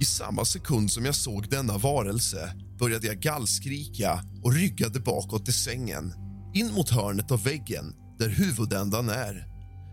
I 0.00 0.04
samma 0.04 0.44
sekund 0.44 0.90
som 0.90 1.04
jag 1.04 1.14
såg 1.14 1.50
denna 1.50 1.78
varelse 1.78 2.54
började 2.78 3.06
jag 3.06 3.20
gallskrika 3.20 4.20
och 4.42 4.52
ryggade 4.52 5.00
bakåt 5.00 5.48
i 5.48 5.52
sängen 5.52 6.12
in 6.54 6.72
mot 6.72 6.90
hörnet 6.90 7.30
av 7.30 7.44
väggen 7.44 7.94
där 8.18 8.28
huvudändan 8.28 9.08
är. 9.08 9.46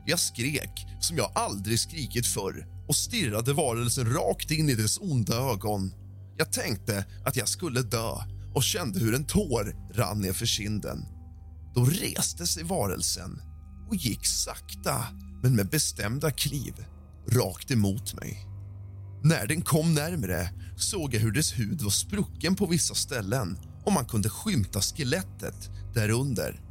Jag 0.05 0.19
skrek 0.19 0.85
som 1.01 1.17
jag 1.17 1.31
aldrig 1.35 1.79
skrikit 1.79 2.27
förr 2.27 2.80
och 2.91 2.95
stirrade 2.95 3.53
varelsen 3.53 4.13
rakt 4.13 4.51
in 4.51 4.69
i 4.69 4.75
dess 4.75 4.97
onda 5.01 5.35
ögon. 5.35 5.93
Jag 6.37 6.51
tänkte 6.51 7.05
att 7.25 7.35
jag 7.35 7.49
skulle 7.49 7.81
dö 7.81 8.11
och 8.55 8.63
kände 8.63 8.99
hur 8.99 9.15
en 9.15 9.25
tår 9.25 9.75
rann 9.93 10.21
ner 10.21 10.33
för 10.33 10.45
kinden. 10.45 11.05
Då 11.75 11.85
reste 11.85 12.47
sig 12.47 12.63
varelsen 12.63 13.41
och 13.89 13.95
gick 13.95 14.25
sakta, 14.25 15.05
men 15.43 15.55
med 15.55 15.69
bestämda 15.69 16.31
kliv, 16.31 16.73
rakt 17.29 17.71
emot 17.71 18.13
mig. 18.13 18.47
När 19.23 19.47
den 19.47 19.61
kom 19.61 19.93
närmre 19.93 20.49
såg 20.77 21.13
jag 21.13 21.19
hur 21.19 21.31
dess 21.31 21.59
hud 21.59 21.81
var 21.81 21.91
sprucken 21.91 22.55
på 22.55 22.65
vissa 22.65 22.95
ställen 22.95 23.57
och 23.85 23.93
man 23.93 24.05
kunde 24.05 24.29
skymta 24.29 24.81
skelettet 24.81 25.69
därunder. 25.93 26.61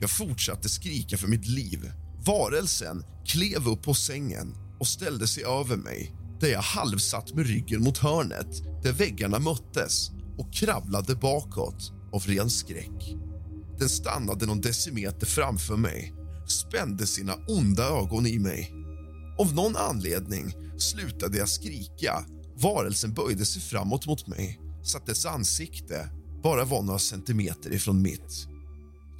Jag 0.00 0.10
fortsatte 0.10 0.68
skrika 0.68 1.16
för 1.16 1.28
mitt 1.28 1.46
liv. 1.46 1.92
Varelsen 2.26 3.04
klev 3.24 3.68
upp 3.68 3.82
på 3.82 3.94
sängen 3.94 4.65
och 4.80 4.86
ställde 4.86 5.26
sig 5.26 5.44
över 5.44 5.76
mig 5.76 6.12
där 6.40 6.48
jag 6.48 6.62
halvsatt 6.62 7.34
med 7.34 7.46
ryggen 7.46 7.82
mot 7.82 7.98
hörnet 7.98 8.82
där 8.82 8.92
väggarna 8.92 9.38
möttes 9.38 10.10
och 10.38 10.54
kravlade 10.54 11.14
bakåt 11.14 11.92
av 12.12 12.22
ren 12.22 12.50
skräck. 12.50 13.14
Den 13.78 13.88
stannade 13.88 14.46
någon 14.46 14.60
decimeter 14.60 15.26
framför 15.26 15.76
mig, 15.76 16.14
spände 16.48 17.06
sina 17.06 17.34
onda 17.48 17.84
ögon 17.84 18.26
i 18.26 18.38
mig. 18.38 18.72
Av 19.38 19.54
någon 19.54 19.76
anledning 19.76 20.54
slutade 20.78 21.38
jag 21.38 21.48
skrika. 21.48 22.24
Varelsen 22.56 23.14
böjde 23.14 23.46
sig 23.46 23.62
framåt 23.62 24.06
mot 24.06 24.26
mig 24.26 24.60
så 24.82 24.98
att 24.98 25.06
dess 25.06 25.26
ansikte 25.26 26.08
bara 26.42 26.64
var 26.64 26.82
några 26.82 26.98
centimeter 26.98 27.72
ifrån 27.72 28.02
mitt. 28.02 28.46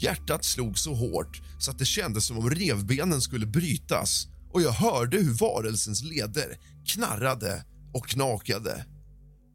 Hjärtat 0.01 0.45
slog 0.45 0.79
så 0.79 0.95
hårt 0.95 1.43
så 1.59 1.71
att 1.71 1.79
det 1.79 1.85
kändes 1.85 2.27
som 2.27 2.39
om 2.39 2.51
revbenen 2.51 3.21
skulle 3.21 3.47
brytas 3.47 4.29
och 4.57 4.63
jag 4.63 4.73
hörde 4.73 5.17
hur 5.17 5.33
varelsens 5.33 6.03
leder 6.03 6.59
knarrade 6.87 7.65
och 7.95 8.09
knakade. 8.09 8.85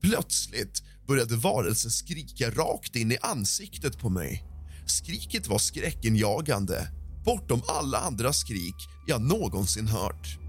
Plötsligt 0.02 0.84
började 1.08 1.36
varelsen 1.36 1.92
skrika 1.92 2.50
rakt 2.50 2.96
in 2.96 3.12
i 3.12 3.18
ansiktet 3.22 4.00
på 4.00 4.10
mig. 4.10 4.44
Skriket 4.86 5.48
var 5.48 5.58
skräckenjagande, 5.58 6.88
bortom 7.26 7.62
alla 7.68 7.98
andra 7.98 8.34
skrik 8.34 8.76
jag 9.08 9.22
någonsin 9.22 9.88
hört. 9.88 10.40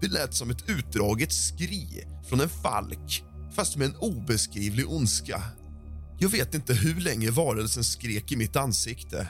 Det 0.00 0.08
lät 0.08 0.34
som 0.34 0.50
ett 0.50 0.68
utdraget 0.68 1.32
skri 1.32 2.04
från 2.28 2.40
en 2.40 2.48
falk 2.48 3.22
fast 3.56 3.76
med 3.76 3.86
en 3.86 3.96
obeskrivlig 3.96 4.90
ondska. 4.90 5.42
Jag 6.18 6.28
vet 6.28 6.54
inte 6.54 6.74
hur 6.74 7.00
länge 7.00 7.30
varelsen 7.30 7.84
skrek 7.84 8.32
i 8.32 8.36
mitt 8.36 8.56
ansikte. 8.56 9.28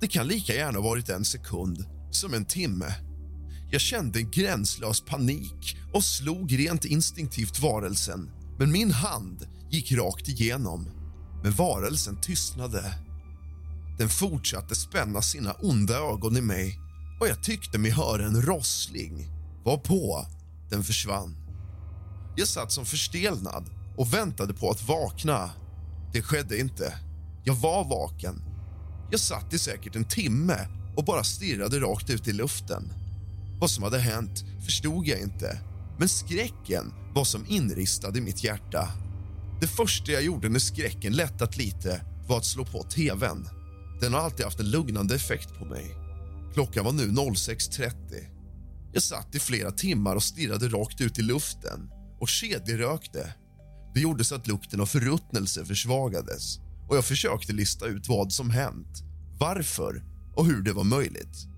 Det 0.00 0.08
kan 0.08 0.26
lika 0.26 0.54
gärna 0.54 0.78
ha 0.78 0.84
varit 0.84 1.08
en 1.08 1.24
sekund 1.24 1.84
som 2.10 2.34
en 2.34 2.44
timme. 2.44 3.11
Jag 3.72 3.80
kände 3.80 4.18
en 4.18 4.30
gränslös 4.30 5.00
panik 5.00 5.76
och 5.92 6.04
slog 6.04 6.58
rent 6.58 6.84
instinktivt 6.84 7.60
varelsen 7.60 8.30
men 8.58 8.72
min 8.72 8.90
hand 8.90 9.46
gick 9.70 9.92
rakt 9.92 10.28
igenom. 10.28 10.88
Men 11.42 11.52
varelsen 11.52 12.20
tystnade. 12.20 12.94
Den 13.98 14.08
fortsatte 14.08 14.74
spänna 14.74 15.22
sina 15.22 15.52
onda 15.52 15.94
ögon 15.94 16.36
i 16.36 16.40
mig 16.40 16.78
och 17.20 17.28
jag 17.28 17.42
tyckte 17.42 17.78
mig 17.78 17.90
höra 17.90 18.26
en 18.26 18.42
rossling. 18.42 19.28
Varpå 19.64 20.26
den 20.70 20.84
försvann. 20.84 21.36
Jag 22.36 22.48
satt 22.48 22.72
som 22.72 22.84
förstelnad 22.84 23.70
och 23.96 24.14
väntade 24.14 24.54
på 24.54 24.70
att 24.70 24.88
vakna. 24.88 25.50
Det 26.12 26.22
skedde 26.22 26.58
inte. 26.58 26.94
Jag 27.44 27.54
var 27.54 27.84
vaken. 27.84 28.42
Jag 29.10 29.20
satt 29.20 29.52
i 29.52 29.58
säkert 29.58 29.96
en 29.96 30.08
timme 30.08 30.68
och 30.96 31.04
bara 31.04 31.24
stirrade 31.24 31.80
rakt 31.80 32.10
ut 32.10 32.28
i 32.28 32.32
luften. 32.32 32.92
Vad 33.62 33.70
som 33.70 33.84
hade 33.84 33.98
hänt 33.98 34.44
förstod 34.64 35.06
jag 35.06 35.20
inte 35.20 35.60
men 35.98 36.08
skräcken 36.08 36.92
var 37.14 37.24
som 37.24 37.46
inristad 37.48 38.16
i 38.16 38.20
mitt 38.20 38.44
hjärta. 38.44 38.88
Det 39.60 39.66
första 39.66 40.12
jag 40.12 40.22
gjorde 40.22 40.48
när 40.48 40.58
skräcken 40.58 41.12
lättat 41.12 41.56
lite 41.56 42.04
var 42.28 42.36
att 42.36 42.44
slå 42.44 42.64
på 42.64 42.82
tvn. 42.82 43.48
Den 44.00 44.12
har 44.12 44.20
alltid 44.20 44.44
haft 44.44 44.60
en 44.60 44.70
lugnande 44.70 45.14
effekt 45.14 45.58
på 45.58 45.64
mig. 45.64 45.96
Klockan 46.54 46.84
var 46.84 46.92
nu 46.92 47.06
06.30. 47.08 47.92
Jag 48.92 49.02
satt 49.02 49.34
i 49.34 49.38
flera 49.38 49.70
timmar 49.70 50.16
och 50.16 50.22
stirrade 50.22 50.68
rakt 50.68 51.00
ut 51.00 51.18
i 51.18 51.22
luften 51.22 51.90
och 52.20 52.28
kedjerökte. 52.28 53.34
Det 53.94 54.00
gjorde 54.00 54.24
så 54.24 54.34
att 54.34 54.46
lukten 54.46 54.80
av 54.80 54.86
förruttnelse 54.86 55.64
försvagades 55.64 56.58
och 56.88 56.96
jag 56.96 57.04
försökte 57.04 57.52
lista 57.52 57.86
ut 57.86 58.08
vad 58.08 58.32
som 58.32 58.50
hänt, 58.50 59.02
varför 59.38 60.02
och 60.34 60.46
hur 60.46 60.62
det 60.62 60.72
var 60.72 60.84
möjligt. 60.84 61.51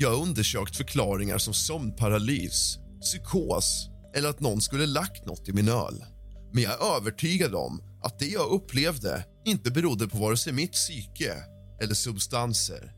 Jag 0.00 0.10
har 0.10 0.22
undersökt 0.22 0.76
förklaringar 0.76 1.38
som 1.38 1.54
sömnparalys, 1.54 2.78
psykos 3.00 3.88
eller 4.14 4.28
att 4.28 4.40
någon 4.40 4.60
skulle 4.60 4.86
lagt 4.86 5.26
något 5.26 5.48
i 5.48 5.52
min 5.52 5.68
öl. 5.68 6.04
Men 6.52 6.62
jag 6.62 6.72
är 6.72 6.96
övertygad 6.96 7.54
om 7.54 7.82
att 8.02 8.18
det 8.18 8.26
jag 8.26 8.50
upplevde 8.50 9.24
inte 9.46 9.70
berodde 9.70 10.08
på 10.08 10.18
vare 10.18 10.36
sig 10.36 10.52
mitt 10.52 10.72
psyke 10.72 11.34
eller 11.82 11.94
substanser. 11.94 12.92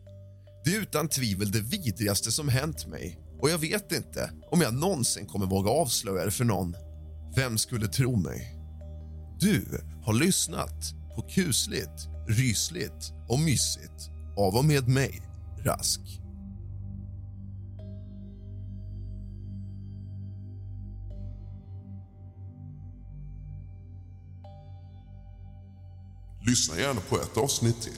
Det 0.64 0.76
är 0.76 0.80
utan 0.80 1.08
tvivel 1.08 1.50
det 1.50 1.60
vidrigaste 1.60 2.32
som 2.32 2.48
hänt 2.48 2.86
mig 2.86 3.18
och 3.42 3.50
jag 3.50 3.58
vet 3.58 3.92
inte 3.92 4.30
om 4.50 4.60
jag 4.60 4.74
någonsin 4.74 5.26
kommer 5.26 5.46
våga 5.46 5.70
avslöja 5.70 6.24
det 6.24 6.30
för 6.30 6.44
någon. 6.44 6.76
Vem 7.36 7.58
skulle 7.58 7.88
tro 7.88 8.16
mig? 8.16 8.56
Du 9.40 9.64
har 10.04 10.12
lyssnat 10.12 10.94
på 11.16 11.22
kusligt, 11.22 12.08
rysligt 12.28 13.12
och 13.28 13.38
mysigt 13.38 14.10
av 14.36 14.56
och 14.56 14.64
med 14.64 14.88
mig, 14.88 15.22
Rask. 15.64 16.19
Lyssna 26.46 26.78
gärna 26.78 27.00
på 27.00 27.16
ett 27.16 27.36
avsnitt 27.36 27.82
till. 27.82 27.92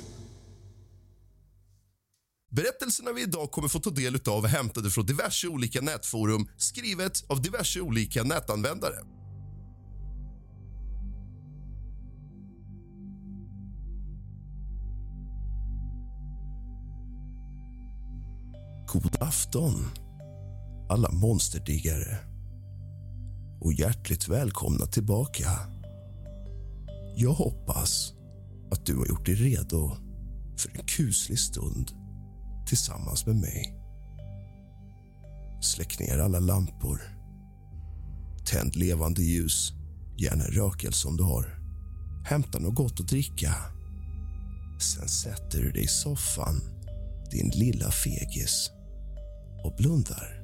Berättelserna 2.51 3.13
vi 3.13 3.23
idag 3.23 3.51
kommer 3.51 3.69
få 3.69 3.79
ta 3.79 3.91
del 3.91 4.21
av 4.29 4.45
är 4.45 4.49
hämtade 4.49 4.91
från 4.91 5.07
diverse 5.07 5.49
olika 5.49 5.81
nätforum 5.81 6.49
skrivet 6.57 7.25
av 7.29 7.43
diverse 7.43 7.81
olika 7.81 8.23
nätanvändare. 8.23 8.97
God 18.93 19.23
afton, 19.23 19.91
alla 20.89 21.13
monsterdiggare. 21.13 22.19
Och 23.61 23.73
hjärtligt 23.73 24.29
välkomna 24.29 24.87
tillbaka. 24.87 25.49
Jag 27.17 27.33
hoppas 27.33 28.13
att 28.73 28.87
du 28.87 28.97
har 28.97 29.07
gjort 29.07 29.27
dig 29.27 29.35
redo 29.35 29.97
för 30.57 30.79
en 30.79 30.87
kuslig 30.87 31.39
stund 31.39 31.93
tillsammans 32.67 33.27
med 33.27 33.37
mig. 33.37 33.75
Släck 35.61 35.99
ner 36.01 36.19
alla 36.19 36.39
lampor. 36.39 37.01
Tänd 38.45 38.77
levande 38.77 39.23
ljus, 39.23 39.73
gärna 40.19 40.45
en 40.45 40.51
rökelse 40.51 41.09
om 41.09 41.17
du 41.17 41.23
har. 41.23 41.59
Hämta 42.25 42.59
något 42.59 42.75
gott 42.75 43.01
att 43.01 43.09
dricka. 43.09 43.55
Sen 44.81 45.09
sätter 45.09 45.63
du 45.63 45.73
dig 45.73 45.85
i 45.85 45.87
soffan, 45.87 46.61
din 47.31 47.49
lilla 47.49 47.91
fegis 47.91 48.71
och 49.65 49.77
blundar. 49.77 50.43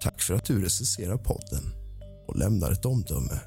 Tack 0.00 0.22
för 0.22 0.34
att 0.34 0.44
du 0.44 0.62
recenserar 0.62 1.16
podden 1.16 1.72
och 2.28 2.36
lämnar 2.36 2.72
ett 2.72 2.84
omdöme. 2.84 3.40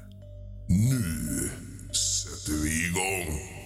Nu 0.68 1.50
sätter 1.92 2.62
vi 2.62 2.86
igång. 2.86 3.61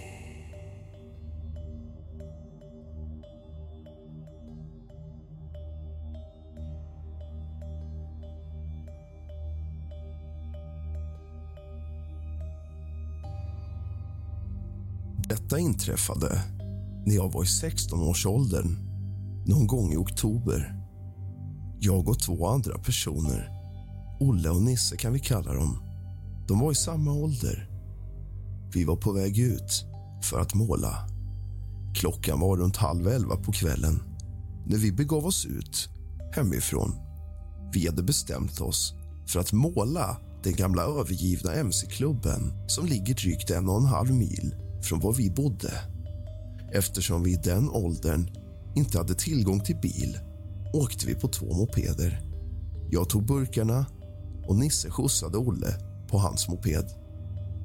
Detta 15.28 15.58
inträffade 15.58 16.42
när 17.06 17.14
jag 17.14 17.32
var 17.32 17.42
i 17.42 17.46
16-årsåldern 17.46 18.76
någon 19.46 19.66
gång 19.66 19.92
i 19.92 19.96
oktober. 19.96 20.74
Jag 21.80 22.08
och 22.08 22.18
två 22.20 22.46
andra 22.46 22.78
personer, 22.78 23.50
Olle 24.20 24.50
och 24.50 24.62
Nisse 24.62 24.96
kan 24.96 25.12
vi 25.12 25.18
kalla 25.18 25.52
dem, 25.52 25.78
de 26.48 26.60
var 26.60 26.72
i 26.72 26.74
samma 26.74 27.12
ålder. 27.12 27.70
Vi 28.74 28.84
var 28.84 28.96
på 28.96 29.12
väg 29.12 29.38
ut 29.38 29.84
för 30.22 30.40
att 30.40 30.54
måla. 30.54 31.08
Klockan 31.94 32.40
var 32.40 32.56
runt 32.56 32.76
halv 32.76 33.08
elva 33.08 33.36
på 33.36 33.52
kvällen 33.52 34.02
när 34.66 34.78
vi 34.78 34.92
begav 34.92 35.26
oss 35.26 35.46
ut 35.46 35.88
hemifrån. 36.34 36.92
Vi 37.72 37.86
hade 37.86 38.02
bestämt 38.02 38.60
oss 38.60 38.94
för 39.26 39.40
att 39.40 39.52
måla 39.52 40.16
den 40.42 40.54
gamla 40.54 40.82
övergivna 40.82 41.52
mc-klubben 41.52 42.68
som 42.68 42.86
ligger 42.86 43.14
drygt 43.14 43.50
en 43.50 43.68
och 43.68 43.76
en 43.76 43.86
halv 43.86 44.14
mil 44.14 44.65
från 44.86 45.00
var 45.00 45.12
vi 45.12 45.30
bodde. 45.30 45.72
Eftersom 46.72 47.22
vi 47.22 47.32
i 47.32 47.40
den 47.44 47.70
åldern 47.70 48.30
inte 48.74 48.98
hade 48.98 49.14
tillgång 49.14 49.60
till 49.60 49.76
bil 49.76 50.18
åkte 50.72 51.06
vi 51.06 51.14
på 51.14 51.28
två 51.28 51.54
mopeder. 51.54 52.20
Jag 52.90 53.08
tog 53.08 53.26
burkarna 53.26 53.86
och 54.46 54.56
Nisse 54.56 54.90
skjutsade 54.90 55.38
Olle 55.38 55.74
på 56.08 56.18
hans 56.18 56.48
moped. 56.48 56.86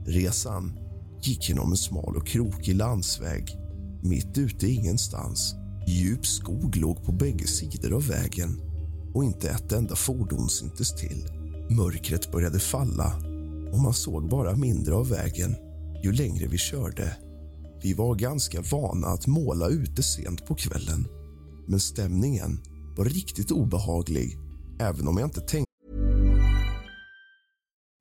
Resan 0.05 0.79
gick 1.21 1.49
genom 1.49 1.71
en 1.71 1.77
smal 1.77 2.17
och 2.17 2.27
krokig 2.27 2.75
landsväg 2.75 3.57
mitt 4.03 4.37
ute 4.37 4.67
i 4.67 4.75
ingenstans. 4.75 5.55
Djup 5.87 6.25
skog 6.25 6.77
låg 6.77 7.03
på 7.03 7.11
bägge 7.11 7.47
sidor 7.47 7.93
av 7.93 8.07
vägen 8.07 8.61
och 9.13 9.23
inte 9.23 9.49
ett 9.49 9.71
enda 9.71 9.95
fordon 9.95 10.49
syntes 10.49 10.95
till. 10.95 11.25
Mörkret 11.69 12.31
började 12.31 12.59
falla 12.59 13.13
och 13.73 13.79
man 13.79 13.93
såg 13.93 14.29
bara 14.29 14.55
mindre 14.55 14.95
av 14.95 15.09
vägen 15.09 15.55
ju 16.03 16.11
längre 16.11 16.47
vi 16.47 16.57
körde. 16.57 17.17
Vi 17.81 17.93
var 17.93 18.15
ganska 18.15 18.61
vana 18.61 19.07
att 19.07 19.27
måla 19.27 19.67
ute 19.67 20.03
sent 20.03 20.45
på 20.45 20.55
kvällen 20.55 21.07
men 21.71 21.79
stämningen 21.79 22.59
var 22.97 23.05
riktigt 23.05 23.51
obehaglig 23.51 24.37
även 24.79 25.07
om 25.07 25.17
jag 25.17 25.27
inte 25.27 25.41
tänkte 25.41 25.71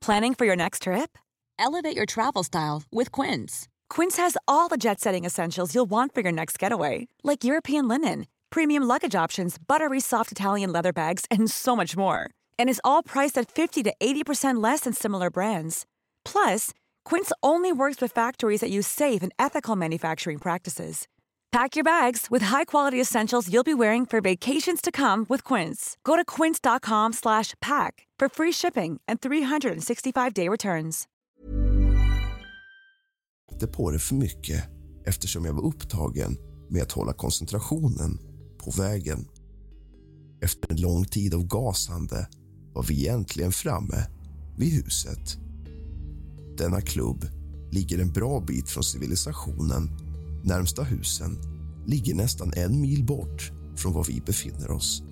Planning 0.06 0.34
for 0.34 0.46
your 0.46 0.56
next 0.56 0.82
trip? 0.82 1.18
Elevate 1.58 1.96
your 1.96 2.06
travel 2.06 2.44
style 2.44 2.82
with 2.90 3.12
Quince. 3.12 3.68
Quince 3.94 4.22
has 4.22 4.36
all 4.46 4.68
the 4.68 4.76
jet 4.78 5.00
setting 5.00 5.26
essentials 5.26 5.74
you'll 5.74 5.90
want 5.90 6.14
for 6.14 6.22
your 6.22 6.32
next 6.32 6.62
getaway, 6.62 7.06
like 7.22 7.44
European 7.44 7.88
linen, 7.88 8.24
premium 8.50 8.82
luggage 8.88 9.24
options, 9.24 9.58
buttery 9.58 10.00
soft 10.00 10.32
Italian 10.32 10.72
leather 10.72 10.92
bags, 10.92 11.26
and 11.30 11.50
so 11.50 11.76
much 11.76 11.96
more. 11.96 12.18
And 12.58 12.70
is 12.70 12.80
all 12.82 13.02
priced 13.02 13.40
at 13.40 13.52
50 13.52 13.82
to 13.82 13.92
80% 14.00 14.62
less 14.62 14.80
than 14.80 14.94
similar 14.94 15.30
brands. 15.30 15.84
Plus, 16.24 16.70
Quince 17.04 17.32
only 17.42 17.72
works 17.72 18.00
with 18.00 18.12
factories 18.12 18.60
that 18.60 18.70
use 18.70 18.86
safe 18.86 19.22
and 19.22 19.32
ethical 19.38 19.76
manufacturing 19.76 20.38
practices. 20.38 21.06
Pack 21.52 21.74
your 21.74 21.84
bags 21.84 22.28
with 22.30 22.42
high-quality 22.42 23.00
essentials 23.00 23.52
you'll 23.52 23.64
be 23.64 23.74
wearing 23.74 24.06
for 24.06 24.20
vacations 24.20 24.80
to 24.80 24.92
come 24.92 25.26
with 25.28 25.42
Quince. 25.42 25.96
Go 26.04 26.16
to 26.16 26.24
quince.com/pack 26.24 28.06
for 28.20 28.28
free 28.28 28.52
shipping 28.52 29.00
and 29.08 29.20
365-day 29.20 30.48
returns. 30.48 31.08
på 33.66 33.90
det 33.90 33.98
för 33.98 34.14
mycket 34.14 34.64
eftersom 35.06 35.44
jag 35.44 35.52
var 35.52 35.64
upptagen 35.66 36.36
med 36.68 36.82
att 36.82 36.92
hålla 36.92 37.12
koncentrationen 37.12 38.18
på 38.58 38.70
vägen. 38.70 39.28
Efter 40.42 40.70
en 40.72 40.80
lång 40.80 41.04
tid 41.04 41.34
av 41.34 41.46
gasande 41.46 42.28
var 42.72 42.82
vi 42.82 43.00
egentligen 43.00 43.52
framme 43.52 44.06
vid 44.56 44.84
huset. 44.84 45.38
Denna 46.60 46.80
klubb 46.80 47.26
ligger 47.70 47.98
en 47.98 48.12
bra 48.12 48.40
bit 48.40 48.68
från 48.68 48.84
civilisationen. 48.84 49.90
Närmsta 50.44 50.82
husen 50.82 51.38
ligger 51.86 52.14
nästan 52.14 52.52
en 52.56 52.80
mil 52.80 53.04
bort 53.04 53.52
från 53.76 53.92
var 53.92 54.04
vi 54.04 54.20
befinner 54.20 54.70
oss. 54.70 55.02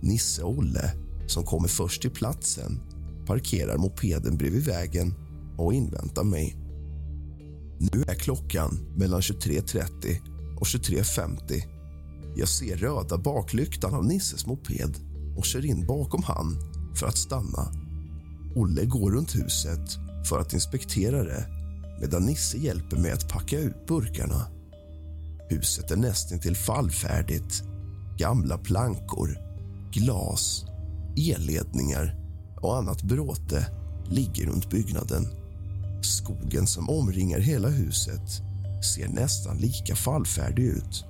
Nisse 0.00 0.42
och 0.42 0.58
Olle, 0.58 0.92
som 1.26 1.44
kommer 1.44 1.68
först 1.68 2.02
till 2.02 2.10
platsen 2.10 2.80
parkerar 3.26 3.78
mopeden 3.78 4.36
bredvid 4.36 4.64
vägen 4.64 5.14
och 5.56 5.74
inväntar 5.74 6.24
mig. 6.24 6.56
Nu 7.78 8.02
är 8.02 8.14
klockan 8.14 8.78
mellan 8.96 9.20
23.30 9.20 10.16
och 10.56 10.66
23.50. 10.66 11.62
Jag 12.36 12.48
ser 12.48 12.76
röda 12.76 13.18
baklyktan 13.18 13.94
av 13.94 14.04
Nisses 14.04 14.46
moped 14.46 14.96
och 15.36 15.44
kör 15.44 15.64
in 15.64 15.86
bakom 15.86 16.22
han 16.22 16.56
för 16.94 17.06
att 17.06 17.18
stanna. 17.18 17.72
Olle 18.54 18.84
går 18.84 19.10
runt 19.10 19.36
huset 19.36 20.07
för 20.28 20.40
att 20.40 20.52
inspektera 20.52 21.24
det 21.24 21.46
medan 22.00 22.22
Nisse 22.22 22.58
hjälper 22.58 22.96
mig 22.96 23.10
att 23.12 23.28
packa 23.28 23.58
ut 23.58 23.86
burkarna. 23.86 24.46
Huset 25.48 25.90
är 25.90 25.96
nästintill 25.96 26.56
fallfärdigt. 26.56 27.62
Gamla 28.18 28.58
plankor, 28.58 29.38
glas, 29.92 30.64
elledningar 31.16 32.16
och 32.60 32.76
annat 32.76 33.02
bråte 33.02 33.66
ligger 34.08 34.46
runt 34.46 34.70
byggnaden. 34.70 35.26
Skogen 36.02 36.66
som 36.66 36.90
omringar 36.90 37.38
hela 37.38 37.68
huset 37.68 38.42
ser 38.94 39.08
nästan 39.08 39.56
lika 39.56 39.96
fallfärdig 39.96 40.64
ut. 40.64 41.04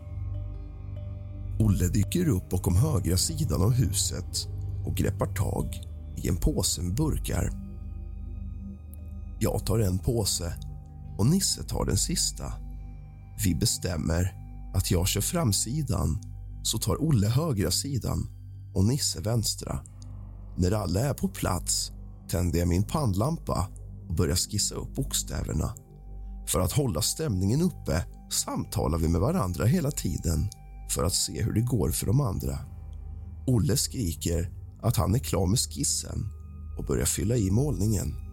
Olle 1.58 1.88
dyker 1.88 2.28
upp 2.28 2.50
bakom 2.50 2.76
högra 2.76 3.16
sidan 3.16 3.62
av 3.62 3.72
huset 3.72 4.48
och 4.86 4.94
greppar 4.94 5.26
tag 5.26 5.80
i 6.16 6.28
en 6.28 6.36
påse 6.36 6.82
med 6.82 6.94
burkar. 6.94 7.67
Jag 9.40 9.66
tar 9.66 9.78
en 9.78 9.98
påse 9.98 10.52
och 11.18 11.26
Nisse 11.26 11.62
tar 11.62 11.84
den 11.84 11.96
sista. 11.96 12.52
Vi 13.44 13.54
bestämmer 13.54 14.34
att 14.74 14.90
jag 14.90 15.08
kör 15.08 15.20
framsidan 15.20 16.18
så 16.62 16.78
tar 16.78 17.02
Olle 17.02 17.28
högra 17.28 17.70
sidan 17.70 18.28
och 18.74 18.84
Nisse 18.84 19.20
vänstra. 19.20 19.80
När 20.56 20.72
alla 20.72 21.00
är 21.00 21.14
på 21.14 21.28
plats 21.28 21.92
tänder 22.28 22.58
jag 22.58 22.68
min 22.68 22.82
pannlampa 22.82 23.68
och 24.08 24.14
börjar 24.14 24.36
skissa 24.36 24.74
upp 24.74 24.94
bokstäverna. 24.94 25.74
För 26.48 26.60
att 26.60 26.72
hålla 26.72 27.02
stämningen 27.02 27.62
uppe 27.62 28.04
samtalar 28.30 28.98
vi 28.98 29.08
med 29.08 29.20
varandra 29.20 29.64
hela 29.64 29.90
tiden 29.90 30.48
för 30.90 31.04
att 31.04 31.14
se 31.14 31.42
hur 31.42 31.52
det 31.52 31.60
går 31.60 31.90
för 31.90 32.06
de 32.06 32.20
andra. 32.20 32.58
Olle 33.46 33.76
skriker 33.76 34.50
att 34.82 34.96
han 34.96 35.14
är 35.14 35.18
klar 35.18 35.46
med 35.46 35.58
skissen 35.58 36.26
och 36.78 36.84
börjar 36.84 37.06
fylla 37.06 37.36
i 37.36 37.50
målningen. 37.50 38.27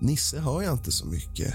Nisse 0.00 0.40
hör 0.40 0.62
jag 0.62 0.72
inte 0.72 0.92
så 0.92 1.06
mycket, 1.06 1.54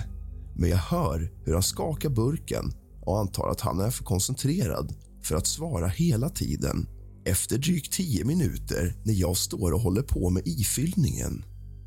men 0.55 0.69
jag 0.69 0.77
hör 0.77 1.31
hur 1.45 1.53
han 1.53 1.63
skakar 1.63 2.09
burken 2.09 2.73
och 3.01 3.19
antar 3.19 3.49
att 3.49 3.61
han 3.61 3.79
är 3.79 3.91
för 3.91 4.03
koncentrerad 4.03 4.93
för 5.23 5.35
att 5.35 5.47
svara 5.47 5.87
hela 5.87 6.29
tiden. 6.29 6.87
Efter 7.25 7.57
drygt 7.57 7.93
tio 7.93 8.25
minuter 8.25 8.95
när 9.03 9.13
jag 9.13 9.37
står 9.37 9.71
och 9.71 9.79
håller 9.79 10.01
på 10.01 10.29
med 10.29 10.47
ifyllningen 10.47 11.45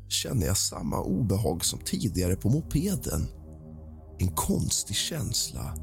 känner 0.09 0.47
jag 0.47 0.57
samma 0.57 1.01
obehag 1.01 1.65
som 1.65 1.79
tidigare 1.79 2.35
på 2.35 2.49
mopeden. 2.49 3.27
En 4.19 4.31
konstig 4.35 4.95
känsla 4.95 5.75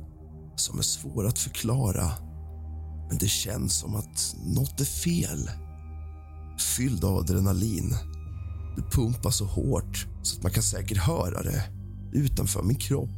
som 0.57 0.79
är 0.79 0.83
svår 0.83 1.27
att 1.27 1.39
förklara. 1.39 2.11
Men 3.09 3.19
det 3.19 3.29
känns 3.29 3.79
som 3.79 3.95
att 3.95 4.37
något 4.47 4.81
är 4.81 4.85
fel. 4.85 5.51
Fylld 6.77 7.05
av 7.05 7.17
adrenalin. 7.17 7.95
Det 8.77 8.83
pumpar 8.91 9.31
så 9.31 9.45
hårt 9.45 10.07
så 10.23 10.37
att 10.37 10.43
man 10.43 10.53
kan 10.53 10.63
säkert 10.63 10.99
höra 10.99 11.43
det 11.43 11.65
utanför 12.13 12.63
min 12.63 12.77
kropp. 12.77 13.11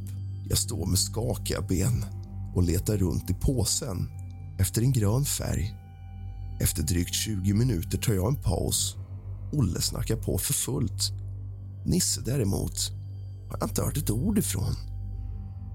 Jag 0.49 0.57
står 0.57 0.85
med 0.85 0.99
skakiga 0.99 1.61
ben 1.61 2.05
och 2.55 2.63
letar 2.63 2.97
runt 2.97 3.29
i 3.29 3.33
påsen 3.33 4.09
efter 4.59 4.81
en 4.81 4.91
grön 4.91 5.25
färg. 5.25 5.75
Efter 6.61 6.83
drygt 6.83 7.13
20 7.13 7.53
minuter 7.53 7.97
tar 7.97 8.13
jag 8.13 8.27
en 8.27 8.41
paus. 8.41 8.95
Olle 9.53 9.81
snackar 9.81 10.15
på 10.15 10.37
för 10.37 10.53
fullt. 10.53 11.11
Nisse 11.85 12.21
däremot 12.21 12.91
har 13.49 13.57
jag 13.59 13.69
inte 13.69 13.81
hört 13.81 13.97
ett 13.97 14.09
ord 14.09 14.37
ifrån. 14.37 14.75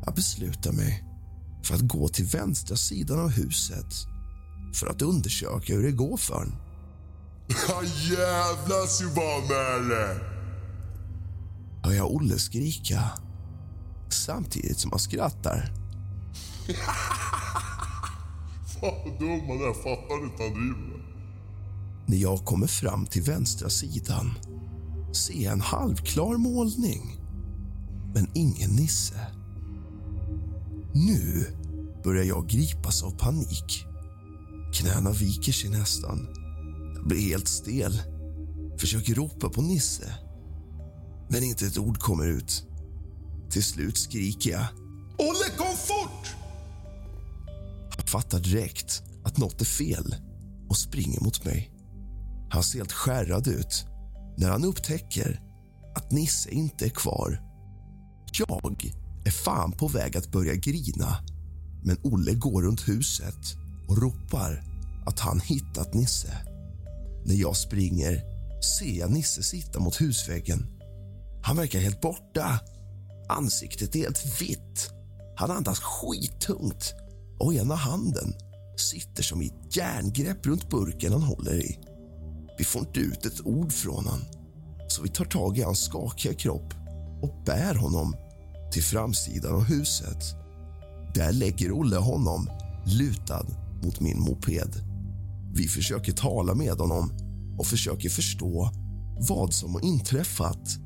Jag 0.04 0.14
beslutar 0.14 0.72
mig 0.72 1.04
för 1.64 1.74
att 1.74 1.80
gå 1.80 2.08
till 2.08 2.24
vänstra 2.24 2.76
sidan 2.76 3.20
av 3.20 3.30
huset 3.30 3.94
för 4.74 4.86
att 4.86 5.02
undersöka 5.02 5.74
hur 5.74 5.82
det 5.82 5.92
går 5.92 6.16
för 6.16 6.34
honom. 6.34 6.63
Ja, 7.68 7.82
jävlar 7.84 8.86
Sivamele! 8.86 10.20
Hör 11.82 11.92
jag 11.92 12.10
Olle 12.10 12.38
skrika 12.38 13.10
samtidigt 14.08 14.78
som 14.78 14.90
han 14.90 15.00
skrattar. 15.00 15.72
Fan 18.80 18.94
vad 19.04 19.18
dum 19.18 19.40
han 19.48 19.60
är. 19.60 19.64
Jag 19.64 19.76
fattar 19.76 20.24
inte 20.24 20.42
han 20.42 20.52
driver 20.52 20.88
med. 20.88 21.00
När 22.06 22.16
jag 22.16 22.44
kommer 22.44 22.66
fram 22.66 23.06
till 23.06 23.22
vänstra 23.22 23.68
sidan 23.70 24.30
ser 25.12 25.44
jag 25.44 25.52
en 25.52 25.60
halvklar 25.60 26.36
målning, 26.36 27.20
men 28.14 28.30
ingen 28.34 28.70
Nisse. 28.70 29.26
Nu 30.94 31.46
börjar 32.04 32.24
jag 32.24 32.48
gripas 32.48 33.02
av 33.02 33.10
panik. 33.10 33.86
Knäna 34.74 35.10
viker 35.10 35.52
sig 35.52 35.70
nästan. 35.70 36.43
Blir 37.04 37.20
helt 37.20 37.48
stel. 37.48 38.02
Försöker 38.78 39.14
ropa 39.14 39.48
på 39.48 39.62
Nisse. 39.62 40.14
Men 41.28 41.42
inte 41.42 41.66
ett 41.66 41.78
ord 41.78 41.98
kommer 41.98 42.26
ut. 42.26 42.66
Till 43.50 43.64
slut 43.64 43.98
skriker 43.98 44.50
jag. 44.50 44.66
Olle, 45.18 45.50
kom 45.56 45.76
fort! 45.76 46.34
Han 47.96 48.06
fattar 48.06 48.40
direkt 48.40 49.02
att 49.24 49.38
något 49.38 49.60
är 49.60 49.64
fel 49.64 50.14
och 50.68 50.76
springer 50.76 51.20
mot 51.20 51.44
mig. 51.44 51.70
Han 52.50 52.62
ser 52.62 52.78
helt 52.78 52.92
skärrad 52.92 53.46
ut 53.46 53.86
när 54.36 54.50
han 54.50 54.64
upptäcker 54.64 55.40
att 55.96 56.12
Nisse 56.12 56.50
inte 56.50 56.84
är 56.84 56.90
kvar. 56.90 57.40
Jag 58.32 58.90
är 59.24 59.30
fan 59.30 59.72
på 59.72 59.88
väg 59.88 60.16
att 60.16 60.32
börja 60.32 60.54
grina 60.54 61.16
men 61.84 61.98
Olle 62.02 62.34
går 62.34 62.62
runt 62.62 62.88
huset 62.88 63.56
och 63.88 63.98
ropar 63.98 64.64
att 65.06 65.20
han 65.20 65.40
hittat 65.40 65.94
Nisse. 65.94 66.53
När 67.24 67.34
jag 67.34 67.56
springer 67.56 68.22
ser 68.78 68.98
jag 68.98 69.10
Nisse 69.10 69.42
sitta 69.42 69.80
mot 69.80 70.00
husväggen. 70.00 70.66
Han 71.42 71.56
verkar 71.56 71.80
helt 71.80 72.00
borta. 72.00 72.60
Ansiktet 73.28 73.96
är 73.96 73.98
helt 73.98 74.40
vitt. 74.40 74.90
Han 75.36 75.50
andas 75.50 75.80
skittungt 75.80 76.94
och 77.38 77.54
ena 77.54 77.74
handen 77.74 78.34
sitter 78.76 79.22
som 79.22 79.42
i 79.42 79.46
ett 79.46 79.76
järngrepp 79.76 80.46
runt 80.46 80.70
burken 80.70 81.12
han 81.12 81.22
håller 81.22 81.54
i. 81.54 81.78
Vi 82.58 82.64
får 82.64 82.80
inte 82.86 83.00
ut 83.00 83.26
ett 83.26 83.46
ord 83.46 83.72
från 83.72 83.94
honom. 83.94 84.20
så 84.88 85.02
vi 85.02 85.08
tar 85.08 85.24
tag 85.24 85.58
i 85.58 85.62
hans 85.62 85.84
skakiga 85.84 86.34
kropp 86.34 86.74
och 87.22 87.42
bär 87.46 87.74
honom 87.74 88.16
till 88.72 88.82
framsidan 88.82 89.54
av 89.54 89.64
huset. 89.64 90.24
Där 91.14 91.32
lägger 91.32 91.72
Olle 91.72 91.96
honom 91.96 92.48
lutad 92.86 93.46
mot 93.82 94.00
min 94.00 94.20
moped. 94.20 94.93
Vi 95.54 95.68
försöker 95.68 96.12
tala 96.12 96.54
med 96.54 96.72
honom 96.72 97.12
och 97.58 97.66
försöker 97.66 98.08
förstå 98.08 98.70
vad 99.28 99.54
som 99.54 99.74
har 99.74 99.84
inträffat 99.84 100.78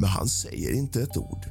men 0.00 0.08
han 0.08 0.28
säger 0.28 0.74
inte 0.74 1.02
ett 1.02 1.16
ord. 1.16 1.46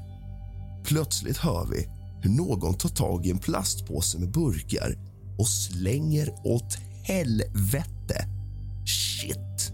Plötsligt 0.85 1.37
hör 1.37 1.65
vi 1.65 1.87
hur 2.21 2.29
någon 2.29 2.73
tar 2.73 2.89
tag 2.89 3.25
i 3.25 3.31
en 3.31 3.39
plastpåse 3.39 4.19
med 4.19 4.31
burkar 4.31 4.97
och 5.37 5.47
slänger 5.47 6.29
åt 6.43 6.77
helvete. 7.03 8.27
Shit! 8.85 9.73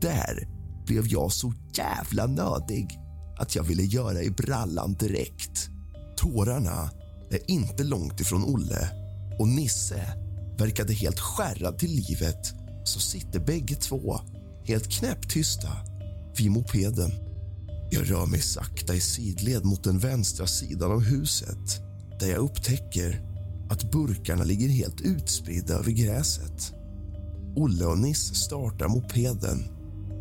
Där 0.00 0.48
blev 0.86 1.06
jag 1.06 1.32
så 1.32 1.52
jävla 1.74 2.26
nödig 2.26 2.98
att 3.38 3.56
jag 3.56 3.62
ville 3.62 3.82
göra 3.82 4.22
i 4.22 4.30
brallan 4.30 4.94
direkt. 4.94 5.70
Tårarna 6.16 6.90
är 7.30 7.50
inte 7.50 7.84
långt 7.84 8.20
ifrån 8.20 8.44
Olle 8.44 8.88
och 9.38 9.48
Nisse 9.48 10.27
verkade 10.58 10.92
helt 10.92 11.20
skärrad 11.20 11.78
till 11.78 11.90
livet 11.90 12.54
så 12.84 13.00
sitter 13.00 13.40
bägge 13.40 13.74
två 13.74 14.20
helt 14.64 14.88
knäpptysta 14.88 15.68
vid 16.38 16.50
mopeden. 16.50 17.10
Jag 17.90 18.10
rör 18.10 18.26
mig 18.26 18.40
sakta 18.40 18.94
i 18.94 19.00
sidled 19.00 19.64
mot 19.64 19.84
den 19.84 19.98
vänstra 19.98 20.46
sidan 20.46 20.92
av 20.92 21.00
huset 21.00 21.80
där 22.20 22.28
jag 22.28 22.38
upptäcker 22.38 23.22
att 23.70 23.90
burkarna 23.90 24.44
ligger 24.44 24.68
helt 24.68 25.00
utspridda 25.00 25.74
över 25.74 25.90
gräset. 25.90 26.72
Olle 27.56 27.84
och 27.84 27.98
Nisse 27.98 28.34
startar 28.34 28.88
mopeden, 28.88 29.64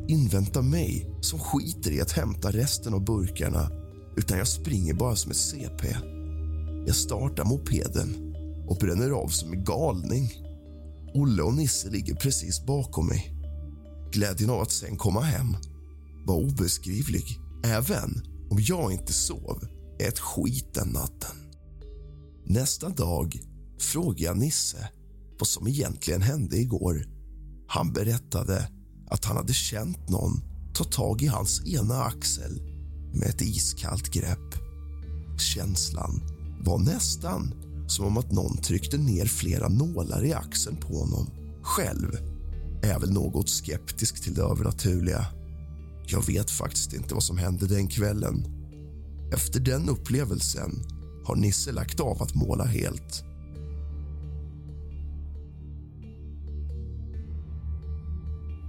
inväntar 0.07 0.61
mig 0.61 1.09
som 1.21 1.39
skiter 1.39 1.91
i 1.91 2.01
att 2.01 2.11
hämta 2.11 2.51
resten 2.51 2.93
av 2.93 3.05
burkarna 3.05 3.71
utan 4.17 4.37
jag 4.37 4.47
springer 4.47 4.93
bara 4.93 5.15
som 5.15 5.31
ett 5.31 5.37
CP. 5.37 5.97
Jag 6.85 6.95
startar 6.95 7.45
mopeden 7.45 8.26
och 8.67 8.77
bränner 8.77 9.11
av 9.11 9.27
som 9.27 9.53
en 9.53 9.63
galning. 9.63 10.31
Olle 11.13 11.41
och 11.41 11.53
Nisse 11.53 11.89
ligger 11.89 12.15
precis 12.15 12.65
bakom 12.65 13.07
mig. 13.07 13.33
Glädjen 14.11 14.49
av 14.49 14.61
att 14.61 14.71
sen 14.71 14.97
komma 14.97 15.21
hem 15.21 15.55
var 16.25 16.35
obeskrivlig 16.35 17.39
även 17.63 18.23
om 18.49 18.57
jag 18.59 18.91
inte 18.91 19.13
sov 19.13 19.67
ett 19.99 20.19
skit 20.19 20.73
den 20.73 20.87
natten. 20.87 21.35
Nästa 22.45 22.89
dag 22.89 23.39
frågade 23.79 24.23
jag 24.23 24.37
Nisse 24.37 24.89
vad 25.39 25.47
som 25.47 25.67
egentligen 25.67 26.21
hände 26.21 26.57
igår. 26.57 27.05
Han 27.67 27.93
berättade 27.93 28.69
att 29.09 29.25
han 29.25 29.37
hade 29.37 29.53
känt 29.53 30.09
någon 30.09 30.41
ta 30.73 30.83
tag 30.83 31.21
i 31.21 31.27
hans 31.27 31.67
ena 31.67 32.03
axel 32.03 32.61
med 33.13 33.29
ett 33.29 33.41
iskallt 33.41 34.09
grepp. 34.13 34.55
Känslan 35.39 36.21
var 36.65 36.79
nästan 36.79 37.53
som 37.87 38.05
om 38.05 38.17
att 38.17 38.31
någon 38.31 38.57
tryckte 38.57 38.97
ner 38.97 39.25
flera 39.25 39.67
nålar 39.69 40.25
i 40.25 40.33
axeln 40.33 40.77
på 40.77 40.99
honom. 40.99 41.29
Själv 41.61 42.17
är 42.83 42.89
jag 42.89 42.99
väl 42.99 43.11
något 43.11 43.49
skeptisk 43.49 44.23
till 44.23 44.33
det 44.33 44.41
övernaturliga. 44.41 45.25
Jag 46.07 46.25
vet 46.25 46.51
faktiskt 46.51 46.93
inte 46.93 47.13
vad 47.13 47.23
som 47.23 47.37
hände 47.37 47.67
den 47.67 47.87
kvällen. 47.87 48.45
Efter 49.33 49.59
den 49.59 49.89
upplevelsen 49.89 50.83
har 51.25 51.35
Nisse 51.35 51.71
lagt 51.71 51.99
av 51.99 52.21
att 52.23 52.35
måla 52.35 52.65
helt. 52.65 53.23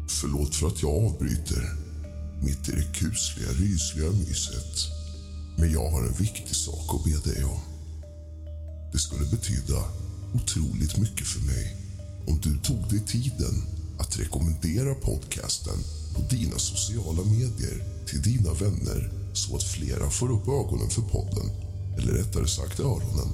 Förlåt 0.08 0.54
för 0.54 0.66
att 0.66 0.82
jag 0.82 1.04
avbryter 1.04 1.62
mitt 2.42 2.68
i 2.68 2.72
det 2.72 2.92
kusliga, 2.94 3.48
rysliga 3.48 4.10
myset. 4.10 4.88
Men 5.58 5.72
jag 5.72 5.90
har 5.90 6.02
en 6.02 6.12
viktig 6.12 6.56
sak 6.56 6.94
att 6.94 7.04
be 7.04 7.32
dig 7.32 7.44
om. 7.44 7.67
Det 8.92 8.98
skulle 8.98 9.26
betyda 9.26 9.84
otroligt 10.34 10.96
mycket 10.96 11.26
för 11.26 11.40
mig 11.40 11.76
om 12.26 12.40
du 12.42 12.58
tog 12.58 12.90
dig 12.90 13.00
tiden 13.06 13.62
att 13.98 14.18
rekommendera 14.18 14.94
podcasten 14.94 15.78
på 16.14 16.20
dina 16.30 16.58
sociala 16.58 17.22
medier 17.24 17.84
till 18.06 18.22
dina 18.22 18.52
vänner 18.52 19.12
så 19.32 19.56
att 19.56 19.62
flera 19.62 20.10
får 20.10 20.30
upp 20.32 20.48
ögonen 20.48 20.90
för 20.90 21.02
podden, 21.02 21.50
eller 21.98 22.12
rättare 22.12 22.48
sagt 22.48 22.80
öronen, 22.80 23.28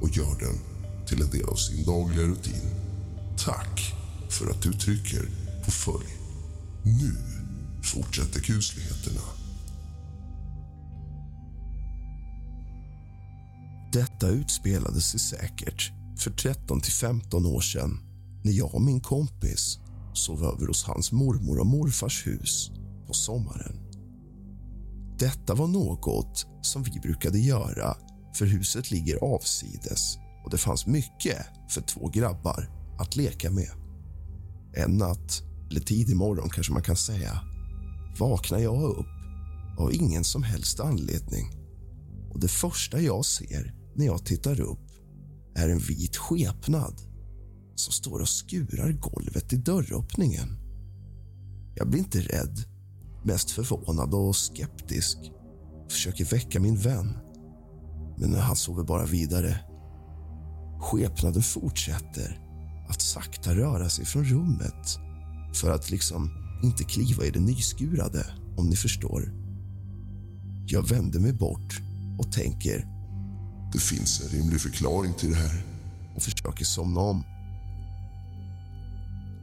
och 0.00 0.16
gör 0.16 0.38
den 0.40 0.58
till 1.06 1.22
en 1.22 1.30
del 1.30 1.44
av 1.44 1.56
sin 1.56 1.84
dagliga 1.84 2.26
rutin. 2.26 2.70
Tack 3.38 3.94
för 4.30 4.50
att 4.50 4.62
du 4.62 4.72
trycker 4.72 5.28
på 5.64 5.70
följ. 5.70 6.16
Nu 6.82 7.16
fortsätter 7.82 8.40
kusligheterna. 8.40 9.41
Detta 13.92 14.28
utspelade 14.28 15.00
sig 15.00 15.20
säkert 15.20 15.92
för 16.18 16.30
13 16.30 16.80
till 16.80 16.92
15 16.92 17.46
år 17.46 17.60
sedan 17.60 18.00
när 18.44 18.52
jag 18.52 18.74
och 18.74 18.82
min 18.82 19.00
kompis 19.00 19.78
sov 20.14 20.44
över 20.44 20.66
hos 20.66 20.84
hans 20.84 21.12
mormor 21.12 21.60
och 21.60 21.66
morfars 21.66 22.26
hus 22.26 22.70
på 23.06 23.12
sommaren. 23.14 23.76
Detta 25.18 25.54
var 25.54 25.66
något 25.66 26.46
som 26.62 26.82
vi 26.82 27.00
brukade 27.00 27.38
göra 27.38 27.96
för 28.34 28.46
huset 28.46 28.90
ligger 28.90 29.16
avsides 29.16 30.16
och 30.44 30.50
det 30.50 30.58
fanns 30.58 30.86
mycket 30.86 31.46
för 31.68 31.80
två 31.80 32.08
grabbar 32.08 32.68
att 32.98 33.16
leka 33.16 33.50
med. 33.50 33.70
En 34.74 34.96
natt, 34.96 35.42
eller 35.70 35.80
tidig 35.80 36.16
morgon 36.16 36.48
kanske 36.50 36.72
man 36.72 36.82
kan 36.82 36.96
säga, 36.96 37.40
vaknar 38.18 38.58
jag 38.58 38.82
upp 38.82 39.06
av 39.78 39.94
ingen 39.94 40.24
som 40.24 40.42
helst 40.42 40.80
anledning. 40.80 41.52
Och 42.30 42.40
Det 42.40 42.48
första 42.48 43.00
jag 43.00 43.24
ser 43.24 43.81
när 43.94 44.06
jag 44.06 44.24
tittar 44.24 44.60
upp 44.60 44.90
är 45.54 45.68
en 45.68 45.78
vit 45.78 46.16
skepnad 46.16 47.00
som 47.74 47.92
står 47.92 48.20
och 48.20 48.28
skurar 48.28 48.92
golvet 48.92 49.52
i 49.52 49.56
dörröppningen. 49.56 50.58
Jag 51.74 51.90
blir 51.90 52.00
inte 52.00 52.20
rädd, 52.20 52.64
mest 53.24 53.50
förvånad 53.50 54.14
och 54.14 54.36
skeptisk. 54.36 55.18
Försöker 55.90 56.24
väcka 56.24 56.60
min 56.60 56.76
vän, 56.76 57.18
men 58.18 58.34
han 58.34 58.56
sover 58.56 58.84
bara 58.84 59.06
vidare. 59.06 59.58
Skepnaden 60.80 61.42
fortsätter 61.42 62.38
att 62.88 63.00
sakta 63.02 63.54
röra 63.54 63.88
sig 63.88 64.04
från 64.04 64.24
rummet 64.24 64.98
för 65.54 65.70
att 65.70 65.90
liksom 65.90 66.30
inte 66.62 66.84
kliva 66.84 67.24
i 67.24 67.30
det 67.30 67.40
nyskurade, 67.40 68.26
om 68.56 68.66
ni 68.66 68.76
förstår. 68.76 69.32
Jag 70.66 70.88
vänder 70.88 71.20
mig 71.20 71.32
bort 71.32 71.80
och 72.18 72.32
tänker 72.32 72.91
det 73.72 73.78
finns 73.78 74.20
en 74.20 74.28
rimlig 74.28 74.60
förklaring 74.60 75.14
till 75.14 75.30
det 75.30 75.36
här. 75.36 75.64
och 76.16 76.22
försöker 76.22 76.64
somna 76.64 77.00
om. 77.00 77.24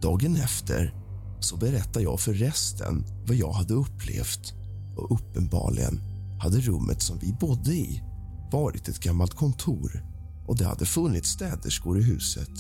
Dagen 0.02 0.36
efter 0.36 0.94
så 1.40 1.58
berättar 1.58 2.02
jag 2.02 2.20
för 2.20 2.34
resten 2.34 3.06
vad 3.28 3.36
jag 3.36 3.52
hade 3.52 3.74
upplevt 3.74 4.54
och 4.98 5.12
uppenbarligen 5.12 6.02
hade 6.42 6.60
rummet 6.60 7.02
som 7.02 7.20
vi 7.20 7.34
bodde 7.34 7.74
i 7.74 8.04
varit 8.52 8.88
ett 8.88 9.00
gammalt 9.00 9.34
kontor 9.34 10.06
och 10.48 10.58
det 10.58 10.66
hade 10.66 10.86
funnits 10.86 11.30
städerskor 11.30 12.00
i 12.00 12.04
huset. 12.04 12.52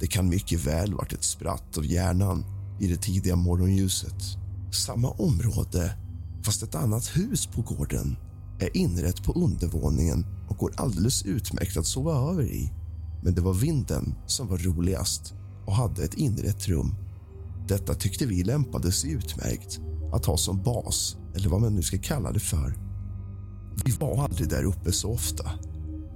Det 0.00 0.06
kan 0.06 0.28
mycket 0.28 0.66
väl 0.66 0.94
varit 0.94 1.12
ett 1.12 1.24
spratt 1.24 1.78
av 1.78 1.86
hjärnan 1.86 2.44
i 2.80 2.86
det 2.86 2.96
tidiga 2.96 3.36
morgonljuset. 3.36 4.22
Samma 4.72 5.10
område, 5.10 5.96
fast 6.44 6.62
ett 6.62 6.74
annat 6.74 7.16
hus 7.16 7.46
på 7.46 7.62
gården 7.62 8.16
är 8.60 8.76
inrett 8.76 9.24
på 9.24 9.32
undervåningen 9.32 10.26
och 10.48 10.56
går 10.56 10.72
alldeles 10.76 11.22
utmärkt 11.22 11.76
att 11.76 11.86
sova 11.86 12.30
över 12.30 12.42
i. 12.42 12.72
Men 13.22 13.34
det 13.34 13.40
var 13.40 13.54
vinden 13.54 14.14
som 14.26 14.48
var 14.48 14.58
roligast 14.58 15.34
och 15.66 15.74
hade 15.74 16.04
ett 16.04 16.14
inrett 16.14 16.68
rum. 16.68 16.94
Detta 17.68 17.94
tyckte 17.94 18.26
vi 18.26 18.44
lämpade 18.44 18.92
sig 18.92 19.10
utmärkt 19.10 19.80
att 20.12 20.26
ha 20.26 20.36
som 20.36 20.62
bas, 20.62 21.16
eller 21.34 21.48
vad 21.48 21.60
man 21.60 21.74
nu 21.74 21.82
ska 21.82 21.98
kalla 21.98 22.32
det 22.32 22.40
för. 22.40 22.74
Vi 23.84 23.92
var 23.92 24.24
aldrig 24.24 24.48
där 24.48 24.64
uppe 24.64 24.92
så 24.92 25.12
ofta. 25.12 25.50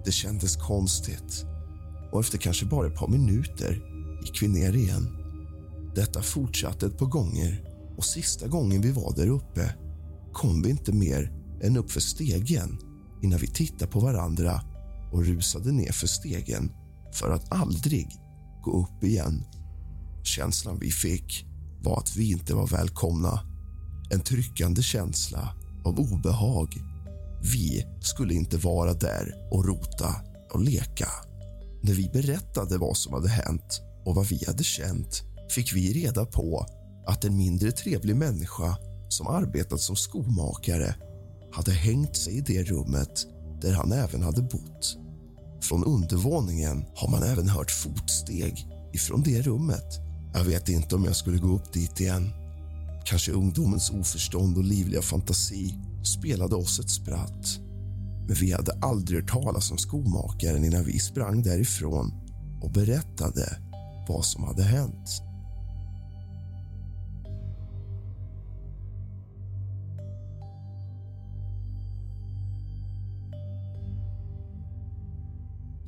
Det 0.04 0.12
kändes 0.12 0.56
konstigt. 0.56 1.44
Och 2.12 2.20
efter 2.20 2.38
kanske 2.38 2.66
bara 2.66 2.86
ett 2.86 2.98
par 2.98 3.08
minuter 3.08 3.82
gick 4.24 4.42
vi 4.42 4.48
ner 4.48 4.76
igen. 4.76 5.16
Detta 5.94 6.22
fortsatte 6.22 6.86
ett 6.86 6.98
par 6.98 7.06
gånger 7.06 7.64
och 7.96 8.04
sista 8.04 8.48
gången 8.48 8.80
vi 8.80 8.92
var 8.92 9.14
där 9.16 9.28
uppe 9.28 9.74
kom 10.32 10.62
vi 10.62 10.70
inte 10.70 10.92
mer 10.92 11.32
än 11.60 11.76
upp 11.76 11.90
för 11.90 12.00
stegen 12.00 12.78
innan 13.22 13.38
vi 13.38 13.46
tittade 13.46 13.90
på 13.90 14.00
varandra 14.00 14.62
och 15.12 15.24
rusade 15.24 15.72
ner 15.72 15.92
för 15.92 16.06
stegen 16.06 16.72
för 17.12 17.30
att 17.30 17.52
aldrig 17.52 18.08
gå 18.62 18.70
upp 18.70 19.04
igen. 19.04 19.44
Känslan 20.22 20.78
vi 20.78 20.90
fick 20.90 21.46
var 21.82 21.98
att 21.98 22.16
vi 22.16 22.30
inte 22.30 22.54
var 22.54 22.66
välkomna. 22.66 23.40
En 24.10 24.20
tryckande 24.20 24.82
känsla 24.82 25.54
av 25.84 26.00
obehag. 26.00 26.74
Vi 27.52 27.86
skulle 28.00 28.34
inte 28.34 28.56
vara 28.56 28.92
där 28.92 29.48
och 29.50 29.64
rota 29.64 30.14
och 30.52 30.60
leka. 30.60 31.08
När 31.82 31.92
vi 31.92 32.10
berättade 32.12 32.78
vad 32.78 32.96
som 32.96 33.12
hade 33.12 33.28
hänt 33.28 33.82
och 34.04 34.14
vad 34.14 34.26
vi 34.26 34.44
hade 34.46 34.64
känt 34.64 35.22
fick 35.50 35.74
vi 35.74 35.92
reda 35.92 36.26
på 36.26 36.66
att 37.06 37.24
en 37.24 37.36
mindre 37.36 37.72
trevlig 37.72 38.16
människa 38.16 38.76
som 39.08 39.26
arbetat 39.26 39.80
som 39.80 39.96
skomakare 39.96 40.94
hade 41.52 41.72
hängt 41.72 42.16
sig 42.16 42.36
i 42.36 42.40
det 42.40 42.62
rummet 42.62 43.26
där 43.60 43.72
han 43.72 43.92
även 43.92 44.22
hade 44.22 44.42
bott. 44.42 44.96
Från 45.62 45.84
undervåningen 45.84 46.84
har 46.94 47.08
man 47.08 47.22
även 47.22 47.48
hört 47.48 47.70
fotsteg 47.70 48.66
ifrån 48.92 49.22
det 49.22 49.42
rummet. 49.42 50.00
Jag 50.34 50.44
vet 50.44 50.68
inte 50.68 50.94
om 50.94 51.04
jag 51.04 51.16
skulle 51.16 51.38
gå 51.38 51.54
upp 51.54 51.72
dit 51.72 52.00
igen. 52.00 52.30
Kanske 53.04 53.32
ungdomens 53.32 53.90
oförstånd 53.90 54.56
och 54.56 54.64
livliga 54.64 55.02
fantasi 55.02 55.74
spelade 56.18 56.54
oss 56.54 56.80
ett 56.80 56.90
spratt. 56.90 57.58
Men 58.26 58.36
vi 58.36 58.52
hade 58.52 58.72
aldrig 58.82 59.20
hört 59.20 59.30
talas 59.30 59.70
om 59.70 59.78
skomakaren 59.78 60.64
innan 60.64 60.84
vi 60.84 60.98
sprang 60.98 61.42
därifrån 61.42 62.12
och 62.62 62.70
berättade 62.70 63.58
vad 64.08 64.24
som 64.24 64.44
hade 64.44 64.62
hänt. 64.62 65.22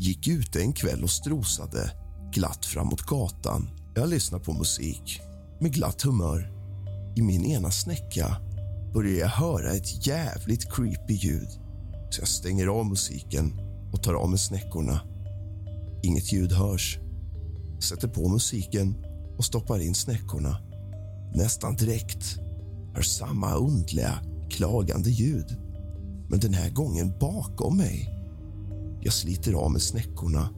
Gick 0.03 0.28
ute 0.28 0.61
en 0.61 0.72
kväll 0.72 1.03
och 1.03 1.11
strosade 1.11 1.90
glatt 2.32 2.66
framåt 2.66 3.03
gatan. 3.03 3.70
Jag 3.94 4.09
lyssnade 4.09 4.44
på 4.44 4.53
musik 4.53 5.20
med 5.61 5.72
glatt 5.72 6.03
humör. 6.03 6.53
I 7.16 7.22
min 7.22 7.44
ena 7.44 7.70
snäcka 7.70 8.36
börjar 8.94 9.20
jag 9.20 9.28
höra 9.28 9.72
ett 9.72 10.07
jävligt 10.07 10.74
creepy 10.74 11.14
ljud 11.14 11.48
så 12.11 12.20
jag 12.20 12.28
stänger 12.28 12.66
av 12.66 12.86
musiken 12.86 13.53
och 13.92 14.03
tar 14.03 14.14
av 14.14 14.30
mig 14.30 14.38
snäckorna. 14.38 15.00
Inget 16.03 16.32
ljud 16.32 16.53
hörs. 16.53 16.98
Sätter 17.80 18.09
på 18.09 18.28
musiken 18.28 19.05
och 19.38 19.44
stoppar 19.44 19.78
in 19.78 19.94
snäckorna. 19.94 20.57
Nästan 21.34 21.76
direkt 21.76 22.38
hör 22.94 23.03
samma 23.03 23.55
undliga, 23.55 24.18
klagande 24.50 25.11
ljud 25.11 25.57
men 26.30 26.40
den 26.40 26.55
här 26.55 26.70
gången 26.70 27.12
bakom 27.20 27.76
mig. 27.76 28.11
Jag 29.05 29.12
sliter 29.12 29.53
av 29.53 29.70
mig 29.70 29.80
snäckorna, 29.80 30.48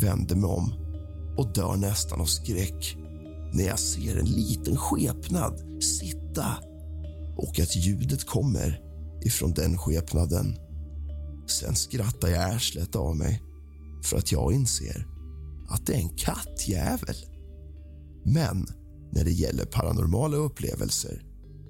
vänder 0.00 0.36
mig 0.36 0.50
om 0.50 0.74
och 1.36 1.52
dör 1.52 1.76
nästan 1.76 2.20
av 2.20 2.24
skräck 2.24 2.96
när 3.52 3.64
jag 3.64 3.78
ser 3.78 4.16
en 4.16 4.26
liten 4.26 4.76
skepnad 4.76 5.82
sitta 5.82 6.46
och 7.36 7.60
att 7.60 7.76
ljudet 7.76 8.26
kommer 8.26 8.80
ifrån 9.24 9.52
den 9.52 9.78
skepnaden. 9.78 10.56
Sen 11.46 11.74
skrattar 11.74 12.28
jag 12.28 12.54
arslet 12.54 12.96
av 12.96 13.16
mig 13.16 13.42
för 14.04 14.16
att 14.16 14.32
jag 14.32 14.52
inser 14.52 15.06
att 15.68 15.86
det 15.86 15.94
är 15.94 15.98
en 15.98 16.16
kattjävel. 16.16 17.16
Men 18.24 18.66
när 19.12 19.24
det 19.24 19.32
gäller 19.32 19.64
paranormala 19.64 20.36
upplevelser 20.36 21.22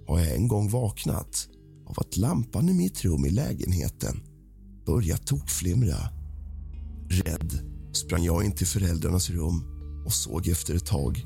har 0.08 0.20
jag 0.20 0.34
en 0.34 0.48
gång 0.48 0.70
vaknat 0.70 1.48
av 1.86 1.94
att 1.98 2.16
lampan 2.16 2.68
i 2.68 2.74
mitt 2.74 3.04
rum 3.04 3.24
i 3.24 3.30
lägenheten 3.30 4.20
börja 4.87 5.16
tokflimra. 5.16 5.97
Rädd 7.09 7.59
sprang 7.93 8.24
jag 8.24 8.45
in 8.45 8.53
till 8.53 8.66
föräldrarnas 8.66 9.30
rum 9.30 9.64
och 10.07 10.12
såg 10.12 10.49
efter 10.49 10.74
ett 10.74 10.87
tag 10.87 11.24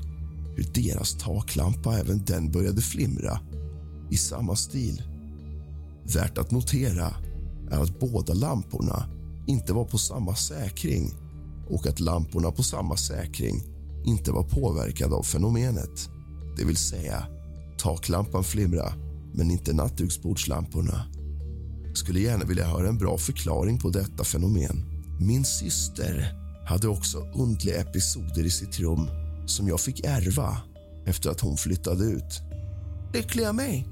hur 0.55 0.63
deras 0.73 1.17
taklampa 1.17 1.99
även 1.99 2.25
den 2.25 2.51
började 2.51 2.81
flimra 2.81 3.39
i 4.09 4.17
samma 4.17 4.55
stil. 4.55 5.03
Värt 6.13 6.37
att 6.37 6.51
notera 6.51 7.13
är 7.71 7.83
att 7.83 7.99
båda 7.99 8.33
lamporna 8.33 9.09
inte 9.47 9.73
var 9.73 9.85
på 9.85 9.97
samma 9.97 10.35
säkring 10.35 11.11
och 11.69 11.87
att 11.87 11.99
lamporna 11.99 12.51
på 12.51 12.63
samma 12.63 12.97
säkring 12.97 13.63
inte 14.05 14.31
var 14.31 14.43
påverkade 14.43 15.15
av 15.15 15.23
fenomenet. 15.23 16.09
Det 16.57 16.65
vill 16.65 16.77
säga, 16.77 17.25
taklampan 17.77 18.43
flimra 18.43 18.93
men 19.33 19.51
inte 19.51 19.73
nattduksbordslamporna. 19.73 21.05
Skulle 21.93 22.19
gärna 22.19 22.45
vilja 22.45 22.65
höra 22.65 22.87
en 22.87 22.97
bra 22.97 23.17
förklaring 23.17 23.79
på 23.79 23.89
detta 23.89 24.23
fenomen. 24.23 24.85
Min 25.19 25.45
syster 25.45 26.37
hade 26.65 26.87
också 26.87 27.17
undliga 27.35 27.81
episoder 27.81 28.45
i 28.45 28.49
sitt 28.49 28.79
rum 28.79 29.09
som 29.45 29.67
jag 29.67 29.79
fick 29.79 30.05
ärva 30.05 30.57
efter 31.05 31.29
att 31.29 31.41
hon 31.41 31.57
flyttade 31.57 32.03
ut. 32.03 32.41
Lyckliga 33.13 33.53
mig! 33.53 33.87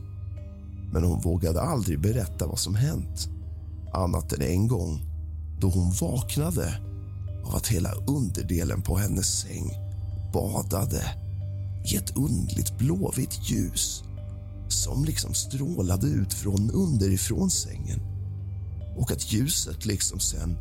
Men 0.94 1.04
hon 1.04 1.22
vågade 1.22 1.62
aldrig 1.62 2.00
berätta 2.00 2.48
vad 2.48 2.60
som 2.60 2.76
hänt 2.76 3.30
annat 3.94 4.34
än 4.34 4.42
en 4.42 4.68
gång 4.68 5.02
då 5.60 5.70
hon 5.70 5.92
vaknade 5.92 6.80
av 7.46 7.56
att 7.56 7.68
hela 7.68 7.94
underdelen 7.94 8.82
på 8.82 8.98
hennes 8.98 9.40
säng 9.40 9.72
badade 10.34 11.04
i 11.86 11.96
ett 11.96 12.18
undligt 12.18 12.78
blåvitt 12.78 13.50
ljus 13.50 14.04
som 14.72 15.06
liksom 15.06 15.34
strålade 15.34 16.08
ut 16.08 16.34
från 16.34 16.72
underifrån 16.72 17.50
sängen 17.50 18.00
och 18.98 19.12
att 19.12 19.34
ljuset 19.34 19.86
liksom 19.86 20.20
sen 20.20 20.58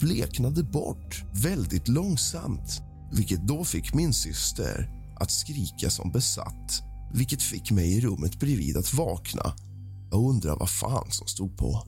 bleknade 0.00 0.62
bort 0.62 1.24
väldigt 1.32 1.88
långsamt 1.88 2.82
vilket 3.12 3.46
då 3.46 3.64
fick 3.64 3.94
min 3.94 4.12
syster 4.12 4.90
att 5.20 5.30
skrika 5.30 5.90
som 5.90 6.12
besatt 6.12 6.82
vilket 7.14 7.42
fick 7.42 7.70
mig 7.70 7.96
i 7.96 8.00
rummet 8.00 8.40
bredvid 8.40 8.76
att 8.76 8.94
vakna 8.94 9.54
och 10.12 10.30
undra 10.30 10.56
vad 10.56 10.70
fan 10.70 11.10
som 11.10 11.26
stod 11.26 11.56
på. 11.56 11.82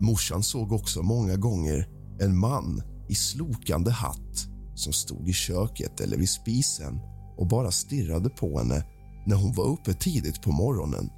Morsan 0.00 0.42
såg 0.42 0.72
också 0.72 1.02
många 1.02 1.36
gånger 1.36 1.88
en 2.20 2.38
man 2.38 2.82
i 3.08 3.14
slokande 3.14 3.90
hatt 3.90 4.46
som 4.74 4.92
stod 4.92 5.28
i 5.28 5.32
köket 5.32 6.00
eller 6.00 6.16
vid 6.16 6.30
spisen 6.30 7.00
och 7.36 7.46
bara 7.46 7.70
stirrade 7.70 8.28
på 8.28 8.58
henne 8.58 8.84
när 9.26 9.36
hon 9.36 9.52
var 9.52 9.64
uppe 9.64 9.94
tidigt 9.94 10.42
på 10.42 10.52
morgonen. 10.52 11.10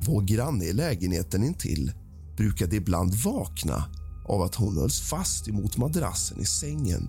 Vår 0.00 0.22
granne 0.22 0.64
i 0.64 0.72
lägenheten 0.72 1.44
intill 1.44 1.92
brukade 2.36 2.76
ibland 2.76 3.14
vakna 3.14 3.84
av 4.28 4.42
att 4.42 4.54
hon 4.54 4.76
hölls 4.76 5.00
fast 5.00 5.48
emot 5.48 5.76
madrassen 5.76 6.40
i 6.40 6.44
sängen 6.44 7.08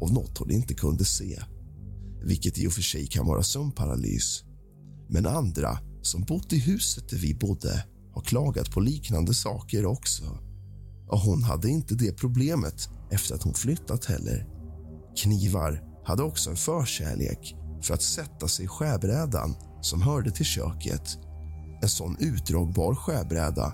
av 0.00 0.12
något 0.12 0.38
hon 0.38 0.50
inte 0.50 0.74
kunde 0.74 1.04
se, 1.04 1.42
vilket 2.22 2.58
i 2.58 2.68
och 2.68 2.72
för 2.72 2.82
sig 2.82 3.06
kan 3.06 3.26
vara 3.26 3.42
sömnparalys. 3.42 4.44
Men 5.08 5.26
andra 5.26 5.78
som 6.02 6.22
bott 6.22 6.52
i 6.52 6.58
huset 6.58 7.08
där 7.08 7.16
vi 7.16 7.34
bodde 7.34 7.84
har 8.14 8.22
klagat 8.22 8.70
på 8.70 8.80
liknande 8.80 9.34
saker 9.34 9.86
också. 9.86 10.38
Och 11.08 11.20
hon 11.20 11.42
hade 11.42 11.68
inte 11.68 11.94
det 11.94 12.12
problemet 12.12 12.88
efter 13.10 13.34
att 13.34 13.42
hon 13.42 13.54
flyttat 13.54 14.04
heller. 14.04 14.46
Knivar 15.16 15.82
hade 16.04 16.22
också 16.22 16.50
en 16.50 16.56
förkärlek 16.56 17.56
för 17.84 17.94
att 17.94 18.02
sätta 18.02 18.48
sig 18.48 18.64
i 18.64 18.68
skärbrädan 18.68 19.54
som 19.80 20.02
hörde 20.02 20.30
till 20.30 20.44
köket. 20.44 21.18
En 21.82 21.88
sån 21.88 22.16
utdragbar 22.20 22.94
skärbräda. 22.94 23.72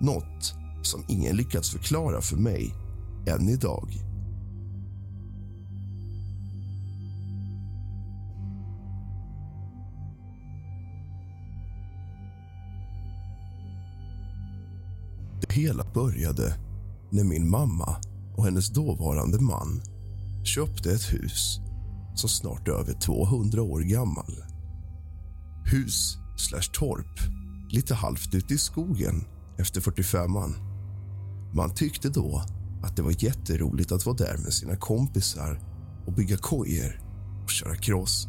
Något 0.00 0.54
som 0.82 1.04
ingen 1.08 1.36
lyckats 1.36 1.70
förklara 1.70 2.20
för 2.20 2.36
mig 2.36 2.74
än 3.26 3.48
idag. 3.48 3.88
Det 15.40 15.52
hela 15.52 15.84
började 15.94 16.54
när 17.10 17.24
min 17.24 17.50
mamma 17.50 17.96
och 18.36 18.44
hennes 18.44 18.68
dåvarande 18.68 19.40
man 19.40 19.82
köpte 20.44 20.92
ett 20.92 21.12
hus 21.12 21.60
som 22.14 22.28
snart 22.28 22.68
är 22.68 22.72
över 22.72 22.92
200 22.92 23.62
år 23.62 23.80
gammal. 23.80 24.44
hus 25.64 26.16
slash 26.36 26.72
torp 26.72 27.20
lite 27.70 27.94
halvt 27.94 28.34
ute 28.34 28.54
i 28.54 28.58
skogen 28.58 29.24
efter 29.58 29.80
45an. 29.80 30.54
Man 31.54 31.74
tyckte 31.74 32.08
då 32.08 32.42
att 32.82 32.96
det 32.96 33.02
var 33.02 33.24
jätteroligt 33.24 33.92
att 33.92 34.06
vara 34.06 34.16
där 34.16 34.38
med 34.38 34.52
sina 34.52 34.76
kompisar 34.76 35.60
och 36.06 36.12
bygga 36.12 36.36
kojer 36.36 37.00
och 37.44 37.50
köra 37.50 37.76
cross. 37.76 38.28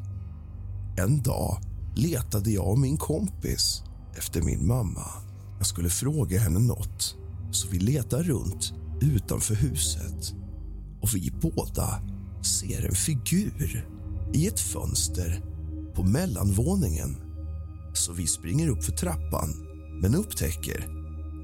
En 0.97 1.21
dag 1.21 1.57
letade 1.95 2.51
jag 2.51 2.67
och 2.67 2.79
min 2.79 2.97
kompis 2.97 3.83
efter 4.17 4.41
min 4.41 4.67
mamma. 4.67 5.07
Jag 5.57 5.67
skulle 5.67 5.89
fråga 5.89 6.39
henne 6.39 6.59
nåt, 6.59 7.15
så 7.51 7.67
vi 7.67 7.79
letar 7.79 8.23
runt 8.23 8.73
utanför 9.01 9.55
huset 9.55 10.33
och 11.01 11.15
vi 11.15 11.31
båda 11.41 12.01
ser 12.43 12.85
en 12.85 12.95
figur 12.95 13.87
i 14.33 14.47
ett 14.47 14.59
fönster 14.59 15.43
på 15.95 16.03
mellanvåningen. 16.03 17.15
Så 17.93 18.13
vi 18.13 18.27
springer 18.27 18.67
upp 18.67 18.83
för 18.83 18.91
trappan, 18.91 19.49
men 20.01 20.15
upptäcker 20.15 20.87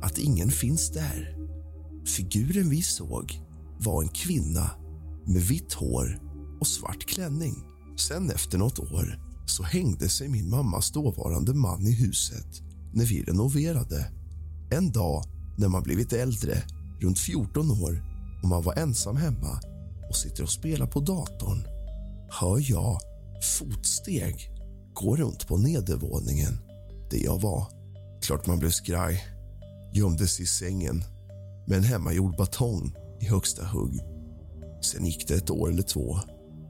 att 0.02 0.18
ingen 0.18 0.52
finns 0.52 0.89
där. 0.89 1.36
Figuren 2.06 2.70
vi 2.70 2.82
såg 2.82 3.41
var 3.80 4.04
en 4.04 4.10
kvinna 4.10 4.72
med 5.26 5.41
vitt 5.41 5.74
hår 5.74 6.20
och 6.60 6.68
svart 6.68 7.06
klänning. 7.06 7.56
Sen 7.97 8.32
efter 8.32 8.58
nåt 8.58 8.80
år 8.80 9.20
så 9.45 9.64
hängde 9.64 10.10
sig 10.10 10.30
min 10.30 10.50
mammas 10.50 10.91
dåvarande 10.91 11.54
man 11.54 11.88
i 11.88 11.91
huset 11.91 12.62
när 12.93 13.06
vi 13.06 13.24
renoverade. 13.24 14.12
En 14.72 14.91
dag 14.91 15.24
när 15.58 15.68
man 15.68 15.84
blivit 15.84 16.14
äldre, 16.14 16.64
runt 17.02 17.20
14 17.20 17.72
år 17.72 18.04
och 18.43 18.50
man 18.50 18.64
var 18.64 18.74
ensam 18.74 19.18
hemma 19.18 19.60
och 20.10 20.16
sitter 20.16 20.43
och 20.43 20.49
spelar 20.49 20.88
på 20.88 20.99
datorn 20.99 21.68
hör 22.30 22.72
jag 22.72 22.99
fotsteg 23.41 24.51
gå 24.93 25.16
runt 25.16 25.47
på 25.47 25.57
nedervåningen 25.57 26.60
där 27.12 27.24
jag 27.24 27.41
var. 27.41 27.68
Klart 28.22 28.47
man 28.47 28.60
blev 28.60 28.70
skraj, 28.70 29.24
gömde 29.93 30.28
sig 30.28 30.43
i 30.43 30.47
sängen 30.47 31.03
med 31.68 31.78
en 31.78 31.84
hemmagjord 31.84 32.38
batong 32.38 32.95
i 33.22 33.26
högsta 33.26 33.66
hugg. 33.66 33.99
Sen 34.82 35.05
gick 35.05 35.28
det 35.28 35.34
ett 35.34 35.49
år 35.49 35.70
eller 35.70 35.84
två 35.84 36.20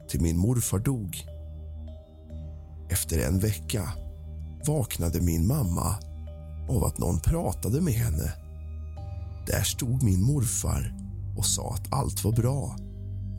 till 0.08 0.20
min 0.20 0.38
morfar 0.38 0.78
dog. 0.78 1.26
Efter 2.90 3.26
en 3.26 3.38
vecka 3.38 3.92
vaknade 4.66 5.20
min 5.20 5.46
mamma 5.46 5.96
av 6.68 6.84
att 6.84 6.98
någon 6.98 7.20
pratade 7.20 7.80
med 7.80 7.94
henne. 7.94 8.32
Där 9.46 9.62
stod 9.62 10.02
min 10.02 10.22
morfar 10.22 10.94
och 11.38 11.46
sa 11.46 11.74
att 11.74 11.92
allt 11.92 12.24
var 12.24 12.32
bra. 12.32 12.76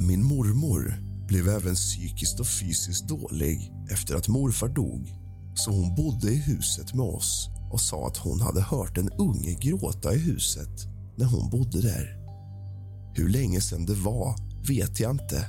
Min 0.07 0.23
mormor 0.23 0.95
blev 1.27 1.47
även 1.47 1.75
psykiskt 1.75 2.39
och 2.39 2.47
fysiskt 2.47 3.07
dålig 3.07 3.71
efter 3.91 4.15
att 4.15 4.27
morfar 4.27 4.67
dog 4.67 5.13
så 5.55 5.71
hon 5.71 5.95
bodde 5.95 6.31
i 6.31 6.35
huset 6.35 6.93
med 6.93 7.05
oss 7.05 7.49
och 7.71 7.81
sa 7.81 8.07
att 8.07 8.17
hon 8.17 8.41
hade 8.41 8.61
hört 8.61 8.97
en 8.97 9.09
unge 9.09 9.57
gråta 9.61 10.13
i 10.13 10.17
huset 10.17 10.87
när 11.17 11.25
hon 11.25 11.49
bodde 11.49 11.81
där. 11.81 12.17
Hur 13.15 13.29
länge 13.29 13.61
sedan 13.61 13.85
det 13.85 13.93
var 13.93 14.35
vet 14.67 14.99
jag 14.99 15.11
inte 15.11 15.45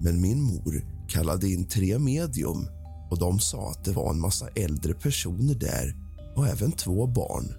men 0.00 0.20
min 0.20 0.42
mor 0.42 0.84
kallade 1.08 1.48
in 1.48 1.68
tre 1.68 1.98
medium 1.98 2.68
och 3.10 3.18
de 3.18 3.40
sa 3.40 3.70
att 3.70 3.84
det 3.84 3.92
var 3.92 4.10
en 4.10 4.20
massa 4.20 4.48
äldre 4.48 4.94
personer 4.94 5.54
där 5.54 5.96
och 6.36 6.48
även 6.48 6.72
två 6.72 7.06
barn. 7.06 7.54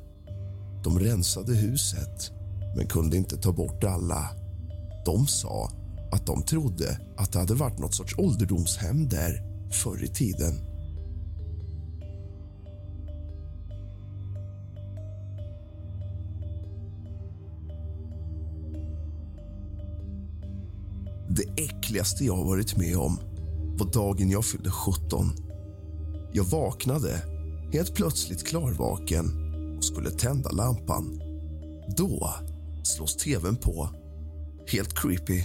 De 0.84 1.00
rensade 1.00 1.56
huset, 1.56 2.32
men 2.76 2.88
kunde 2.88 3.18
inte 3.18 3.38
ta 3.38 3.52
bort 3.52 3.84
alla. 3.84 4.30
De 5.06 5.28
sa 5.28 5.81
att 6.12 6.26
de 6.26 6.44
trodde 6.44 7.00
att 7.18 7.32
det 7.32 7.40
hade 7.40 7.54
varit 7.54 7.80
något 7.80 7.96
sorts 7.96 8.16
ålderdomshem 8.18 9.10
där 9.10 9.44
förr 9.72 10.04
i 10.04 10.08
tiden. 10.08 10.72
Det 21.30 21.64
äckligaste 21.64 22.26
jag 22.26 22.46
varit 22.46 22.78
med 22.78 22.98
om 22.98 23.20
var 23.78 23.92
dagen 23.94 24.30
jag 24.30 24.46
fyllde 24.46 24.72
17. 24.72 25.26
Jag 26.34 26.44
vaknade 26.44 27.22
helt 27.74 27.96
plötsligt 27.96 28.48
klarvaken 28.48 29.26
och 29.78 29.84
skulle 29.84 30.12
tända 30.12 30.50
lampan. 30.52 31.22
Då 31.98 32.34
slås 32.84 33.18
tvn 33.18 33.56
på. 33.56 33.90
Helt 34.68 34.94
creepy. 34.94 35.44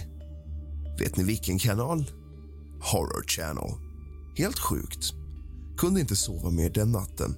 Vet 0.99 1.17
ni 1.17 1.23
vilken 1.23 1.59
kanal? 1.59 2.11
Horror 2.81 3.23
Channel. 3.27 3.71
Helt 4.37 4.59
sjukt. 4.59 5.13
Kunde 5.77 5.99
inte 5.99 6.15
sova 6.15 6.49
mer 6.49 6.69
den 6.69 6.91
natten, 6.91 7.35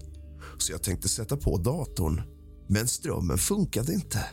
så 0.58 0.72
jag 0.72 0.84
tänkte 0.84 1.10
sätta 1.10 1.38
på 1.38 1.58
datorn. 1.58 2.22
Men 2.68 2.88
strömmen 2.88 3.38
funkade 3.38 3.94
inte. 3.94 4.26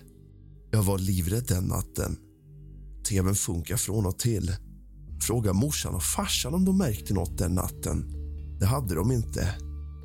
Jag 0.70 0.82
var 0.82 0.98
livrädd 0.98 1.44
den 1.48 1.64
natten. 1.64 2.16
Tvn 3.08 3.34
funkar 3.34 3.76
från 3.76 4.06
och 4.06 4.18
till. 4.18 4.56
Fråga 5.20 5.52
morsan 5.52 5.94
och 5.94 6.02
farsan 6.02 6.54
om 6.54 6.64
de 6.64 6.78
märkte 6.78 7.14
nåt 7.14 7.38
den 7.38 7.54
natten. 7.54 8.12
Det 8.60 8.66
hade 8.66 8.94
de 8.94 9.12
inte. 9.12 9.54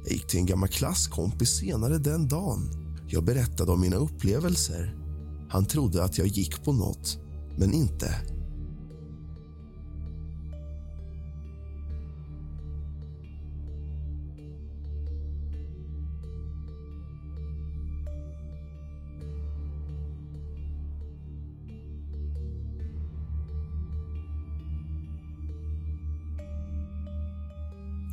Jag 0.03 0.13
gick 0.13 0.27
till 0.27 0.39
en 0.39 0.45
gammal 0.45 0.69
klasskompis 0.69 1.49
senare 1.49 1.97
den 1.97 2.27
dagen. 2.27 2.69
Jag 3.07 3.23
berättade 3.23 3.71
om 3.71 3.81
mina 3.81 3.95
upplevelser. 3.95 4.95
Han 5.49 5.65
trodde 5.65 6.03
att 6.03 6.17
jag 6.17 6.27
gick 6.27 6.63
på 6.63 6.73
nåt, 6.73 7.19
men 7.57 7.73
inte. 7.73 8.15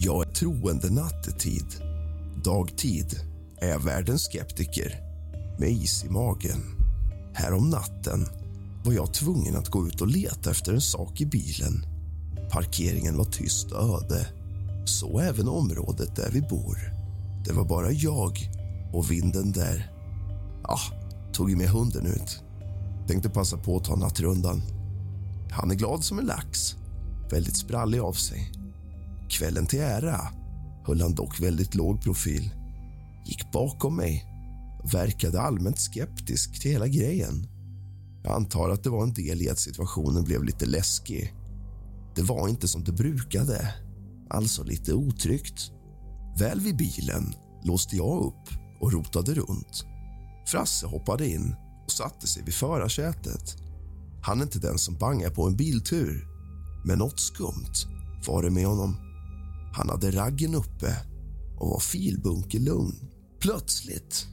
Jag 0.08 0.26
är 0.26 0.32
troende 0.32 0.90
nattetid. 0.90 1.66
Dagtid 2.44 3.20
är 3.58 3.68
jag 3.68 3.84
världens 3.84 4.22
skeptiker 4.22 5.00
med 5.58 5.70
is 5.70 6.04
i 6.04 6.10
magen. 6.10 6.60
Här 7.34 7.52
om 7.52 7.70
natten 7.70 8.26
var 8.84 8.92
jag 8.92 9.14
tvungen 9.14 9.56
att 9.56 9.68
gå 9.68 9.86
ut 9.86 10.00
och 10.00 10.08
leta 10.08 10.50
efter 10.50 10.72
en 10.72 10.80
sak 10.80 11.20
i 11.20 11.26
bilen. 11.26 11.84
Parkeringen 12.50 13.16
var 13.16 13.24
tyst 13.24 13.72
och 13.72 14.02
öde. 14.02 14.26
Så 14.84 15.20
även 15.20 15.48
området 15.48 16.16
där 16.16 16.30
vi 16.32 16.40
bor. 16.40 16.78
Det 17.44 17.52
var 17.52 17.64
bara 17.64 17.90
jag 17.90 18.50
och 18.92 19.10
vinden 19.10 19.52
där. 19.52 19.92
Ah, 20.62 20.80
tog 21.32 21.50
ju 21.50 21.56
med 21.56 21.68
hunden 21.68 22.06
ut. 22.06 22.42
Tänkte 23.08 23.30
passa 23.30 23.56
på 23.56 23.76
att 23.76 23.84
ta 23.84 23.96
nattrundan. 23.96 24.62
Han 25.50 25.70
är 25.70 25.74
glad 25.74 26.04
som 26.04 26.18
en 26.18 26.26
lax. 26.26 26.76
Väldigt 27.30 27.56
sprallig 27.56 27.98
av 27.98 28.12
sig. 28.12 28.57
Kvällen 29.30 29.66
till 29.66 29.80
ära 29.80 30.20
höll 30.86 31.00
han 31.00 31.14
dock 31.14 31.40
väldigt 31.40 31.74
låg 31.74 32.02
profil. 32.02 32.50
Gick 33.26 33.52
bakom 33.52 33.96
mig 33.96 34.24
och 34.82 34.94
verkade 34.94 35.40
allmänt 35.40 35.78
skeptisk 35.78 36.60
till 36.60 36.70
hela 36.70 36.88
grejen. 36.88 37.46
Jag 38.24 38.32
antar 38.34 38.70
att 38.70 38.84
det 38.84 38.90
var 38.90 39.02
en 39.02 39.12
del 39.12 39.42
i 39.42 39.50
att 39.50 39.58
situationen 39.58 40.24
blev 40.24 40.44
lite 40.44 40.66
läskig. 40.66 41.34
Det 42.14 42.22
var 42.22 42.48
inte 42.48 42.68
som 42.68 42.84
det 42.84 42.92
brukade, 42.92 43.74
alltså 44.30 44.64
lite 44.64 44.94
otryggt. 44.94 45.70
Väl 46.38 46.60
vid 46.60 46.76
bilen 46.76 47.34
låste 47.64 47.96
jag 47.96 48.22
upp 48.22 48.58
och 48.80 48.92
rotade 48.92 49.34
runt. 49.34 49.84
Frasse 50.46 50.86
hoppade 50.86 51.28
in 51.28 51.54
och 51.84 51.92
satte 51.92 52.26
sig 52.26 52.42
vid 52.42 52.54
förarsätet. 52.54 53.56
Han 54.22 54.38
är 54.40 54.42
inte 54.42 54.58
den 54.58 54.78
som 54.78 54.98
bangar 54.98 55.30
på 55.30 55.46
en 55.46 55.56
biltur, 55.56 56.26
men 56.84 56.98
nåt 56.98 57.20
skumt 57.20 57.74
var 58.26 58.42
det 58.42 58.50
med 58.50 58.66
honom. 58.66 59.07
Han 59.72 59.88
hade 59.88 60.10
raggen 60.10 60.54
uppe 60.54 60.96
och 61.58 61.68
var 61.68 61.80
filbunkelugn. 61.80 62.94
Plötsligt 63.40 64.26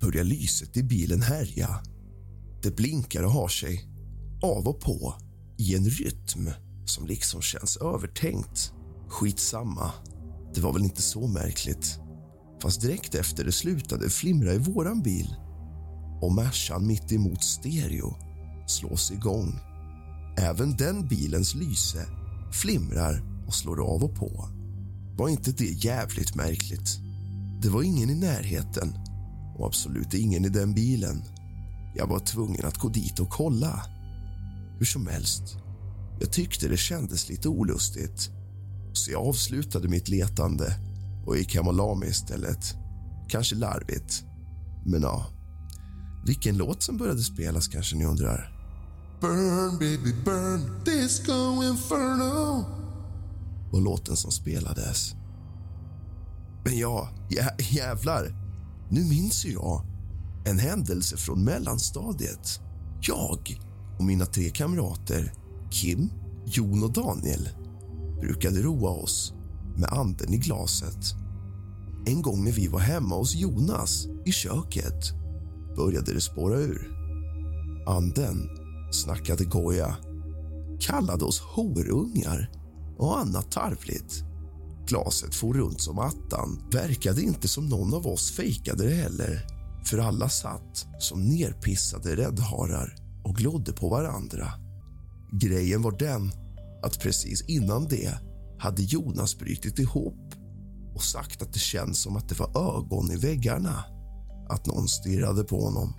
börjar 0.00 0.24
lyset 0.24 0.76
i 0.76 0.82
bilen 0.82 1.22
härja. 1.22 1.80
Det 2.62 2.76
blinkar 2.76 3.22
och 3.22 3.30
har 3.30 3.48
sig 3.48 3.84
av 4.42 4.68
och 4.68 4.80
på 4.80 5.14
i 5.58 5.76
en 5.76 5.84
rytm 5.84 6.50
som 6.84 7.06
liksom 7.06 7.42
känns 7.42 7.76
övertänkt. 7.76 8.72
Skitsamma, 9.08 9.92
det 10.54 10.60
var 10.60 10.72
väl 10.72 10.82
inte 10.82 11.02
så 11.02 11.26
märkligt. 11.26 11.98
Fast 12.62 12.80
direkt 12.80 13.14
efter 13.14 13.44
det 13.44 13.52
slutade 13.52 14.10
flimra 14.10 14.54
i 14.54 14.58
våran 14.58 15.02
bil 15.02 15.34
och 16.20 16.34
Mercan 16.34 16.86
mitt 16.86 17.12
emot 17.12 17.44
stereo 17.44 18.16
slås 18.66 19.10
igång. 19.10 19.58
Även 20.38 20.76
den 20.76 21.08
bilens 21.08 21.54
lyse 21.54 22.06
flimrar 22.52 23.22
och 23.46 23.54
slår 23.54 23.80
av 23.94 24.04
och 24.04 24.16
på. 24.16 24.59
Var 25.20 25.28
inte 25.28 25.52
det 25.52 25.84
jävligt 25.84 26.34
märkligt? 26.34 26.98
Det 27.62 27.68
var 27.68 27.82
ingen 27.82 28.10
i 28.10 28.14
närheten 28.14 28.94
och 29.58 29.66
absolut 29.66 30.14
ingen 30.14 30.44
i 30.44 30.48
den 30.48 30.74
bilen. 30.74 31.22
Jag 31.96 32.06
var 32.06 32.18
tvungen 32.18 32.66
att 32.66 32.78
gå 32.78 32.88
dit 32.88 33.20
och 33.20 33.30
kolla. 33.30 33.82
Hur 34.78 34.86
som 34.86 35.06
helst, 35.06 35.42
jag 36.20 36.32
tyckte 36.32 36.68
det 36.68 36.76
kändes 36.76 37.28
lite 37.28 37.48
olustigt 37.48 38.30
så 38.92 39.10
jag 39.10 39.26
avslutade 39.26 39.88
mitt 39.88 40.08
letande 40.08 40.74
och 41.26 41.36
gick 41.36 41.54
hem 41.54 41.68
och 41.68 41.74
la 41.74 41.94
mig 41.94 42.08
istället. 42.08 42.74
Kanske 43.28 43.54
larvigt, 43.54 44.24
men 44.86 45.02
ja. 45.02 45.26
Vilken 46.26 46.56
låt 46.56 46.82
som 46.82 46.96
började 46.96 47.22
spelas 47.22 47.68
kanske 47.68 47.96
ni 47.96 48.04
undrar? 48.04 48.52
Burn 49.20 49.78
baby 49.78 50.14
burn, 50.24 50.84
disco 50.84 51.62
inferno 51.62 52.80
var 53.70 53.80
låten 53.80 54.16
som 54.16 54.30
spelades. 54.30 55.14
Men 56.64 56.78
ja, 56.78 57.08
jä 57.30 57.56
jävlar. 57.58 58.34
Nu 58.88 59.04
minns 59.04 59.44
ju 59.44 59.52
jag 59.52 59.82
en 60.44 60.58
händelse 60.58 61.16
från 61.16 61.44
mellanstadiet. 61.44 62.60
Jag 63.00 63.60
och 63.98 64.04
mina 64.04 64.26
tre 64.26 64.50
kamrater, 64.50 65.32
Kim, 65.70 66.10
Jon 66.46 66.82
och 66.82 66.92
Daniel 66.92 67.48
brukade 68.20 68.62
roa 68.62 68.90
oss 68.90 69.34
med 69.76 69.92
anden 69.92 70.34
i 70.34 70.36
glaset. 70.36 71.14
En 72.06 72.22
gång 72.22 72.44
när 72.44 72.52
vi 72.52 72.68
var 72.68 72.80
hemma 72.80 73.16
hos 73.16 73.34
Jonas 73.34 74.06
i 74.24 74.32
köket 74.32 75.12
började 75.76 76.14
det 76.14 76.20
spåra 76.20 76.58
ur. 76.58 76.96
Anden 77.86 78.48
snackade 78.92 79.44
goja, 79.44 79.96
kallade 80.80 81.24
oss 81.24 81.40
horungar 81.40 82.50
och 83.00 83.18
annat 83.18 83.50
tarvligt. 83.50 84.24
Glaset 84.86 85.34
for 85.34 85.54
runt 85.54 85.80
som 85.80 85.98
attan. 85.98 86.62
Verkade 86.72 87.22
inte 87.22 87.48
som 87.48 87.68
någon 87.68 87.94
av 87.94 88.06
oss 88.06 88.32
fejkade 88.32 88.88
det 88.88 88.94
heller. 88.94 89.46
För 89.84 89.98
alla 89.98 90.28
satt 90.28 90.86
som 90.98 91.28
nerpissade 91.28 92.16
räddharar 92.16 92.96
och 93.24 93.36
glodde 93.36 93.72
på 93.72 93.88
varandra. 93.88 94.52
Grejen 95.32 95.82
var 95.82 95.98
den 95.98 96.32
att 96.82 97.00
precis 97.00 97.44
innan 97.48 97.88
det 97.88 98.18
hade 98.58 98.82
Jonas 98.82 99.38
brutit 99.38 99.78
ihop 99.78 100.34
och 100.94 101.02
sagt 101.02 101.42
att 101.42 101.52
det 101.52 101.58
känns 101.58 102.02
som 102.02 102.16
att 102.16 102.28
det 102.28 102.38
var 102.38 102.76
ögon 102.76 103.10
i 103.10 103.16
väggarna. 103.16 103.84
Att 104.48 104.66
någon 104.66 104.88
stirrade 104.88 105.44
på 105.44 105.64
honom. 105.64 105.94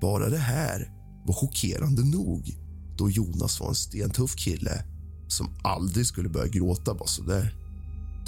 Bara 0.00 0.28
det 0.28 0.38
här 0.38 0.90
var 1.26 1.34
chockerande 1.34 2.04
nog 2.04 2.56
då 2.98 3.10
Jonas 3.10 3.60
var 3.60 3.68
en 3.68 3.74
stentuff 3.74 4.36
kille 4.36 4.84
som 5.28 5.54
aldrig 5.64 6.06
skulle 6.06 6.28
börja 6.28 6.48
gråta 6.48 6.94
bara 6.94 7.08
så 7.08 7.22
där. 7.22 7.54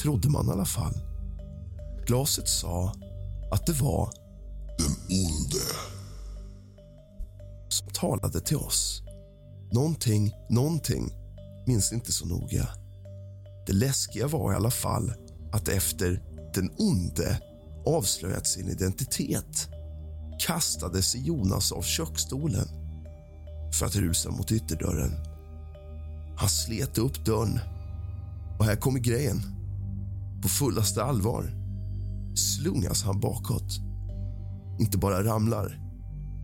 Trodde 0.03 0.28
man 0.28 0.49
i 0.49 0.51
alla 0.51 0.64
fall. 0.64 0.94
Glaset 2.07 2.49
sa 2.49 2.92
att 3.53 3.66
det 3.66 3.72
var 3.72 4.11
den 4.78 4.96
onde 5.18 5.64
som 7.68 7.88
talade 7.88 8.40
till 8.40 8.57
oss. 8.57 9.03
Någonting, 9.72 10.32
någonting, 10.51 11.11
minns 11.66 11.92
inte 11.92 12.12
så 12.12 12.26
noga. 12.26 12.68
Det 13.66 13.72
läskiga 13.72 14.26
var 14.26 14.53
i 14.53 14.57
alla 14.57 14.70
fall 14.70 15.12
att 15.53 15.68
efter 15.68 16.22
den 16.55 16.70
onde 16.78 17.42
avslöjat 17.86 18.46
sin 18.46 18.68
identitet 18.68 19.68
kastade 20.38 21.03
sig 21.03 21.26
Jonas 21.26 21.72
av 21.72 21.82
köksstolen 21.82 22.68
för 23.78 23.86
att 23.86 23.96
rusa 23.96 24.30
mot 24.30 24.53
ytterdörren. 24.53 25.28
Han 26.39 26.49
slet 26.49 26.99
upp 26.99 27.24
dörren. 27.24 27.61
Och 28.59 28.64
här 28.64 28.76
kommer 28.76 29.01
grejen. 29.01 29.43
På 30.43 30.49
fullaste 30.49 31.05
allvar 31.05 31.53
slungas 32.34 33.03
han 33.03 33.20
bakåt. 33.20 33.78
Inte 34.80 34.99
bara 34.99 35.24
ramlar, 35.24 35.80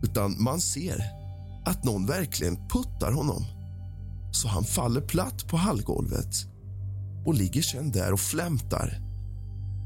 utan 0.03 0.43
man 0.43 0.61
ser 0.61 1.03
att 1.65 1.83
någon 1.83 2.05
verkligen 2.05 2.55
puttar 2.55 3.11
honom 3.11 3.45
så 4.31 4.47
han 4.47 4.63
faller 4.63 5.01
platt 5.01 5.47
på 5.47 5.57
hallgolvet 5.57 6.35
och 7.25 7.33
ligger 7.33 7.61
sen 7.61 7.91
där 7.91 8.13
och 8.13 8.19
flämtar, 8.19 9.01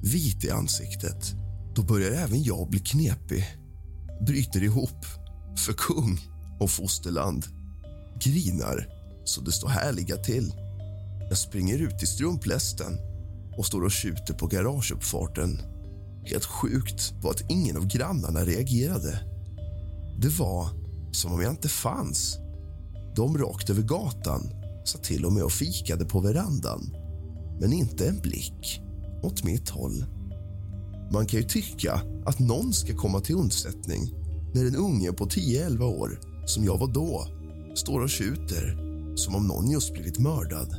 vit 0.04 0.44
i 0.44 0.52
ansiktet. 0.52 1.36
Då 1.76 1.84
börjar 1.84 2.12
även 2.12 2.44
jag 2.44 2.70
bli 2.70 2.80
knepig. 2.80 3.46
Bryter 4.26 4.64
ihop 4.64 5.06
för 5.66 5.74
kung 5.74 6.20
och 6.60 6.70
fosterland. 6.70 7.46
Grinar 8.22 8.99
så 9.30 9.42
det 9.42 9.52
står 9.52 9.70
härliga 9.70 10.18
till. 10.18 10.54
Jag 11.30 11.38
springer 11.38 11.78
ut 11.78 12.04
i 12.04 12.06
strumplästen 12.06 12.98
och 13.58 13.66
står 13.66 13.84
och 13.84 13.94
skjuter 13.94 14.34
på 14.34 14.48
garageuppfarten. 14.48 15.62
Helt 16.26 16.46
sjukt 16.46 17.14
var 17.22 17.32
att 17.32 17.52
ingen 17.52 17.78
av 17.78 17.88
grannarna 17.88 18.46
reagerade. 18.46 19.20
Det 20.18 20.40
var 20.40 20.70
som 21.12 21.34
om 21.34 21.42
jag 21.42 21.52
inte 21.52 21.70
fanns. 21.70 22.38
De 23.16 23.38
rakt 23.38 23.70
över 23.70 23.82
gatan 23.82 24.50
satt 24.86 25.04
till 25.04 25.26
och 25.26 25.34
med 25.34 25.44
och 25.44 25.52
fikade 25.52 26.06
på 26.06 26.20
verandan 26.20 26.96
men 27.62 27.74
inte 27.74 28.08
en 28.08 28.20
blick 28.20 28.82
åt 29.24 29.44
mitt 29.44 29.70
håll. 29.70 30.06
Man 31.12 31.26
kan 31.26 31.40
ju 31.40 31.46
tycka 31.48 32.02
att 32.26 32.40
någon 32.40 32.74
ska 32.74 32.96
komma 32.96 33.20
till 33.20 33.36
undsättning 33.36 34.14
när 34.54 34.66
en 34.66 34.76
unge 34.76 35.14
på 35.14 35.26
10-11 35.26 35.82
år, 35.82 36.20
som 36.46 36.64
jag 36.64 36.78
var 36.78 36.88
då, 36.88 37.28
står 37.76 38.02
och 38.02 38.12
skjuter 38.12 38.89
som 39.20 39.36
om 39.36 39.48
någon 39.48 39.72
just 39.72 39.94
blivit 39.94 40.20
mördad. 40.20 40.76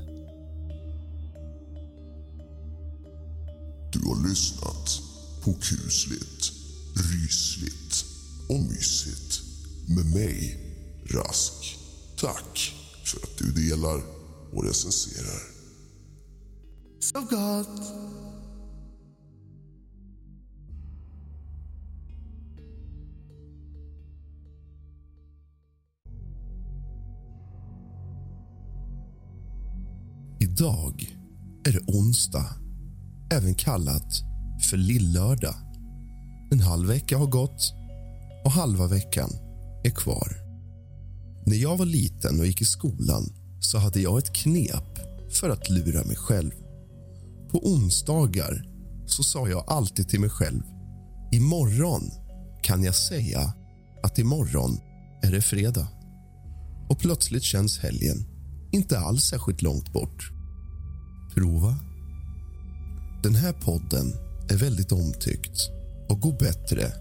Du 3.93 3.99
har 3.99 4.29
lyssnat 4.29 5.01
på 5.45 5.53
kusligt, 5.53 6.53
rysligt 6.95 8.05
och 8.49 8.61
mysigt 8.61 9.43
med 9.89 10.15
mig, 10.15 10.57
Rask. 11.05 11.79
Tack 12.21 12.75
för 13.05 13.19
att 13.19 13.39
du 13.39 13.53
delar 13.53 14.03
och 14.53 14.65
recenserar. 14.65 15.41
Så 17.01 17.21
gott! 17.21 17.93
Idag 30.61 31.17
är 31.69 31.73
det 31.73 31.81
onsdag, 31.87 32.47
även 33.33 33.55
kallat 33.55 34.23
för 34.71 34.77
lillördag. 34.77 35.55
En 36.51 36.61
halv 36.61 36.89
vecka 36.89 37.19
har 37.19 37.27
gått 37.27 37.75
och 38.45 38.51
halva 38.51 38.87
veckan 38.87 39.31
är 39.85 39.91
kvar. 39.91 40.37
När 41.47 41.57
jag 41.57 41.77
var 41.77 41.87
liten 41.87 42.41
och 42.41 42.47
gick 42.47 42.61
i 42.61 42.65
skolan 42.65 43.25
så 43.61 43.79
hade 43.79 44.01
jag 44.01 44.19
ett 44.19 44.33
knep 44.33 44.99
för 45.31 45.51
att 45.51 45.71
lura 45.71 46.05
mig 46.05 46.17
själv. 46.17 46.53
På 47.51 47.59
onsdagar 47.73 48.65
så 49.07 49.23
sa 49.23 49.49
jag 49.49 49.65
alltid 49.67 50.09
till 50.09 50.21
mig 50.21 50.31
själv 50.31 50.63
imorgon 51.33 52.11
kan 52.63 52.83
jag 52.83 52.95
säga 52.95 53.53
att 54.03 54.19
imorgon 54.19 54.79
är 55.23 55.33
det 55.33 55.43
fredag. 55.43 55.89
Och 56.89 56.99
plötsligt 56.99 57.45
känns 57.45 57.79
helgen 57.79 58.25
inte 58.73 58.99
alls 58.99 59.25
särskilt 59.25 59.63
långt 59.63 59.93
bort. 59.93 60.40
Prova. 61.35 61.77
Den 63.23 63.35
här 63.35 63.53
podden 63.53 64.15
är 64.49 64.57
väldigt 64.57 64.93
omtyckt 64.93 65.71
och 66.09 66.21
går 66.21 66.33
bättre 66.33 66.93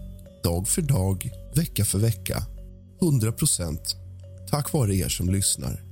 dag 0.42 0.68
för 0.68 0.82
dag, 0.82 1.30
vecka 1.54 1.84
för 1.84 1.98
vecka. 1.98 2.42
100 3.02 3.32
procent 3.32 3.96
tack 4.50 4.72
vare 4.72 4.96
er 4.96 5.08
som 5.08 5.28
lyssnar. 5.28 5.82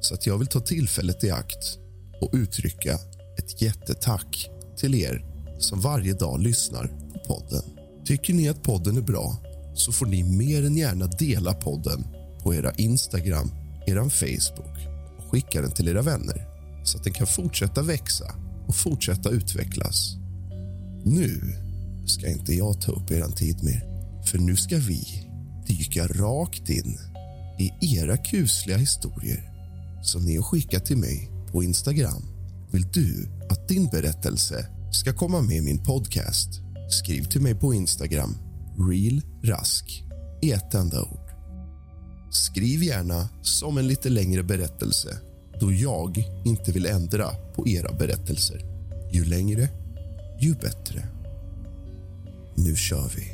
Så 0.00 0.14
att 0.14 0.26
jag 0.26 0.38
vill 0.38 0.46
ta 0.46 0.60
tillfället 0.60 1.24
i 1.24 1.30
akt 1.30 1.78
och 2.20 2.30
uttrycka 2.32 2.98
ett 3.38 3.62
jättetack 3.62 4.50
till 4.76 4.94
er 4.94 5.24
som 5.58 5.80
varje 5.80 6.14
dag 6.14 6.40
lyssnar 6.40 6.86
på 6.86 7.34
podden. 7.34 7.62
Tycker 8.04 8.34
ni 8.34 8.48
att 8.48 8.62
podden 8.62 8.96
är 8.96 9.02
bra 9.02 9.36
så 9.74 9.92
får 9.92 10.06
ni 10.06 10.22
mer 10.22 10.66
än 10.66 10.76
gärna 10.76 11.06
dela 11.06 11.54
podden 11.54 12.04
på 12.42 12.54
era 12.54 12.72
Instagram, 12.72 13.50
er 13.86 14.08
Facebook 14.08 14.76
och 15.18 15.30
skicka 15.30 15.62
den 15.62 15.70
till 15.70 15.88
era 15.88 16.02
vänner 16.02 16.51
så 16.84 16.98
att 16.98 17.04
den 17.04 17.12
kan 17.12 17.26
fortsätta 17.26 17.82
växa 17.82 18.34
och 18.66 18.74
fortsätta 18.74 19.30
utvecklas. 19.30 20.16
Nu 21.04 21.40
ska 22.06 22.28
inte 22.28 22.54
jag 22.54 22.80
ta 22.80 22.92
upp 22.92 23.10
er 23.10 23.22
tid 23.22 23.64
mer, 23.64 23.82
för 24.26 24.38
nu 24.38 24.56
ska 24.56 24.76
vi 24.76 25.28
dyka 25.66 26.06
rakt 26.06 26.68
in 26.68 26.98
i 27.58 27.96
era 27.96 28.16
kusliga 28.16 28.76
historier 28.76 29.52
som 30.02 30.24
ni 30.24 30.36
har 30.36 30.42
skickat 30.42 30.86
till 30.86 30.96
mig 30.96 31.30
på 31.52 31.62
Instagram. 31.62 32.22
Vill 32.72 32.86
du 32.92 33.28
att 33.50 33.68
din 33.68 33.86
berättelse 33.86 34.66
ska 34.92 35.12
komma 35.12 35.40
med 35.40 35.56
i 35.56 35.60
min 35.60 35.84
podcast? 35.84 36.48
Skriv 36.90 37.24
till 37.24 37.40
mig 37.40 37.54
på 37.54 37.74
Instagram, 37.74 38.36
realrask, 38.90 40.04
i 40.42 40.52
ett 40.52 40.74
enda 40.74 41.02
ord. 41.02 41.30
Skriv 42.30 42.82
gärna 42.82 43.28
som 43.42 43.78
en 43.78 43.86
lite 43.86 44.08
längre 44.08 44.42
berättelse 44.42 45.18
då 45.62 45.72
jag 45.72 46.24
inte 46.44 46.72
vill 46.72 46.86
ändra 46.86 47.30
på 47.54 47.68
era 47.68 47.92
berättelser. 47.92 48.64
Ju 49.10 49.24
längre, 49.24 49.68
ju 50.40 50.54
bättre. 50.54 51.06
Nu 52.54 52.76
kör 52.76 53.10
vi. 53.16 53.32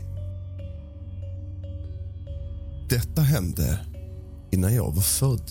Detta 2.88 3.22
hände 3.22 3.78
innan 4.50 4.74
jag 4.74 4.94
var 4.94 5.02
född. 5.02 5.50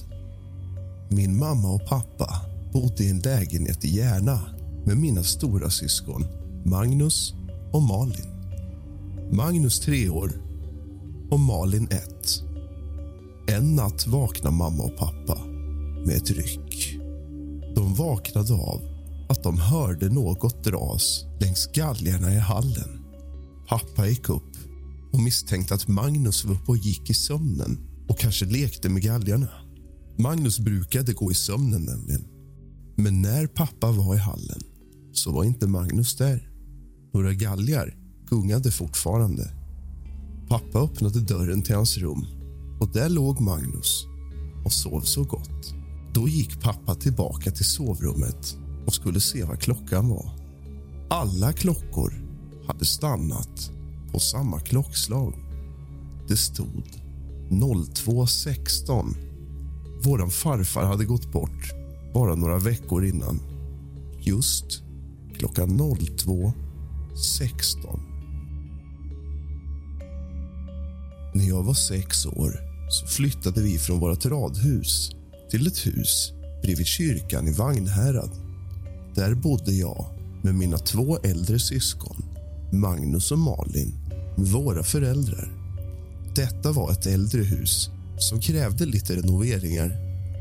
Min 1.09 1.37
mamma 1.37 1.73
och 1.73 1.85
pappa 1.87 2.41
bodde 2.73 3.03
i 3.03 3.09
en 3.09 3.19
lägenhet 3.19 3.85
i 3.85 3.97
Järna 3.97 4.41
med 4.85 4.97
mina 4.97 5.23
stora 5.23 5.69
syskon 5.69 6.25
Magnus 6.65 7.33
och 7.71 7.81
Malin. 7.81 8.27
Magnus 9.31 9.79
tre 9.79 10.09
år 10.09 10.31
och 11.31 11.39
Malin 11.39 11.87
ett. 11.91 12.43
En 13.47 13.75
natt 13.75 14.07
vaknade 14.07 14.55
mamma 14.55 14.83
och 14.83 14.97
pappa 14.97 15.46
med 16.07 16.15
ett 16.15 16.31
ryck. 16.31 16.99
De 17.75 17.95
vaknade 17.95 18.53
av 18.53 18.81
att 19.29 19.43
de 19.43 19.59
hörde 19.59 20.09
något 20.09 20.63
dras 20.63 21.25
längs 21.39 21.71
galgarna 21.73 22.33
i 22.33 22.37
hallen. 22.37 23.03
Pappa 23.69 24.07
gick 24.07 24.29
upp 24.29 24.57
och 25.13 25.19
misstänkte 25.19 25.73
att 25.73 25.87
Magnus 25.87 26.45
var 26.45 26.53
uppe 26.53 26.71
och 26.71 26.77
gick 26.77 27.09
i 27.09 27.13
sömnen 27.13 27.77
och 28.09 28.19
kanske 28.19 28.45
lekte 28.45 28.89
med 28.89 29.01
galgarna. 29.01 29.49
Magnus 30.17 30.59
brukade 30.59 31.13
gå 31.13 31.31
i 31.31 31.35
sömnen 31.35 31.81
nämligen. 31.81 32.23
Men 32.95 33.21
när 33.21 33.47
pappa 33.47 33.91
var 33.91 34.15
i 34.15 34.17
hallen 34.17 34.61
så 35.13 35.31
var 35.31 35.43
inte 35.43 35.67
Magnus 35.67 36.17
där. 36.17 36.49
Några 37.13 37.33
galgar 37.33 37.95
gungade 38.29 38.71
fortfarande. 38.71 39.51
Pappa 40.49 40.79
öppnade 40.79 41.19
dörren 41.19 41.61
till 41.61 41.75
hans 41.75 41.97
rum 41.97 42.25
och 42.79 42.93
där 42.93 43.09
låg 43.09 43.41
Magnus 43.41 44.05
och 44.65 44.73
sov 44.73 45.01
så 45.01 45.23
gott. 45.23 45.76
Då 46.17 46.27
gick 46.27 46.61
pappa 46.61 46.95
tillbaka 46.95 47.51
till 47.51 47.65
sovrummet 47.65 48.57
och 48.85 48.93
skulle 48.93 49.19
se 49.19 49.43
vad 49.43 49.59
klockan 49.59 50.09
var. 50.09 50.31
Alla 51.09 51.53
klockor 51.53 52.13
hade 52.67 52.85
stannat 52.85 53.71
på 54.11 54.19
samma 54.19 54.59
klockslag. 54.59 55.33
Det 56.27 56.37
stod 56.37 56.83
02.16. 57.49 59.15
Vår 60.03 60.29
farfar 60.29 60.85
hade 60.85 61.05
gått 61.05 61.31
bort 61.31 61.73
bara 62.13 62.35
några 62.35 62.59
veckor 62.59 63.05
innan. 63.05 63.39
Just 64.19 64.83
klockan 65.37 65.79
02.16. 65.79 67.99
När 71.33 71.47
jag 71.47 71.63
var 71.63 71.73
sex 71.73 72.25
år 72.25 72.59
så 72.89 73.07
flyttade 73.07 73.61
vi 73.61 73.77
från 73.77 73.99
vårt 73.99 74.25
radhus 74.25 75.16
till 75.49 75.67
ett 75.67 75.87
hus 75.87 76.33
bredvid 76.61 76.85
kyrkan 76.85 77.47
i 77.47 77.51
Vagnhärad. 77.51 78.31
Där 79.15 79.35
bodde 79.35 79.71
jag 79.71 80.05
med 80.43 80.55
mina 80.55 80.77
två 80.77 81.17
äldre 81.17 81.59
syskon, 81.59 82.25
Magnus 82.71 83.31
och 83.31 83.39
Malin, 83.39 83.93
med 84.37 84.47
våra 84.47 84.83
föräldrar. 84.83 85.51
Detta 86.35 86.71
var 86.71 86.91
ett 86.91 87.05
äldre 87.05 87.41
hus 87.41 87.89
som 88.17 88.41
krävde 88.41 88.85
lite 88.85 89.15
renoveringar 89.15 89.91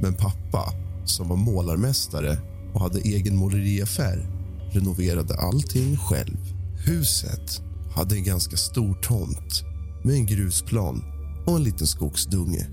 men 0.03 0.15
pappa, 0.15 0.73
som 1.05 1.29
var 1.29 1.37
målarmästare 1.37 2.39
och 2.75 2.81
hade 2.81 3.01
egen 3.01 3.37
måleriaffär 3.37 4.27
renoverade 4.73 5.35
allting 5.35 5.97
själv. 5.97 6.37
Huset 6.87 7.63
hade 7.95 8.15
en 8.15 8.25
ganska 8.25 8.57
stor 8.57 8.95
tomt 8.95 9.63
med 10.05 10.15
en 10.15 10.27
grusplan 10.27 11.05
och 11.47 11.57
en 11.57 11.65
liten 11.65 11.87
skogsdunge. 11.87 12.67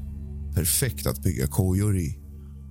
Perfekt 0.56 1.08
att 1.08 1.24
bygga 1.24 1.48
kojor 1.48 1.98
i. 1.98 2.23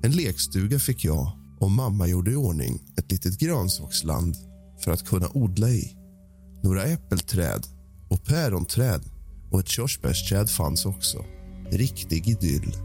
En 0.04 0.12
lekstuga 0.12 0.78
fick 0.78 1.04
jag 1.04 1.32
och 1.60 1.70
mamma 1.70 2.06
gjorde 2.06 2.30
i 2.30 2.36
ordning 2.36 2.82
ett 2.96 3.12
litet 3.12 3.38
grönsaksland 3.38 4.36
för 4.84 4.92
att 4.92 5.06
kunna 5.06 5.28
odla 5.34 5.68
i. 5.68 5.96
Några 6.62 6.82
äppelträd 6.82 7.66
och 8.08 8.24
päronträd 8.24 9.02
och 9.50 9.60
ett 9.60 9.68
körsbärsträd 9.68 10.50
fanns 10.50 10.86
också. 10.86 11.24
Riktig 11.70 12.28
idyll. 12.28 12.76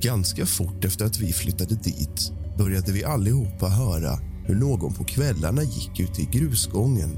Ganska 0.00 0.46
fort 0.46 0.84
efter 0.84 1.04
att 1.04 1.18
vi 1.18 1.32
flyttade 1.32 1.74
dit 1.74 2.32
började 2.58 2.92
vi 2.92 3.04
allihopa 3.04 3.68
höra 3.68 4.18
hur 4.46 4.54
någon 4.54 4.94
på 4.94 5.04
kvällarna 5.04 5.62
gick 5.62 6.00
ut 6.00 6.18
i 6.18 6.24
grusgången 6.24 7.10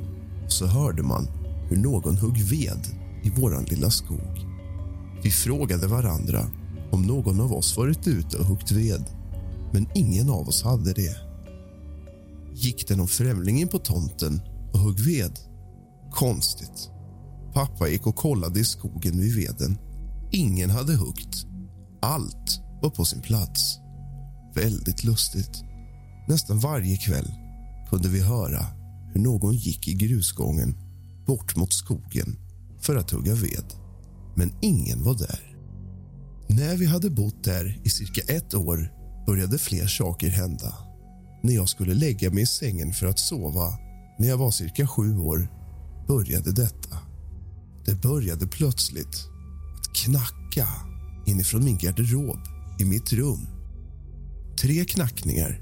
och 0.44 0.52
så 0.52 0.66
hörde 0.66 1.02
man 1.02 1.28
hur 1.68 1.76
någon 1.76 2.16
högg 2.16 2.44
ved 2.44 2.86
i 3.22 3.30
vår 3.36 3.64
lilla 3.70 3.90
skog. 3.90 4.46
Vi 5.22 5.30
frågade 5.30 5.86
varandra 5.86 6.50
om 6.90 7.02
någon 7.02 7.40
av 7.40 7.52
oss 7.52 7.76
varit 7.76 8.06
ute 8.06 8.36
och 8.36 8.44
huggit 8.44 8.70
ved, 8.70 9.04
men 9.72 9.86
ingen 9.94 10.30
av 10.30 10.48
oss 10.48 10.62
hade 10.62 10.92
det. 10.92 11.16
Gick 12.54 12.88
det 12.88 12.96
någon 12.96 13.08
främling 13.08 13.60
in 13.60 13.68
på 13.68 13.78
tomten 13.78 14.40
och 14.72 14.80
högg 14.80 15.00
ved? 15.00 15.38
Konstigt. 16.12 16.90
Pappa 17.54 17.88
gick 17.88 18.06
och 18.06 18.16
kollade 18.16 18.60
i 18.60 18.64
skogen 18.64 19.20
vid 19.20 19.34
veden. 19.34 19.78
Ingen 20.30 20.70
hade 20.70 20.96
huggit. 20.96 21.46
Allt 22.02 22.60
var 22.82 22.90
på 22.90 23.04
sin 23.04 23.20
plats. 23.20 23.78
Väldigt 24.54 25.04
lustigt. 25.04 25.62
Nästan 26.28 26.58
varje 26.58 26.96
kväll 26.96 27.32
kunde 27.90 28.08
vi 28.08 28.20
höra 28.20 28.66
hur 29.12 29.20
någon 29.20 29.54
gick 29.54 29.88
i 29.88 29.94
grusgången 29.94 30.76
bort 31.26 31.56
mot 31.56 31.72
skogen 31.72 32.36
för 32.80 32.96
att 32.96 33.10
hugga 33.10 33.34
ved. 33.34 33.74
Men 34.34 34.52
ingen 34.60 35.04
var 35.04 35.14
där. 35.14 35.47
När 36.48 36.76
vi 36.76 36.86
hade 36.86 37.10
bott 37.10 37.44
där 37.44 37.80
i 37.84 37.90
cirka 37.90 38.32
ett 38.32 38.54
år 38.54 38.92
började 39.26 39.58
fler 39.58 39.86
saker 39.86 40.28
hända. 40.28 40.74
När 41.42 41.54
jag 41.54 41.68
skulle 41.68 41.94
lägga 41.94 42.30
mig 42.30 42.42
i 42.42 42.46
sängen 42.46 42.92
för 42.92 43.06
att 43.06 43.18
sova 43.18 43.78
när 44.18 44.28
jag 44.28 44.38
var 44.38 44.50
cirka 44.50 44.86
sju 44.86 45.18
år 45.18 45.48
började 46.08 46.52
detta. 46.52 46.98
Det 47.84 47.94
började 47.94 48.46
plötsligt 48.46 49.28
att 49.78 49.94
knacka 49.96 50.68
inifrån 51.26 51.64
min 51.64 51.78
garderob 51.78 52.38
i 52.80 52.84
mitt 52.84 53.12
rum. 53.12 53.46
Tre 54.60 54.84
knackningar. 54.84 55.60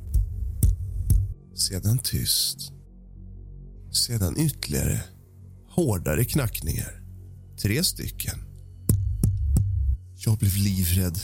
Sedan 1.54 1.98
tyst. 1.98 2.72
Sedan 3.92 4.34
ytterligare 4.38 5.00
hårdare 5.70 6.24
knackningar. 6.24 7.02
Tre 7.62 7.84
stycken. 7.84 8.45
Jag 10.26 10.38
blev 10.38 10.56
livrädd, 10.56 11.18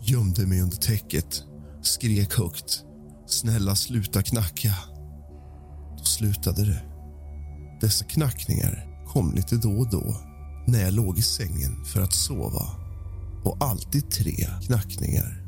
gömde 0.00 0.46
mig 0.46 0.60
under 0.60 0.76
täcket, 0.76 1.42
skrek 1.82 2.34
högt. 2.34 2.82
Snälla, 3.26 3.74
sluta 3.74 4.22
knacka. 4.22 4.74
Då 5.98 6.04
slutade 6.04 6.64
det. 6.64 6.82
Dessa 7.80 8.04
knackningar 8.04 9.04
kom 9.06 9.32
lite 9.34 9.56
då 9.56 9.70
och 9.70 9.90
då 9.90 10.16
när 10.66 10.80
jag 10.80 10.94
låg 10.94 11.18
i 11.18 11.22
sängen 11.22 11.84
för 11.84 12.00
att 12.00 12.12
sova. 12.12 12.66
Och 13.44 13.56
alltid 13.60 14.10
tre 14.10 14.46
knackningar. 14.66 15.42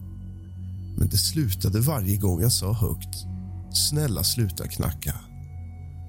Men 0.99 1.09
det 1.09 1.19
slutade 1.19 1.81
varje 1.81 2.17
gång 2.17 2.41
jag 2.41 2.53
sa 2.53 2.73
högt 2.73 3.27
Snälla, 3.73 4.25
sluta 4.25 4.69
knacka. 4.69 5.15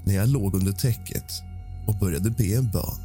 När 0.05 0.15
jag 0.15 0.29
låg 0.29 0.55
under 0.55 0.71
täcket 0.71 1.31
och 1.87 1.99
började 1.99 2.29
be 2.29 2.55
en 2.55 2.71
bön. 2.71 3.01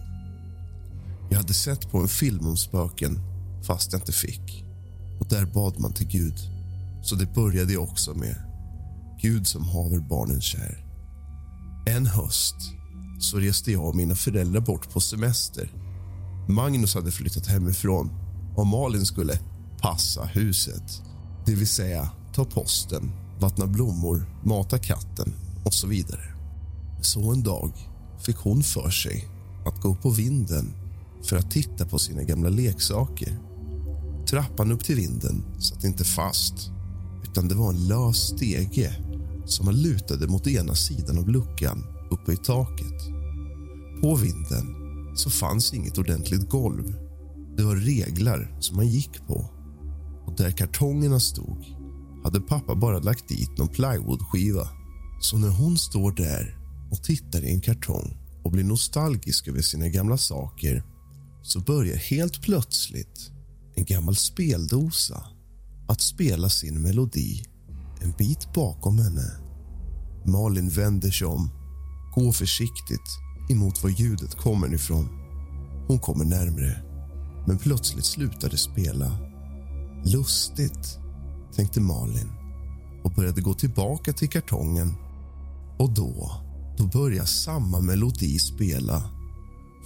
Jag 1.31 1.37
hade 1.37 1.55
sett 1.55 1.91
på 1.91 1.99
en 1.99 2.09
film 2.09 2.47
om 2.47 2.57
spöken, 2.57 3.34
fast 3.67 3.93
jag 3.93 4.01
inte 4.01 4.13
fick. 4.13 4.65
Och 5.21 5.29
Där 5.29 5.45
bad 5.45 5.81
man 5.81 5.93
till 5.93 6.07
Gud. 6.07 6.39
Så 7.03 7.15
det 7.15 7.35
började 7.35 7.73
jag 7.73 7.83
också 7.83 8.15
med. 8.15 8.37
Gud 9.23 9.47
som 9.47 9.65
haver 9.65 9.99
barnen 9.99 10.41
kär. 10.41 10.85
En 11.87 12.07
höst 12.07 12.57
så 13.19 13.39
reste 13.39 13.73
jag 13.73 13.89
och 13.89 13.97
mina 13.97 14.15
föräldrar 14.15 14.61
bort 14.61 14.91
på 14.91 15.01
semester. 15.01 15.73
Magnus 16.49 16.95
hade 16.95 17.11
flyttat 17.11 17.47
hemifrån 17.47 18.11
och 18.57 18.67
Malin 18.67 19.07
skulle 19.07 19.39
passa 19.81 20.25
huset. 20.25 21.03
Det 21.47 21.55
vill 21.55 21.69
säga 21.69 22.11
ta 22.35 22.45
posten, 22.45 23.13
vattna 23.41 23.67
blommor, 23.67 24.41
mata 24.45 24.79
katten 24.79 25.33
och 25.65 25.75
så 25.75 25.87
vidare. 25.87 26.35
Så 27.01 27.33
en 27.33 27.43
dag 27.43 27.73
fick 28.27 28.37
hon 28.37 28.63
för 28.63 28.91
sig 28.91 29.29
att 29.67 29.81
gå 29.81 29.89
upp 29.89 30.03
på 30.03 30.11
vinden 30.11 30.73
för 31.23 31.37
att 31.37 31.51
titta 31.51 31.87
på 31.87 31.99
sina 31.99 32.23
gamla 32.23 32.49
leksaker. 32.49 33.39
Trappan 34.27 34.73
upp 34.73 34.85
till 34.85 34.97
vinden 34.97 35.45
satt 35.61 35.85
inte 35.85 36.05
fast 36.05 36.71
utan 37.25 37.49
det 37.49 37.55
var 37.55 37.71
en 37.71 37.89
lös 37.89 38.17
stege 38.17 38.97
som 39.47 39.67
man 39.67 39.83
lutade 39.83 40.27
mot 40.27 40.47
ena 40.47 40.75
sidan 40.75 41.19
av 41.19 41.29
luckan 41.29 41.85
uppe 42.11 42.33
i 42.33 42.37
taket. 42.37 43.01
På 44.01 44.15
vinden 44.15 44.75
så 45.17 45.31
fanns 45.31 45.75
inget 45.75 45.99
ordentligt 45.99 46.51
golv. 46.51 46.95
Det 47.57 47.63
var 47.63 47.77
reglar 47.77 48.57
som 48.61 48.77
man 48.77 48.89
gick 48.89 49.27
på. 49.27 49.51
Och 50.27 50.37
där 50.37 50.51
kartongerna 50.51 51.21
stod 51.21 51.65
hade 52.25 52.41
pappa 52.41 52.75
bara 52.75 52.99
lagt 52.99 53.29
dit 53.29 53.59
någon 53.59 53.69
plywoodskiva. 53.69 54.69
Så 55.21 55.39
när 55.39 55.49
hon 55.49 55.79
står 55.79 56.13
där 56.13 56.59
och 56.91 57.03
tittar 57.03 57.45
i 57.45 57.55
en 57.55 57.61
kartong 57.61 58.17
och 58.43 58.51
blir 58.51 58.65
nostalgisk 58.65 59.49
över 59.49 59.63
sina 59.63 59.89
gamla 59.89 60.17
saker 60.17 60.85
så 61.43 61.61
börjar 61.61 61.97
helt 61.97 62.43
plötsligt 62.43 63.31
en 63.75 63.85
gammal 63.85 64.17
speldosa 64.17 65.27
att 65.89 66.01
spela 66.01 66.49
sin 66.49 66.83
melodi 66.83 67.45
en 68.01 68.13
bit 68.19 68.53
bakom 68.55 68.99
henne. 68.99 69.31
Malin 70.25 70.69
vänder 70.69 71.11
sig 71.11 71.27
om, 71.27 71.51
går 72.15 72.33
försiktigt 72.33 73.19
emot 73.51 73.83
var 73.83 73.91
ljudet 73.91 74.35
kommer 74.35 74.75
ifrån. 74.75 75.09
Hon 75.89 75.99
kommer 75.99 76.25
närmre, 76.25 76.83
men 77.47 77.59
plötsligt 77.59 78.05
slutar 78.05 78.51
det 78.51 78.57
spela. 78.57 79.19
Lustigt, 80.05 80.99
tänkte 81.57 81.81
Malin 81.81 82.29
och 83.05 83.13
började 83.13 83.41
gå 83.41 83.55
tillbaka 83.55 84.13
till 84.13 84.29
kartongen. 84.29 84.95
Och 85.79 85.95
då 85.95 86.41
Då 86.79 86.87
börjar 86.87 87.25
samma 87.25 87.81
melodi 87.81 88.39
spela 88.39 89.11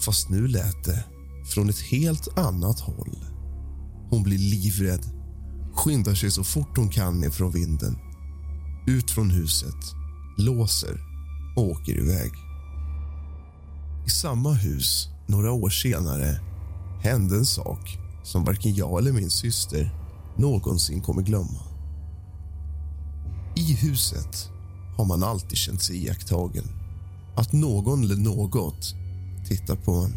fast 0.04 0.30
nu 0.30 0.46
lät 0.46 0.84
det 0.84 1.04
från 1.54 1.68
ett 1.68 1.80
helt 1.80 2.38
annat 2.38 2.80
håll. 2.80 3.27
Hon 4.10 4.22
blir 4.22 4.38
livrädd, 4.38 5.04
skyndar 5.74 6.14
sig 6.14 6.30
så 6.30 6.44
fort 6.44 6.76
hon 6.76 6.88
kan 6.88 7.20
ner 7.20 7.30
från 7.30 7.50
vinden. 7.50 7.96
Ut 8.86 9.10
från 9.10 9.30
huset, 9.30 9.94
låser 10.38 11.00
och 11.56 11.62
åker 11.62 11.98
iväg. 11.98 12.32
I 14.06 14.10
samma 14.10 14.52
hus, 14.52 15.08
några 15.26 15.52
år 15.52 15.70
senare, 15.70 16.40
hände 17.02 17.36
en 17.36 17.46
sak 17.46 17.98
som 18.24 18.44
varken 18.44 18.74
jag 18.74 18.98
eller 18.98 19.12
min 19.12 19.30
syster 19.30 19.94
någonsin 20.36 21.00
kommer 21.00 21.22
glömma. 21.22 21.62
I 23.56 23.72
huset 23.74 24.50
har 24.96 25.04
man 25.04 25.22
alltid 25.22 25.58
känt 25.58 25.82
sig 25.82 26.04
iakttagen. 26.04 26.64
Att 27.36 27.52
någon 27.52 28.02
eller 28.02 28.16
något 28.16 28.94
tittar 29.48 29.76
på 29.76 29.92
en. 29.92 30.14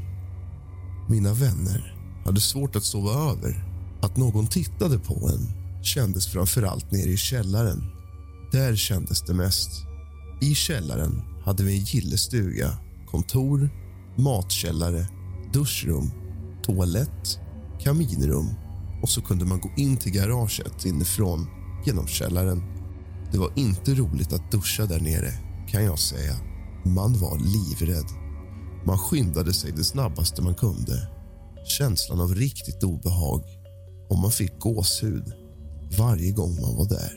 Mina 1.10 1.34
vänner 1.34 1.96
hade 2.26 2.42
svårt 2.42 2.76
att 2.76 2.84
sova 2.84 3.12
över. 3.12 3.71
Att 4.02 4.18
någon 4.18 4.48
tittade 4.48 5.00
på 5.00 5.30
en 5.30 5.62
kändes 5.84 6.28
framför 6.28 6.64
allt 6.64 6.92
nere 6.92 7.10
i 7.10 7.18
källaren. 7.18 7.84
Där 8.52 8.76
kändes 8.76 9.22
det 9.22 9.34
mest. 9.34 9.70
I 10.42 10.56
källaren 10.56 11.22
hade 11.44 11.64
vi 11.64 11.78
en 11.78 11.84
gillestuga, 11.84 12.78
kontor, 13.12 13.70
matkällare, 14.18 15.08
duschrum, 15.54 16.12
toalett, 16.64 17.40
kaminrum 17.80 18.50
och 19.02 19.10
så 19.10 19.22
kunde 19.22 19.46
man 19.46 19.60
gå 19.60 19.70
in 19.78 19.98
till 19.98 20.12
garaget 20.12 20.86
inifrån 20.86 21.48
genom 21.86 22.08
källaren. 22.08 22.64
Det 23.32 23.38
var 23.38 23.52
inte 23.56 23.94
roligt 23.94 24.34
att 24.34 24.52
duscha 24.52 24.86
där 24.86 25.00
nere, 25.00 25.32
kan 25.68 25.84
jag 25.84 26.00
säga. 26.00 26.34
Man 26.86 27.20
var 27.20 27.38
livrädd. 27.38 28.08
Man 28.86 28.98
skyndade 28.98 29.54
sig 29.54 29.72
det 29.72 29.84
snabbaste 29.84 30.42
man 30.42 30.56
kunde. 30.56 31.08
Känslan 31.66 32.22
av 32.22 32.36
riktigt 32.36 32.84
obehag 32.84 33.44
och 34.12 34.18
man 34.18 34.32
fick 34.32 34.60
gåshud 34.60 35.34
varje 35.98 36.32
gång 36.32 36.62
man 36.62 36.76
var 36.76 36.90
där. 36.90 37.12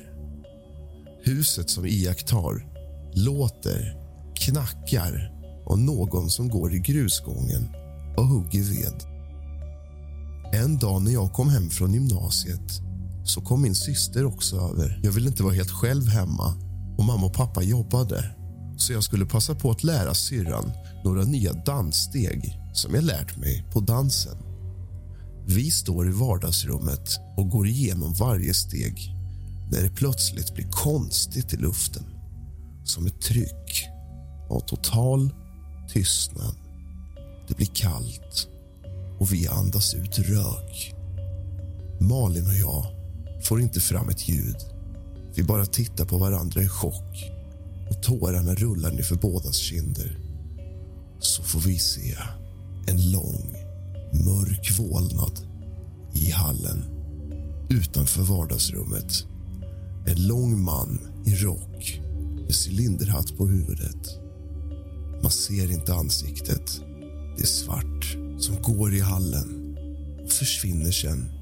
Huset 1.22 1.70
som 1.70 1.86
iakttar 1.86 2.66
låter, 3.14 3.96
knackar 4.34 5.32
och 5.66 5.78
någon 5.78 6.30
som 6.30 6.48
går 6.48 6.74
i 6.74 6.78
grusgången 6.78 7.68
och 8.16 8.26
hugger 8.26 8.62
ved. 8.62 9.02
En 10.52 10.78
dag 10.78 11.02
när 11.02 11.10
jag 11.10 11.32
kom 11.32 11.48
hem 11.48 11.70
från 11.70 11.94
gymnasiet 11.94 12.80
så 13.24 13.40
kom 13.40 13.62
min 13.62 13.74
syster 13.74 14.24
också 14.24 14.56
över. 14.56 15.00
Jag 15.02 15.12
ville 15.12 15.28
inte 15.28 15.42
vara 15.42 15.54
helt 15.54 15.70
själv 15.70 16.08
hemma 16.08 16.54
och 16.98 17.04
mamma 17.04 17.26
och 17.26 17.34
pappa 17.34 17.62
jobbade 17.62 18.34
så 18.76 18.92
jag 18.92 19.04
skulle 19.04 19.26
passa 19.26 19.54
på 19.54 19.70
att 19.70 19.84
lära 19.84 20.14
syrran 20.14 20.72
några 21.04 21.24
nya 21.24 21.52
danssteg 21.52 22.58
som 22.72 22.94
jag 22.94 23.04
lärt 23.04 23.36
mig 23.36 23.64
på 23.72 23.80
dansen. 23.80 24.53
Vi 25.46 25.70
står 25.70 26.08
i 26.08 26.12
vardagsrummet 26.12 27.18
och 27.36 27.48
går 27.48 27.66
igenom 27.66 28.12
varje 28.12 28.54
steg 28.54 29.14
när 29.72 29.82
det 29.82 29.90
plötsligt 29.90 30.54
blir 30.54 30.68
konstigt 30.70 31.52
i 31.52 31.56
luften. 31.56 32.04
Som 32.84 33.06
ett 33.06 33.20
tryck 33.20 33.84
av 34.50 34.60
total 34.60 35.30
tystnad. 35.88 36.54
Det 37.48 37.56
blir 37.56 37.70
kallt 37.74 38.48
och 39.18 39.32
vi 39.32 39.48
andas 39.48 39.94
ut 39.94 40.18
rök. 40.18 40.94
Malin 42.00 42.46
och 42.46 42.54
jag 42.54 42.86
får 43.42 43.60
inte 43.60 43.80
fram 43.80 44.08
ett 44.08 44.28
ljud. 44.28 44.56
Vi 45.34 45.42
bara 45.42 45.66
tittar 45.66 46.04
på 46.04 46.18
varandra 46.18 46.62
i 46.62 46.68
chock 46.68 47.30
och 47.90 48.02
tårarna 48.02 48.54
rullar 48.54 48.92
ner 48.92 49.02
för 49.02 49.16
bådas 49.16 49.56
kinder. 49.56 50.18
Så 51.20 51.42
får 51.42 51.60
vi 51.60 51.78
se 51.78 52.16
en 52.86 53.10
lång, 53.10 53.56
mörk 54.14 54.78
vålnad 54.78 55.38
i 56.14 56.30
hallen 56.30 56.84
utanför 57.70 58.22
vardagsrummet. 58.22 59.26
En 60.06 60.26
lång 60.26 60.62
man 60.62 61.00
i 61.26 61.34
rock 61.34 62.00
med 62.44 62.54
cylinderhatt 62.54 63.36
på 63.36 63.46
huvudet. 63.46 64.18
Man 65.22 65.30
ser 65.30 65.70
inte 65.70 65.94
ansiktet. 65.94 66.80
Det 67.36 67.42
är 67.42 67.46
svart 67.46 68.16
som 68.38 68.62
går 68.62 68.94
i 68.94 69.00
hallen 69.00 69.76
och 70.24 70.32
försvinner 70.32 70.90
sen 70.90 71.32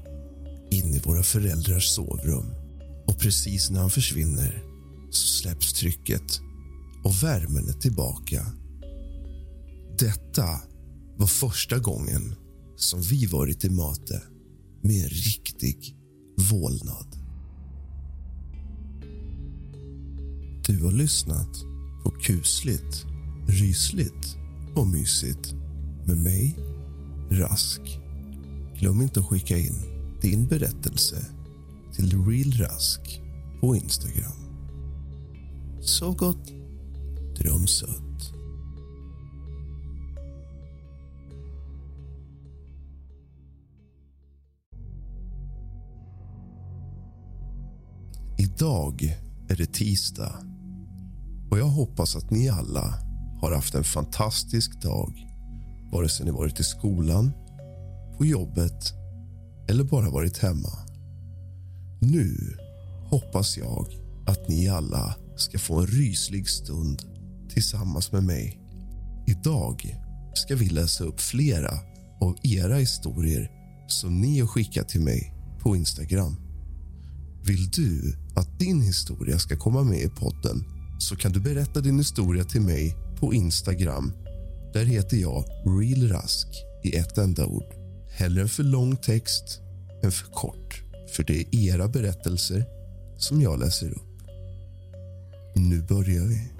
in 0.71 0.93
i 0.93 0.99
våra 0.99 1.23
föräldrars 1.23 1.87
sovrum. 1.87 2.45
Och 3.07 3.19
precis 3.19 3.69
när 3.69 3.79
han 3.79 3.89
försvinner 3.89 4.63
så 5.11 5.27
släpps 5.27 5.73
trycket 5.73 6.39
och 7.03 7.23
värmen 7.23 7.69
är 7.69 7.73
tillbaka. 7.73 8.45
Detta 9.99 10.61
var 11.17 11.27
första 11.27 11.79
gången 11.79 12.35
som 12.83 13.01
vi 13.01 13.25
varit 13.25 13.65
i 13.65 13.69
mate 13.69 14.21
med 14.81 15.03
en 15.03 15.09
riktig 15.09 15.95
vålnad. 16.51 17.07
Du 20.67 20.83
har 20.83 20.91
lyssnat 20.91 21.61
på 22.03 22.09
kusligt, 22.09 23.05
rysligt 23.47 24.37
och 24.75 24.87
mysigt 24.87 25.53
med 26.05 26.17
mig, 26.17 26.57
Rask. 27.31 27.81
Glöm 28.79 29.01
inte 29.01 29.19
att 29.19 29.25
skicka 29.25 29.57
in 29.57 29.75
din 30.21 30.47
berättelse 30.47 31.25
till 31.95 32.25
realrask 32.25 33.21
på 33.61 33.75
Instagram. 33.75 34.43
Sov 35.81 36.15
gott, 36.15 36.53
dröm 37.37 37.67
sött. 37.67 38.12
Idag 48.37 49.17
är 49.49 49.55
det 49.55 49.73
tisdag 49.73 50.35
och 51.51 51.59
jag 51.59 51.65
hoppas 51.65 52.15
att 52.15 52.31
ni 52.31 52.49
alla 52.49 52.93
har 53.41 53.55
haft 53.55 53.75
en 53.75 53.83
fantastisk 53.83 54.81
dag 54.81 55.27
vare 55.91 56.09
sig 56.09 56.25
ni 56.25 56.31
varit 56.31 56.59
i 56.59 56.63
skolan, 56.63 57.31
på 58.17 58.25
jobbet 58.25 58.93
eller 59.69 59.83
bara 59.83 60.09
varit 60.09 60.37
hemma. 60.37 60.69
Nu 61.99 62.57
hoppas 63.09 63.57
jag 63.57 63.87
att 64.25 64.49
ni 64.49 64.67
alla 64.67 65.15
ska 65.35 65.59
få 65.59 65.79
en 65.79 65.87
ryslig 65.87 66.49
stund 66.49 67.01
tillsammans 67.49 68.11
med 68.11 68.23
mig. 68.23 68.59
Idag 69.27 69.97
ska 70.33 70.55
vi 70.55 70.69
läsa 70.69 71.03
upp 71.03 71.21
flera 71.21 71.71
av 72.21 72.35
era 72.43 72.75
historier 72.75 73.51
som 73.87 74.21
ni 74.21 74.39
har 74.39 74.47
skickat 74.47 74.89
till 74.89 75.01
mig 75.01 75.33
på 75.59 75.75
Instagram. 75.75 76.35
Vill 77.45 77.69
du 77.69 78.17
att 78.35 78.59
din 78.59 78.81
historia 78.81 79.39
ska 79.39 79.57
komma 79.57 79.83
med 79.83 79.99
i 79.99 80.09
podden 80.09 80.63
så 80.99 81.15
kan 81.15 81.31
du 81.31 81.39
berätta 81.39 81.81
din 81.81 81.97
historia 81.97 82.43
till 82.43 82.61
mig 82.61 82.95
på 83.19 83.33
Instagram. 83.33 84.13
Där 84.73 84.85
heter 84.85 85.17
jag 85.17 85.45
realrask 85.65 86.47
i 86.83 86.95
ett 86.95 87.17
enda 87.17 87.45
ord. 87.45 87.73
Hellre 88.09 88.41
en 88.41 88.49
för 88.49 88.63
lång 88.63 88.95
text 88.95 89.59
än 90.03 90.11
för 90.11 90.31
kort, 90.31 90.83
för 91.15 91.23
det 91.23 91.39
är 91.39 91.55
era 91.55 91.87
berättelser 91.87 92.65
som 93.17 93.41
jag 93.41 93.59
läser 93.59 93.91
upp. 93.91 94.21
Nu 95.55 95.81
börjar 95.81 96.25
vi. 96.25 96.51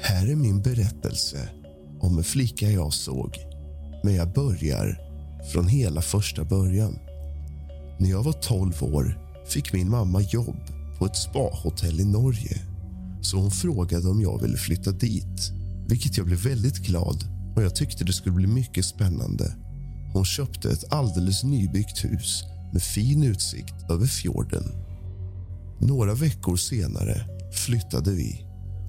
Här 0.00 0.30
är 0.30 0.36
min 0.36 0.62
berättelse 0.62 1.48
om 2.00 2.18
en 2.18 2.24
flicka 2.24 2.70
jag 2.70 2.92
såg 2.92 3.38
men 4.04 4.14
jag 4.14 4.32
börjar 4.32 5.00
från 5.52 5.68
hela 5.68 6.02
första 6.02 6.44
början. 6.44 6.98
När 7.98 8.10
jag 8.10 8.22
var 8.22 8.32
12 8.32 8.84
år 8.84 9.25
fick 9.48 9.72
min 9.72 9.90
mamma 9.90 10.20
jobb 10.20 10.60
på 10.98 11.06
ett 11.06 11.16
spahotell 11.16 12.00
i 12.00 12.04
Norge 12.04 12.62
så 13.20 13.36
hon 13.36 13.50
frågade 13.50 14.08
om 14.08 14.20
jag 14.20 14.42
ville 14.42 14.56
flytta 14.56 14.92
dit 14.92 15.52
vilket 15.88 16.16
jag 16.16 16.26
blev 16.26 16.38
väldigt 16.38 16.78
glad 16.78 17.24
och 17.56 17.62
jag 17.62 17.74
tyckte 17.74 18.04
det 18.04 18.12
skulle 18.12 18.34
bli 18.34 18.46
mycket 18.46 18.84
spännande. 18.84 19.54
Hon 20.12 20.24
köpte 20.24 20.70
ett 20.70 20.92
alldeles 20.92 21.44
nybyggt 21.44 22.04
hus 22.04 22.44
med 22.72 22.82
fin 22.82 23.22
utsikt 23.22 23.90
över 23.90 24.06
fjorden. 24.06 24.64
Några 25.80 26.14
veckor 26.14 26.56
senare 26.56 27.26
flyttade 27.52 28.10
vi. 28.10 28.46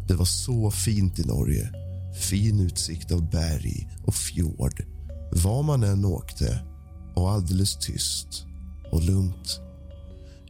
Det 0.08 0.14
var 0.14 0.26
så 0.26 0.72
fint 0.72 1.20
i 1.20 1.24
Norge. 1.24 1.72
Fin 2.20 2.60
utsikt 2.60 3.12
av 3.12 3.30
berg 3.30 3.90
och 4.06 4.16
fjord 4.16 4.84
var 5.32 5.64
man 5.64 5.84
än 5.84 6.06
åkte 6.06 6.60
och 7.16 7.32
alldeles 7.32 7.78
tyst 7.78 8.46
och 8.92 9.04
lugnt. 9.04 9.67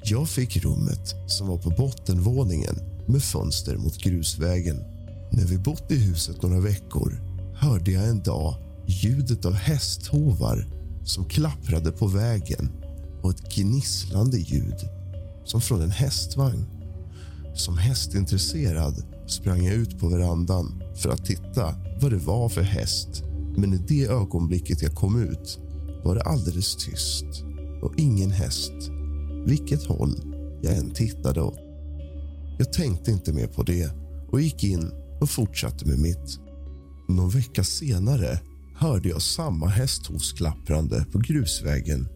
Jag 0.04 0.30
fick 0.30 0.58
rummet 0.58 1.16
som 1.28 1.48
var 1.48 1.58
på 1.58 1.70
bottenvåningen 1.70 2.76
med 3.08 3.24
fönster 3.24 3.78
mot 3.78 3.98
grusvägen. 3.98 4.78
När 5.32 5.46
vi 5.46 5.58
bott 5.58 5.92
i 5.92 5.96
huset 5.96 6.42
några 6.42 6.60
veckor 6.60 7.22
hörde 7.56 7.92
jag 7.92 8.08
en 8.08 8.24
dag 8.24 8.56
ljudet 8.88 9.46
av 9.46 9.54
hästhovar 9.54 10.68
som 11.04 11.26
klapprade 11.26 11.92
på 11.92 12.08
vägen 12.08 12.70
och 13.22 13.30
ett 13.30 13.56
gnisslande 13.56 14.38
ljud 14.38 14.90
som 15.46 15.62
från 15.62 15.82
en 15.82 15.92
hästvagn. 15.92 16.66
Som 17.56 17.78
hästintresserad 17.78 19.04
sprang 19.28 19.66
jag 19.66 19.76
ut 19.76 20.00
på 20.00 20.08
verandan 20.08 20.84
för 20.96 21.10
att 21.10 21.26
titta 21.26 21.76
vad 22.02 22.12
det 22.12 22.18
var 22.18 22.50
för 22.50 22.62
häst. 22.62 23.24
Men 23.58 23.74
i 23.74 23.78
det 23.78 24.06
ögonblicket 24.06 24.82
jag 24.82 24.96
kom 24.96 25.24
ut 25.24 25.60
var 26.04 26.16
det 26.16 26.22
alldeles 26.22 26.76
tyst 26.76 27.26
och 27.82 27.94
ingen 27.98 28.32
häst, 28.32 28.92
vilket 29.48 29.84
håll 29.84 30.16
jag 30.62 30.78
än 30.78 30.92
tittade 30.92 31.42
åt. 31.42 31.60
Jag 32.58 32.74
tänkte 32.74 33.12
inte 33.12 33.34
mer 33.34 33.48
på 33.48 33.64
det 33.64 33.92
och 34.32 34.42
gick 34.42 34.64
in 34.64 34.92
och 35.22 35.30
fortsatte 35.30 35.86
med 35.86 36.00
mitt. 36.00 36.40
Någon 37.08 37.30
vecka 37.30 37.64
senare 37.64 38.40
hörde 38.76 39.10
jag 39.10 39.22
samma 39.22 39.68
hästhovsklapprande 39.68 41.06
på 41.12 41.20
grusvägen 41.20 42.08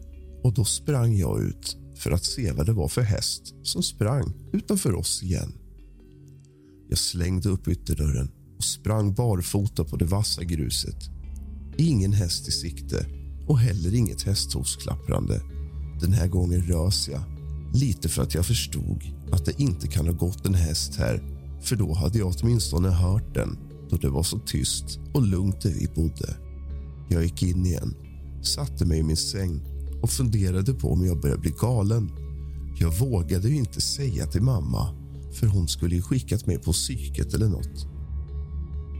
och 0.42 0.54
då 0.54 0.64
sprang 0.64 1.16
jag 1.16 1.42
ut 1.42 1.76
för 1.96 2.10
att 2.10 2.24
se 2.24 2.52
vad 2.52 2.66
det 2.66 2.72
var 2.72 2.88
för 2.88 3.02
häst 3.02 3.54
som 3.62 3.82
sprang 3.82 4.32
utanför 4.52 4.94
oss 4.94 5.22
igen. 5.22 5.52
Jag 6.88 6.98
slängde 6.98 7.48
upp 7.48 7.68
ytterdörren 7.68 8.30
och 8.58 8.64
sprang 8.64 9.14
barfota 9.14 9.84
på 9.84 9.96
det 9.96 10.04
vassa 10.04 10.44
gruset. 10.44 11.10
Ingen 11.76 12.12
häst 12.12 12.48
i 12.48 12.50
sikte 12.50 13.06
och 13.46 13.58
heller 13.58 13.94
inget 13.94 14.22
hästhovsklapprande. 14.22 15.40
Den 16.02 16.12
här 16.12 16.28
gången 16.28 16.62
rös 16.62 17.08
jag, 17.08 17.22
lite 17.74 18.08
för 18.08 18.22
att 18.22 18.34
jag 18.34 18.46
förstod 18.46 19.02
att 19.32 19.44
det 19.44 19.60
inte 19.60 19.88
kan 19.88 20.06
ha 20.06 20.12
gått 20.12 20.46
en 20.46 20.54
häst 20.54 20.96
här 20.96 21.22
för 21.60 21.76
då 21.76 21.94
hade 21.94 22.18
jag 22.18 22.34
åtminstone 22.36 22.88
hört 22.88 23.34
den 23.34 23.58
då 23.90 23.96
det 23.96 24.08
var 24.08 24.22
så 24.22 24.38
tyst 24.38 24.98
och 25.14 25.22
lugnt 25.22 25.60
där 25.60 25.70
vi 25.70 25.88
bodde. 25.94 26.36
Jag 27.08 27.22
gick 27.22 27.42
in 27.42 27.66
igen, 27.66 27.94
satte 28.42 28.84
mig 28.84 28.98
i 28.98 29.02
min 29.02 29.16
säng 29.16 29.60
och 30.02 30.10
funderade 30.10 30.74
på 30.74 30.92
om 30.92 31.06
jag 31.06 31.20
började 31.20 31.40
bli 31.40 31.54
galen. 31.60 32.10
Jag 32.78 32.98
vågade 32.98 33.48
ju 33.48 33.56
inte 33.56 33.80
säga 33.80 34.26
till 34.26 34.42
mamma 34.42 34.94
för 35.32 35.46
hon 35.46 35.68
skulle 35.68 35.94
ju 35.94 36.02
skickat 36.02 36.46
mig 36.46 36.58
på 36.58 36.72
psyket 36.72 37.34
eller 37.34 37.48
nåt. 37.48 37.86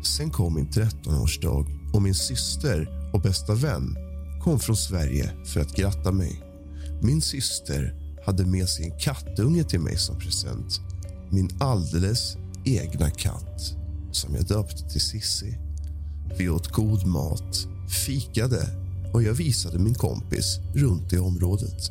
Sen 0.04 0.30
kom 0.30 0.54
min 0.54 0.68
13-årsdag 0.68 1.66
och 1.92 2.02
min 2.02 2.14
syster 2.14 3.10
och 3.14 3.20
bästa 3.20 3.54
vän 3.54 3.96
kom 4.42 4.60
från 4.60 4.76
Sverige 4.76 5.32
för 5.46 5.60
att 5.60 5.76
gratta 5.76 6.12
mig. 6.12 6.51
Min 7.04 7.20
syster 7.20 7.94
hade 8.26 8.46
med 8.46 8.68
sig 8.68 8.84
en 8.84 8.98
kattunge 8.98 9.64
till 9.64 9.80
mig 9.80 9.96
som 9.96 10.18
present. 10.18 10.80
Min 11.30 11.50
alldeles 11.60 12.36
egna 12.64 13.10
katt 13.10 13.76
som 14.12 14.34
jag 14.34 14.46
döpte 14.46 14.88
till 14.90 15.00
Sissi. 15.00 15.58
Vi 16.38 16.48
åt 16.48 16.72
god 16.72 17.06
mat, 17.06 17.66
fikade 18.06 18.68
och 19.12 19.22
jag 19.22 19.34
visade 19.34 19.78
min 19.78 19.94
kompis 19.94 20.58
runt 20.74 21.12
i 21.12 21.18
området. 21.18 21.90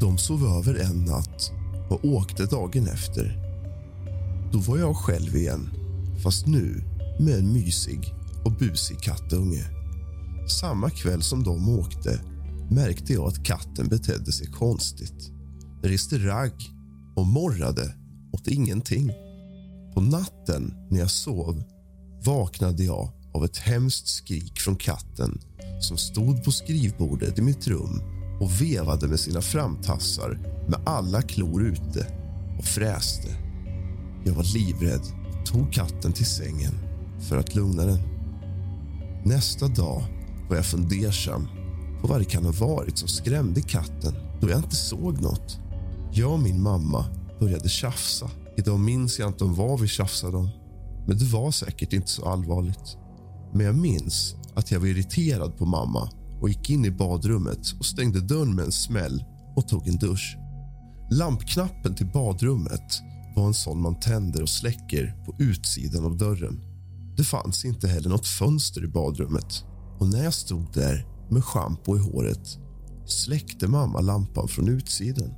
De 0.00 0.18
sov 0.18 0.44
över 0.44 0.74
en 0.74 1.04
natt 1.04 1.52
och 1.90 2.04
åkte 2.04 2.46
dagen 2.46 2.88
efter. 2.88 3.38
Då 4.52 4.58
var 4.58 4.78
jag 4.78 4.96
själv 4.96 5.36
igen, 5.36 5.70
fast 6.22 6.46
nu 6.46 6.82
med 7.20 7.38
en 7.38 7.52
mysig 7.52 8.14
och 8.44 8.52
busig 8.52 9.00
kattunge. 9.00 9.64
Samma 10.60 10.90
kväll 10.90 11.22
som 11.22 11.42
de 11.42 11.68
åkte 11.68 12.20
märkte 12.70 13.12
jag 13.12 13.28
att 13.28 13.44
katten 13.44 13.88
betedde 13.88 14.32
sig 14.32 14.46
konstigt. 14.46 15.30
Reste 15.82 16.18
ragg 16.18 16.70
och 17.16 17.26
morrade 17.26 17.94
åt 18.32 18.46
ingenting. 18.46 19.12
På 19.94 20.00
natten 20.00 20.74
när 20.90 20.98
jag 20.98 21.10
sov 21.10 21.62
vaknade 22.24 22.84
jag 22.84 23.12
av 23.34 23.44
ett 23.44 23.56
hemskt 23.56 24.08
skrik 24.08 24.60
från 24.60 24.76
katten 24.76 25.40
som 25.80 25.96
stod 25.96 26.44
på 26.44 26.52
skrivbordet 26.52 27.38
i 27.38 27.42
mitt 27.42 27.68
rum 27.68 28.02
och 28.40 28.62
vevade 28.62 29.08
med 29.08 29.20
sina 29.20 29.40
framtassar 29.40 30.38
med 30.68 30.80
alla 30.86 31.22
klor 31.22 31.62
ute 31.62 32.06
och 32.58 32.64
fräste. 32.64 33.28
Jag 34.24 34.34
var 34.34 34.54
livrädd 34.54 35.02
och 35.40 35.46
tog 35.46 35.72
katten 35.72 36.12
till 36.12 36.26
sängen 36.26 36.74
för 37.28 37.38
att 37.38 37.54
lugna 37.54 37.84
den. 37.84 37.98
Nästa 39.24 39.68
dag 39.68 40.02
var 40.48 40.56
jag 40.56 40.66
fundersam 40.66 41.48
på 42.04 42.08
vad 42.08 42.20
det 42.20 42.24
kan 42.24 42.44
ha 42.44 42.52
varit 42.52 42.98
som 42.98 43.08
skrämde 43.08 43.60
katten 43.60 44.14
då 44.40 44.50
jag 44.50 44.58
inte 44.58 44.76
såg 44.76 45.20
något. 45.20 45.58
Jag 46.12 46.32
och 46.32 46.38
min 46.38 46.62
mamma 46.62 47.04
började 47.40 47.68
tjafsa. 47.68 48.30
Idag 48.56 48.80
minns 48.80 49.18
jag 49.18 49.28
inte 49.28 49.44
om 49.44 49.54
vad 49.54 49.80
vi 49.80 49.88
tjafsade 49.88 50.36
om. 50.36 50.48
Men 51.06 51.18
det 51.18 51.24
var 51.24 51.50
säkert 51.50 51.92
inte 51.92 52.08
så 52.08 52.24
allvarligt. 52.24 52.96
Men 53.52 53.66
jag 53.66 53.74
minns 53.74 54.34
att 54.54 54.70
jag 54.70 54.80
var 54.80 54.86
irriterad 54.86 55.56
på 55.58 55.66
mamma 55.66 56.10
och 56.40 56.48
gick 56.48 56.70
in 56.70 56.84
i 56.84 56.90
badrummet 56.90 57.72
och 57.78 57.86
stängde 57.86 58.20
dörren 58.20 58.54
med 58.54 58.64
en 58.64 58.72
smäll 58.72 59.24
och 59.56 59.68
tog 59.68 59.88
en 59.88 59.96
dusch. 59.96 60.36
Lampknappen 61.10 61.94
till 61.94 62.12
badrummet 62.12 63.00
var 63.36 63.46
en 63.46 63.54
sån 63.54 63.82
man 63.82 64.00
tänder 64.00 64.42
och 64.42 64.48
släcker 64.48 65.16
på 65.26 65.34
utsidan 65.38 66.04
av 66.04 66.16
dörren. 66.16 66.60
Det 67.16 67.24
fanns 67.24 67.64
inte 67.64 67.88
heller 67.88 68.08
något 68.08 68.26
fönster 68.26 68.84
i 68.84 68.88
badrummet 68.88 69.64
och 69.98 70.08
när 70.08 70.24
jag 70.24 70.34
stod 70.34 70.72
där 70.72 71.13
med 71.30 71.44
schampo 71.44 71.96
i 71.96 71.98
håret 71.98 72.58
släckte 73.06 73.68
mamma 73.68 74.00
lampan 74.00 74.48
från 74.48 74.68
utsidan. 74.68 75.34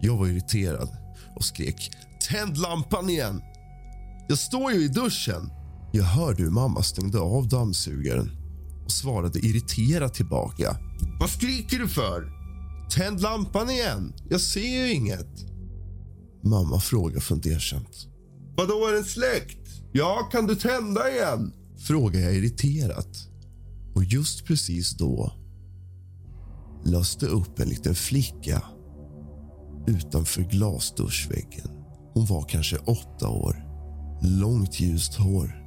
Jag 0.00 0.16
var 0.16 0.26
irriterad 0.26 0.88
och 1.36 1.44
skrek 1.44 1.90
“Tänd 2.30 2.58
lampan 2.58 3.10
igen!” 3.10 3.42
Jag 4.28 4.38
står 4.38 4.72
ju 4.72 4.84
i 4.84 4.88
duschen. 4.88 5.50
Jag 5.92 6.04
hörde 6.04 6.42
hur 6.42 6.50
mamma 6.50 6.82
stängde 6.82 7.18
av 7.18 7.48
dammsugaren 7.48 8.30
och 8.84 8.92
svarade 8.92 9.38
irriterat 9.38 10.14
tillbaka. 10.14 10.76
Vad 11.20 11.30
skriker 11.30 11.78
du 11.78 11.88
för? 11.88 12.32
Tänd 12.90 13.20
lampan 13.20 13.70
igen. 13.70 14.12
Jag 14.28 14.40
ser 14.40 14.84
ju 14.86 14.92
inget. 14.92 15.46
Mamma 16.44 16.80
frågar 16.80 17.20
fundersamt. 17.20 18.06
Vadå, 18.56 18.86
är 18.86 18.92
den 18.92 19.04
släckt? 19.04 19.68
Ja, 19.92 20.28
kan 20.32 20.46
du 20.46 20.54
tända 20.54 21.10
igen? 21.10 21.52
Frågar 21.78 22.20
jag 22.20 22.34
irriterat. 22.34 23.08
Och 23.96 24.04
just 24.04 24.44
precis 24.44 24.90
då 24.96 25.32
löste 26.84 27.26
upp 27.26 27.60
en 27.60 27.68
liten 27.68 27.94
flicka 27.94 28.62
utanför 29.86 30.42
glasduschväggen. 30.42 31.68
Hon 32.14 32.26
var 32.26 32.42
kanske 32.42 32.76
åtta 32.76 33.28
år 33.28 33.64
långt 34.22 34.80
ljust 34.80 35.14
hår 35.14 35.62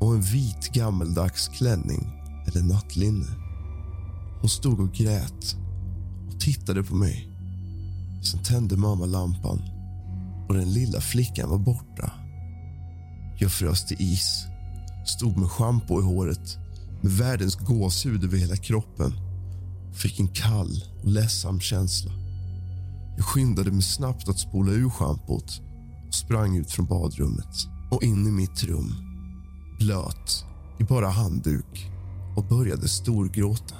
och 0.00 0.14
en 0.14 0.20
vit 0.20 0.72
gammeldags 0.72 1.48
klänning 1.48 2.08
eller 2.46 2.62
nattlinne. 2.62 3.26
Hon 4.40 4.50
stod 4.50 4.80
och 4.80 4.92
grät 4.92 5.56
och 6.28 6.40
tittade 6.40 6.82
på 6.82 6.94
mig. 6.94 7.28
Sen 8.22 8.42
tände 8.42 8.76
mamma 8.76 9.06
lampan 9.06 9.62
och 10.48 10.54
den 10.54 10.72
lilla 10.72 11.00
flickan 11.00 11.50
var 11.50 11.58
borta. 11.58 12.12
Jag 13.40 13.52
frös 13.52 13.86
till 13.86 13.96
is, 14.00 14.46
stod 15.06 15.36
med 15.36 15.48
schampo 15.48 16.00
i 16.00 16.04
håret 16.04 16.58
med 17.00 17.12
världens 17.12 17.56
gåshud 17.56 18.24
över 18.24 18.38
hela 18.38 18.56
kroppen 18.56 19.12
fick 19.92 20.20
en 20.20 20.28
kall 20.28 20.84
och 21.02 21.10
ledsam 21.10 21.60
känsla. 21.60 22.12
Jag 23.16 23.24
skyndade 23.24 23.70
mig 23.70 23.82
snabbt 23.82 24.28
att 24.28 24.38
spola 24.38 24.72
ur 24.72 24.90
schampot 24.90 25.60
och 26.08 26.14
sprang 26.14 26.56
ut 26.56 26.70
från 26.70 26.86
badrummet 26.86 27.66
och 27.90 28.02
in 28.02 28.26
i 28.26 28.30
mitt 28.30 28.62
rum, 28.62 28.94
blöt, 29.78 30.44
i 30.78 30.84
bara 30.84 31.08
handduk 31.08 31.90
och 32.36 32.44
började 32.44 32.88
storgråta. 32.88 33.74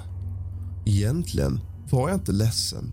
Egentligen 0.85 1.59
var 1.91 2.09
jag 2.09 2.17
inte 2.17 2.31
ledsen. 2.31 2.91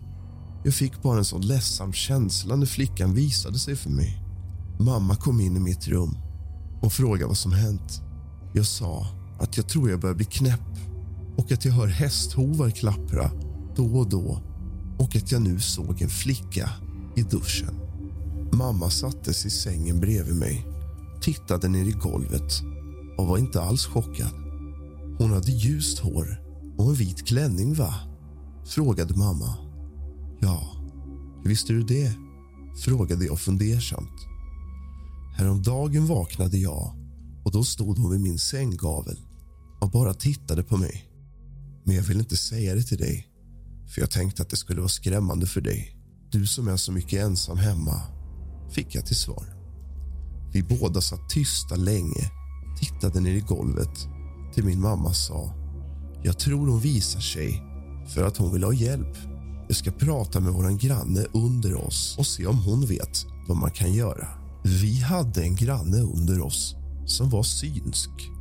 Jag 0.63 0.73
fick 0.73 1.01
bara 1.01 1.17
en 1.17 1.25
sån 1.25 1.41
ledsam 1.41 1.93
känsla 1.93 2.55
när 2.55 2.65
flickan 2.65 3.13
visade 3.13 3.59
sig 3.59 3.75
för 3.75 3.89
mig. 3.89 4.23
Mamma 4.79 5.15
kom 5.15 5.39
in 5.39 5.57
i 5.57 5.59
mitt 5.59 5.87
rum 5.87 6.17
och 6.81 6.93
frågade 6.93 7.25
vad 7.25 7.37
som 7.37 7.51
hänt. 7.51 8.01
Jag 8.53 8.65
sa 8.65 9.07
att 9.39 9.57
jag 9.57 9.69
tror 9.69 9.89
jag 9.89 9.99
börjar 9.99 10.15
bli 10.15 10.25
knäpp 10.25 10.59
och 11.37 11.51
att 11.51 11.65
jag 11.65 11.73
hör 11.73 11.87
hästhovar 11.87 12.69
klappra 12.69 13.31
då 13.75 13.85
och 13.85 14.09
då 14.09 14.41
och 14.99 15.15
att 15.15 15.31
jag 15.31 15.41
nu 15.41 15.59
såg 15.59 16.01
en 16.01 16.09
flicka 16.09 16.69
i 17.15 17.21
duschen. 17.21 17.75
Mamma 18.51 18.89
sattes 18.89 19.45
i 19.45 19.49
sängen 19.49 19.99
bredvid 19.99 20.35
mig 20.35 20.65
tittade 21.21 21.67
ner 21.67 21.85
i 21.85 21.91
golvet 21.91 22.61
och 23.17 23.27
var 23.27 23.37
inte 23.37 23.61
alls 23.61 23.85
chockad. 23.85 24.31
Hon 25.17 25.31
hade 25.31 25.51
ljust 25.51 25.99
hår 25.99 26.41
och 26.77 26.89
en 26.89 26.93
vit 26.93 27.27
klänning, 27.27 27.73
va? 27.73 27.93
frågade 28.65 29.15
mamma. 29.15 29.55
Ja, 30.39 30.61
hur 31.43 31.49
visste 31.49 31.73
du 31.73 31.83
det? 31.83 32.11
frågade 32.85 33.25
jag 33.25 33.39
fundersamt. 33.39 34.27
Häromdagen 35.37 36.07
vaknade 36.07 36.57
jag 36.57 36.95
och 37.43 37.51
då 37.51 37.63
stod 37.63 37.97
hon 37.97 38.11
vid 38.11 38.21
min 38.21 38.39
sänggavel 38.39 39.17
och 39.87 39.91
bara 39.91 40.13
tittade 40.13 40.63
på 40.63 40.77
mig. 40.77 41.09
Men 41.85 41.95
jag 41.95 42.03
vill 42.03 42.19
inte 42.19 42.37
säga 42.37 42.75
det 42.75 42.83
till 42.83 42.97
dig, 42.97 43.27
för 43.93 44.01
jag 44.01 44.11
tänkte 44.11 44.41
att 44.41 44.49
det 44.49 44.57
skulle 44.57 44.81
vara 44.81 44.89
skrämmande 44.89 45.45
för 45.45 45.61
dig. 45.61 45.95
Du 46.31 46.47
som 46.47 46.67
är 46.67 46.77
så 46.77 46.91
mycket 46.91 47.23
ensam 47.23 47.57
hemma, 47.57 48.01
fick 48.71 48.95
jag 48.95 49.05
till 49.05 49.15
svar. 49.15 49.45
Vi 50.53 50.63
båda 50.63 51.01
satt 51.01 51.29
tysta 51.29 51.75
länge 51.75 52.31
och 52.71 52.79
tittade 52.79 53.19
ner 53.19 53.33
i 53.33 53.39
golvet 53.39 54.07
till 54.53 54.63
min 54.63 54.81
mamma 54.81 55.13
sa 55.13 55.53
jag 56.23 56.39
tror 56.39 56.67
hon 56.67 56.79
visar 56.79 57.19
sig 57.19 57.63
för 58.07 58.23
att 58.23 58.37
hon 58.37 58.53
vill 58.53 58.63
ha 58.63 58.73
hjälp. 58.73 59.17
Jag 59.67 59.77
ska 59.77 59.91
prata 59.91 60.39
med 60.39 60.53
vår 60.53 60.77
granne 60.77 61.25
under 61.33 61.75
oss 61.75 62.15
och 62.17 62.27
se 62.27 62.45
om 62.45 62.57
hon 62.57 62.85
vet 62.85 63.25
vad 63.47 63.57
man 63.57 63.71
kan 63.71 63.93
göra. 63.93 64.27
Vi 64.63 65.01
hade 65.01 65.43
en 65.43 65.55
granne 65.55 65.97
under 65.97 66.41
oss 66.41 66.75
som 67.05 67.29
var 67.29 67.43
synsk. 67.43 68.36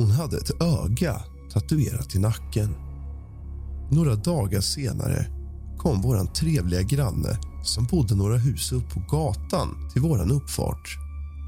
Hon 0.00 0.10
hade 0.10 0.36
ett 0.36 0.62
öga 0.62 1.22
tatuerat 1.52 2.14
i 2.14 2.18
nacken. 2.18 2.74
Några 3.90 4.14
dagar 4.14 4.60
senare 4.60 5.26
kom 5.78 6.02
vår 6.02 6.24
trevliga 6.24 6.82
granne 6.82 7.38
som 7.64 7.84
bodde 7.84 8.14
några 8.14 8.36
hus 8.36 8.72
upp 8.72 8.90
på 8.90 9.02
gatan 9.08 9.90
till 9.92 10.02
vår 10.02 10.32
uppfart 10.32 10.98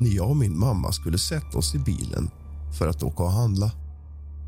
när 0.00 0.10
jag 0.10 0.30
och 0.30 0.36
min 0.36 0.58
mamma 0.58 0.92
skulle 0.92 1.18
sätta 1.18 1.58
oss 1.58 1.74
i 1.74 1.78
bilen 1.78 2.30
för 2.78 2.88
att 2.88 3.02
åka 3.02 3.22
och 3.22 3.32
handla. 3.32 3.70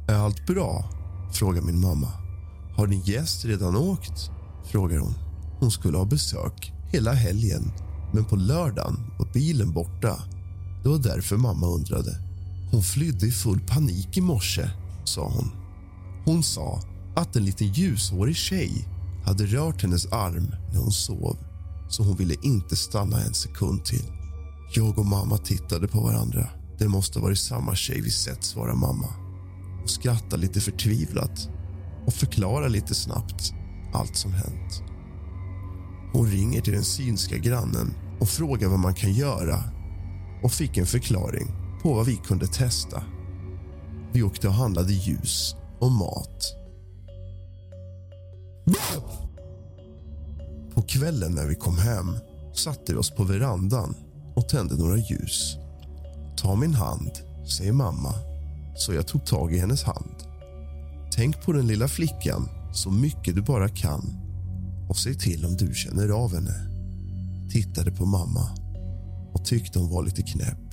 Är 0.08 0.14
allt 0.14 0.46
bra? 0.46 0.84
frågar 1.32 1.62
min 1.62 1.80
mamma. 1.80 2.08
Har 2.76 2.86
din 2.86 3.00
gäst 3.00 3.44
redan 3.44 3.76
åkt? 3.76 4.30
frågar 4.64 4.98
hon. 4.98 5.14
Hon 5.60 5.70
skulle 5.70 5.98
ha 5.98 6.04
besök 6.04 6.72
hela 6.92 7.12
helgen 7.12 7.72
men 8.12 8.24
på 8.24 8.36
lördagen 8.36 8.96
var 9.18 9.32
bilen 9.32 9.72
borta. 9.72 10.16
Det 10.82 10.88
var 10.88 10.98
därför 10.98 11.36
mamma 11.36 11.66
undrade. 11.66 12.23
Hon 12.74 12.82
flydde 12.82 13.26
i 13.26 13.30
full 13.30 13.60
panik 13.60 14.16
i 14.16 14.20
morse, 14.20 14.70
sa 15.04 15.28
hon. 15.28 15.50
Hon 16.24 16.42
sa 16.42 16.80
att 17.16 17.36
en 17.36 17.44
liten 17.44 17.66
ljushårig 17.66 18.36
tjej 18.36 18.88
hade 19.24 19.46
rört 19.46 19.82
hennes 19.82 20.06
arm 20.06 20.54
när 20.72 20.80
hon 20.80 20.92
sov 20.92 21.36
så 21.88 22.02
hon 22.02 22.16
ville 22.16 22.34
inte 22.42 22.76
stanna 22.76 23.20
en 23.20 23.34
sekund 23.34 23.84
till. 23.84 24.12
Jag 24.74 24.98
och 24.98 25.06
mamma 25.06 25.38
tittade 25.38 25.88
på 25.88 26.00
varandra. 26.00 26.48
Det 26.78 26.88
måste 26.88 27.18
ha 27.18 27.24
varit 27.24 27.38
samma 27.38 27.74
tjej 27.74 28.00
vi 28.00 28.10
sett, 28.10 28.44
svarade 28.44 28.78
mamma 28.78 29.08
Hon 29.78 29.88
skrattade 29.88 30.42
lite 30.42 30.60
förtvivlat 30.60 31.48
och 32.06 32.14
förklarade 32.14 32.68
lite 32.68 32.94
snabbt 32.94 33.52
allt 33.92 34.16
som 34.16 34.32
hänt. 34.32 34.82
Hon 36.12 36.26
ringer 36.26 36.60
till 36.60 36.72
den 36.72 36.84
synska 36.84 37.38
grannen 37.38 37.94
och 38.20 38.28
frågar 38.28 38.68
vad 38.68 38.78
man 38.78 38.94
kan 38.94 39.12
göra 39.12 39.64
och 40.42 40.52
fick 40.52 40.76
en 40.76 40.86
förklaring 40.86 41.63
på 41.84 41.94
vad 41.94 42.06
vi 42.06 42.16
kunde 42.16 42.46
testa. 42.46 43.02
Vi 44.12 44.22
åkte 44.22 44.48
och 44.48 44.54
handlade 44.54 44.92
ljus 44.92 45.56
och 45.80 45.92
mat. 45.92 46.56
På 50.74 50.82
kvällen 50.82 51.32
när 51.32 51.46
vi 51.46 51.54
kom 51.54 51.78
hem 51.78 52.16
satte 52.54 52.92
vi 52.92 52.98
oss 52.98 53.10
på 53.10 53.24
verandan 53.24 53.94
och 54.36 54.48
tände 54.48 54.76
några 54.76 54.96
ljus. 54.96 55.56
Ta 56.36 56.56
min 56.56 56.74
hand, 56.74 57.10
säger 57.58 57.72
mamma, 57.72 58.14
så 58.76 58.94
jag 58.94 59.08
tog 59.08 59.26
tag 59.26 59.54
i 59.54 59.58
hennes 59.58 59.82
hand. 59.82 60.14
Tänk 61.12 61.42
på 61.42 61.52
den 61.52 61.66
lilla 61.66 61.88
flickan 61.88 62.48
så 62.72 62.90
mycket 62.90 63.34
du 63.34 63.42
bara 63.42 63.68
kan 63.68 64.02
och 64.88 64.96
se 64.96 65.14
till 65.14 65.44
om 65.44 65.56
du 65.56 65.74
känner 65.74 66.08
av 66.08 66.34
henne. 66.34 66.70
Tittade 67.50 67.92
på 67.92 68.06
mamma 68.06 68.48
och 69.32 69.44
tyckte 69.44 69.78
hon 69.78 69.90
var 69.90 70.02
lite 70.02 70.22
knäpp. 70.22 70.63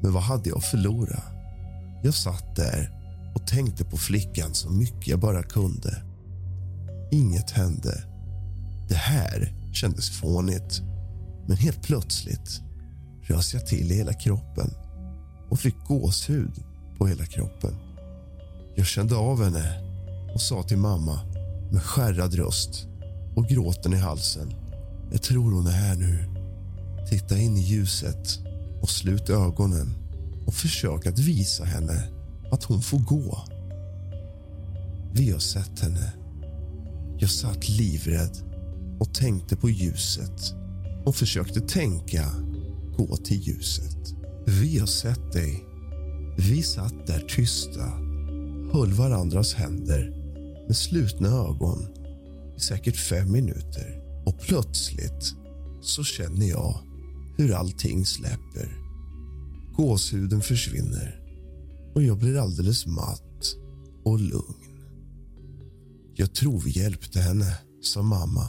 Men 0.00 0.12
vad 0.12 0.22
hade 0.22 0.48
jag 0.48 0.58
att 0.58 0.64
förlora? 0.64 1.22
Jag 2.02 2.14
satt 2.14 2.56
där 2.56 2.90
och 3.34 3.46
tänkte 3.46 3.84
på 3.84 3.96
flickan 3.96 4.54
så 4.54 4.70
mycket 4.70 5.08
jag 5.08 5.20
bara 5.20 5.42
kunde. 5.42 6.02
Inget 7.10 7.50
hände. 7.50 8.04
Det 8.88 8.94
här 8.94 9.54
kändes 9.72 10.10
fånigt. 10.10 10.82
Men 11.46 11.56
helt 11.56 11.82
plötsligt 11.82 12.60
rös 13.22 13.54
jag 13.54 13.66
till 13.66 13.92
i 13.92 13.94
hela 13.94 14.12
kroppen 14.12 14.70
och 15.50 15.60
fick 15.60 15.76
gåshud 15.86 16.52
på 16.98 17.06
hela 17.06 17.24
kroppen. 17.26 17.74
Jag 18.74 18.86
kände 18.86 19.16
av 19.16 19.44
henne 19.44 19.82
och 20.34 20.40
sa 20.40 20.62
till 20.62 20.78
mamma 20.78 21.20
med 21.72 21.82
skärrad 21.82 22.34
röst 22.34 22.86
och 23.36 23.46
gråten 23.46 23.92
i 23.92 23.96
halsen. 23.96 24.52
Jag 25.12 25.22
tror 25.22 25.52
hon 25.52 25.66
är 25.66 25.70
här 25.70 25.96
nu. 25.96 26.24
Titta 27.10 27.38
in 27.38 27.56
i 27.56 27.60
ljuset 27.60 28.47
och 28.82 28.90
slut 28.90 29.30
ögonen 29.30 29.94
och 30.46 30.54
försök 30.54 31.06
att 31.06 31.18
visa 31.18 31.64
henne 31.64 32.08
att 32.50 32.64
hon 32.64 32.82
får 32.82 32.98
gå. 32.98 33.38
Vi 35.12 35.30
har 35.30 35.38
sett 35.38 35.80
henne. 35.80 36.12
Jag 37.18 37.30
satt 37.30 37.68
livrädd 37.68 38.38
och 39.00 39.14
tänkte 39.14 39.56
på 39.56 39.70
ljuset 39.70 40.54
och 41.04 41.16
försökte 41.16 41.60
tänka 41.60 42.24
gå 42.96 43.16
till 43.16 43.40
ljuset. 43.40 44.14
Vi 44.46 44.78
har 44.78 44.86
sett 44.86 45.32
dig. 45.32 45.64
Vi 46.38 46.62
satt 46.62 47.06
där 47.06 47.20
tysta, 47.28 47.84
höll 48.72 48.92
varandras 48.92 49.54
händer 49.54 50.14
med 50.66 50.76
slutna 50.76 51.28
ögon 51.28 51.86
i 52.56 52.60
säkert 52.60 52.96
fem 52.96 53.32
minuter 53.32 54.02
och 54.26 54.40
plötsligt 54.40 55.34
så 55.82 56.04
känner 56.04 56.46
jag 56.46 56.87
hur 57.38 57.54
allting 57.54 58.06
släpper. 58.06 58.78
Gåshuden 59.76 60.40
försvinner 60.40 61.20
och 61.94 62.02
jag 62.02 62.18
blir 62.18 62.36
alldeles 62.38 62.86
matt 62.86 63.54
och 64.04 64.20
lugn. 64.20 64.54
Jag 66.14 66.34
tror 66.34 66.60
vi 66.60 66.70
hjälpte 66.70 67.20
henne, 67.20 67.58
sa 67.82 68.02
mamma. 68.02 68.48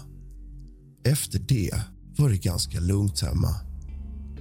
Efter 1.04 1.40
det 1.40 1.82
var 2.18 2.30
det 2.30 2.38
ganska 2.38 2.80
lugnt 2.80 3.22
hemma. 3.22 3.56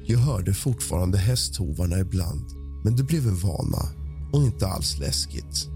Jag 0.07 0.19
hörde 0.19 0.55
fortfarande 0.55 1.19
hästhovarna 1.19 1.99
ibland, 1.99 2.45
men 2.85 2.97
det 2.97 3.03
blev 3.03 3.29
en 3.29 3.39
vana 3.39 3.89
och 4.33 4.43
inte 4.43 4.67
alls 4.67 4.99
läskigt. 4.99 5.69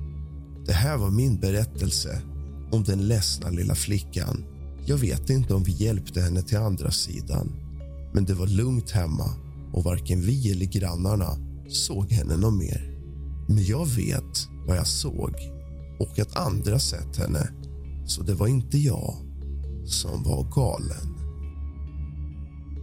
Det 0.67 0.73
här 0.73 0.97
var 0.97 1.11
min 1.11 1.41
berättelse 1.41 2.23
om 2.71 2.85
den 2.85 3.09
ledsna 3.09 3.51
lilla 3.51 3.75
flickan. 3.75 4.45
Jag 4.87 4.97
vet 4.97 5.31
inte 5.31 5.55
om 5.55 5.63
vi 5.63 5.73
hjälpte 5.73 6.21
henne 6.21 6.43
till 6.43 6.59
andra 6.59 6.91
sidan 6.91 7.62
men 8.13 8.25
det 8.25 8.35
var 8.35 8.47
lugnt 8.47 8.91
hemma 8.91 9.35
och 9.73 9.85
varken 9.85 10.21
vi 10.21 10.53
eller 10.53 10.67
grannarna 10.67 11.37
såg 11.69 12.13
henne 12.13 12.37
något 12.37 12.55
mer. 12.55 12.99
Men 13.49 13.65
jag 13.65 13.87
vet 13.87 14.49
vad 14.67 14.77
jag 14.77 14.87
såg 14.87 15.35
och 16.01 16.19
att 16.19 16.37
andra 16.37 16.79
sett 16.79 17.17
henne 17.17 17.49
så 18.07 18.23
det 18.23 18.35
var 18.35 18.47
inte 18.47 18.79
jag 18.79 19.17
som 19.85 20.23
var 20.23 20.45
galen. 20.55 21.15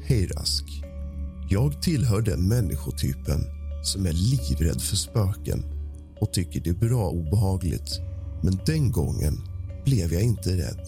Hej, 0.04 0.28
Rask. 0.28 0.66
Jag 1.50 1.82
tillhör 1.82 2.22
den 2.22 2.48
människotypen 2.48 3.40
som 3.84 4.06
är 4.06 4.14
livrädd 4.14 4.82
för 4.82 4.96
spöken 4.96 5.64
och 6.22 6.34
tycker 6.34 6.60
det 6.60 6.70
är 6.70 6.90
bra 6.90 7.10
obehagligt. 7.10 8.00
Men 8.44 8.60
den 8.66 8.92
gången 8.92 9.42
blev 9.86 10.14
jag 10.14 10.22
inte 10.22 10.58
rädd. 10.58 10.82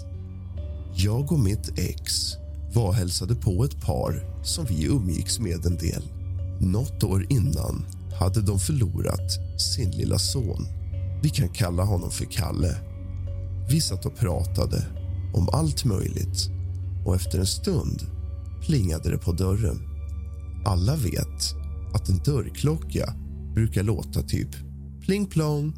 Jag 0.96 1.32
och 1.32 1.40
mitt 1.40 1.80
ex 1.80 2.34
var 2.74 2.88
och 2.88 2.96
hälsade 2.96 3.36
på 3.36 3.64
ett 3.64 3.82
par 3.82 4.44
som 4.44 4.66
vi 4.66 4.86
umgicks 4.86 5.40
med 5.40 5.66
en 5.66 5.78
del. 5.78 6.04
Något 6.60 7.04
år 7.04 7.26
innan 7.30 7.86
hade 8.20 8.42
de 8.42 8.60
förlorat 8.60 9.62
sin 9.62 9.92
lilla 9.92 10.20
son. 10.20 10.68
Vi 11.24 11.30
kan 11.30 11.50
kalla 11.50 11.84
honom 11.84 12.12
för 12.12 12.26
Kalle. 12.26 12.76
Vi 13.70 13.82
satt 13.82 14.06
och 14.06 14.18
pratade 14.18 14.86
om 15.34 15.50
allt 15.50 15.86
möjligt 15.86 16.50
och 17.06 17.16
efter 17.16 17.40
en 17.40 17.48
stund 17.48 18.02
plingade 18.62 19.12
det 19.12 19.18
på 19.18 19.32
dörren. 19.32 19.80
Alla 20.66 20.96
vet 20.96 21.56
att 21.94 22.10
en 22.10 22.18
dörrklocka 22.18 23.14
brukar 23.54 23.84
låta 23.84 24.22
typ 24.22 24.50
pling 25.02 25.26
plong 25.26 25.74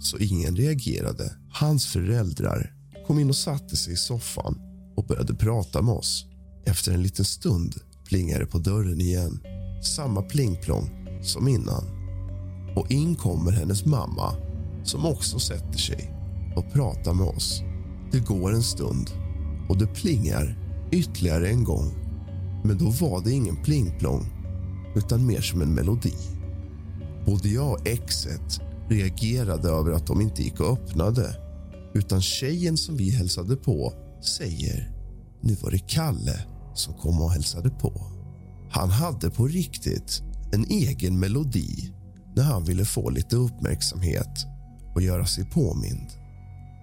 så 0.00 0.18
ingen 0.18 0.56
reagerade. 0.56 1.32
Hans 1.52 1.86
föräldrar 1.86 2.72
kom 3.06 3.18
in 3.18 3.28
och 3.28 3.36
satte 3.36 3.76
sig 3.76 3.92
i 3.92 3.96
soffan 3.96 4.71
och 4.96 5.04
började 5.04 5.34
prata 5.34 5.82
med 5.82 5.94
oss. 5.94 6.26
Efter 6.66 6.92
en 6.92 7.02
liten 7.02 7.24
stund 7.24 7.74
plingade 8.04 8.44
det 8.44 8.50
på 8.50 8.58
dörren 8.58 9.00
igen. 9.00 9.40
Samma 9.82 10.22
plingplong 10.22 10.90
som 11.22 11.48
innan. 11.48 11.84
Och 12.76 12.90
in 12.90 13.14
kommer 13.14 13.52
hennes 13.52 13.86
mamma 13.86 14.34
som 14.84 15.06
också 15.06 15.38
sätter 15.38 15.78
sig 15.78 16.14
och 16.56 16.72
pratar 16.72 17.14
med 17.14 17.26
oss. 17.26 17.62
Det 18.12 18.20
går 18.20 18.52
en 18.52 18.62
stund 18.62 19.10
och 19.68 19.78
det 19.78 19.86
plingar 19.86 20.58
ytterligare 20.92 21.48
en 21.48 21.64
gång. 21.64 21.92
Men 22.64 22.78
då 22.78 22.90
var 22.90 23.24
det 23.24 23.32
ingen 23.32 23.62
plingplong 23.62 24.26
utan 24.94 25.26
mer 25.26 25.40
som 25.40 25.62
en 25.62 25.74
melodi. 25.74 26.14
Både 27.26 27.48
jag 27.48 27.72
och 27.72 27.86
exet 27.86 28.60
reagerade 28.88 29.68
över 29.68 29.92
att 29.92 30.06
de 30.06 30.20
inte 30.20 30.42
gick 30.42 30.60
och 30.60 30.72
öppnade 30.72 31.36
utan 31.94 32.22
tjejen 32.22 32.76
som 32.76 32.96
vi 32.96 33.10
hälsade 33.10 33.56
på 33.56 33.94
säger 34.24 34.92
nu 35.42 35.54
var 35.54 35.70
det 35.70 35.88
Kalle 35.88 36.44
som 36.74 36.94
kom 36.94 37.22
och 37.22 37.32
hälsade 37.32 37.70
på. 37.70 37.92
Han 38.70 38.90
hade 38.90 39.30
på 39.30 39.46
riktigt 39.46 40.22
en 40.52 40.64
egen 40.64 41.18
melodi 41.18 41.92
när 42.36 42.42
han 42.42 42.64
ville 42.64 42.84
få 42.84 43.10
lite 43.10 43.36
uppmärksamhet 43.36 44.46
och 44.94 45.02
göra 45.02 45.26
sig 45.26 45.44
påmind. 45.44 46.10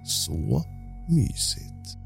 Så 0.06 0.64
mysigt. 1.10 1.98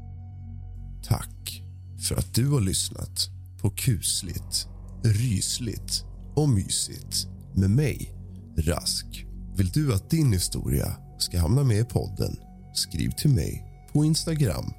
Tack 1.04 1.62
för 2.08 2.16
att 2.16 2.34
du 2.34 2.50
har 2.50 2.60
lyssnat 2.60 3.28
på 3.60 3.70
kusligt, 3.70 4.68
rysligt 5.04 6.04
och 6.34 6.48
mysigt 6.48 7.26
med 7.54 7.70
mig, 7.70 8.14
Rask. 8.56 9.26
Vill 9.56 9.70
du 9.70 9.94
att 9.94 10.10
din 10.10 10.32
historia 10.32 10.96
ska 11.18 11.38
hamna 11.38 11.64
med 11.64 11.78
i 11.78 11.84
podden? 11.84 12.36
Skriv 12.74 13.10
till 13.10 13.30
mig 13.30 13.64
på 13.92 14.04
Instagram, 14.04 14.72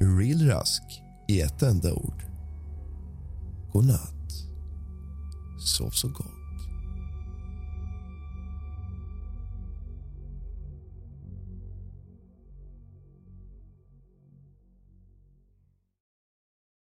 Real 0.00 0.46
rask 0.48 0.82
i 1.28 1.40
ett 1.40 1.62
enda 1.62 1.94
ord. 1.94 2.22
God 3.72 3.86
natt. 3.86 4.32
Sov 5.58 5.90
så 5.90 6.08
gott. 6.08 6.37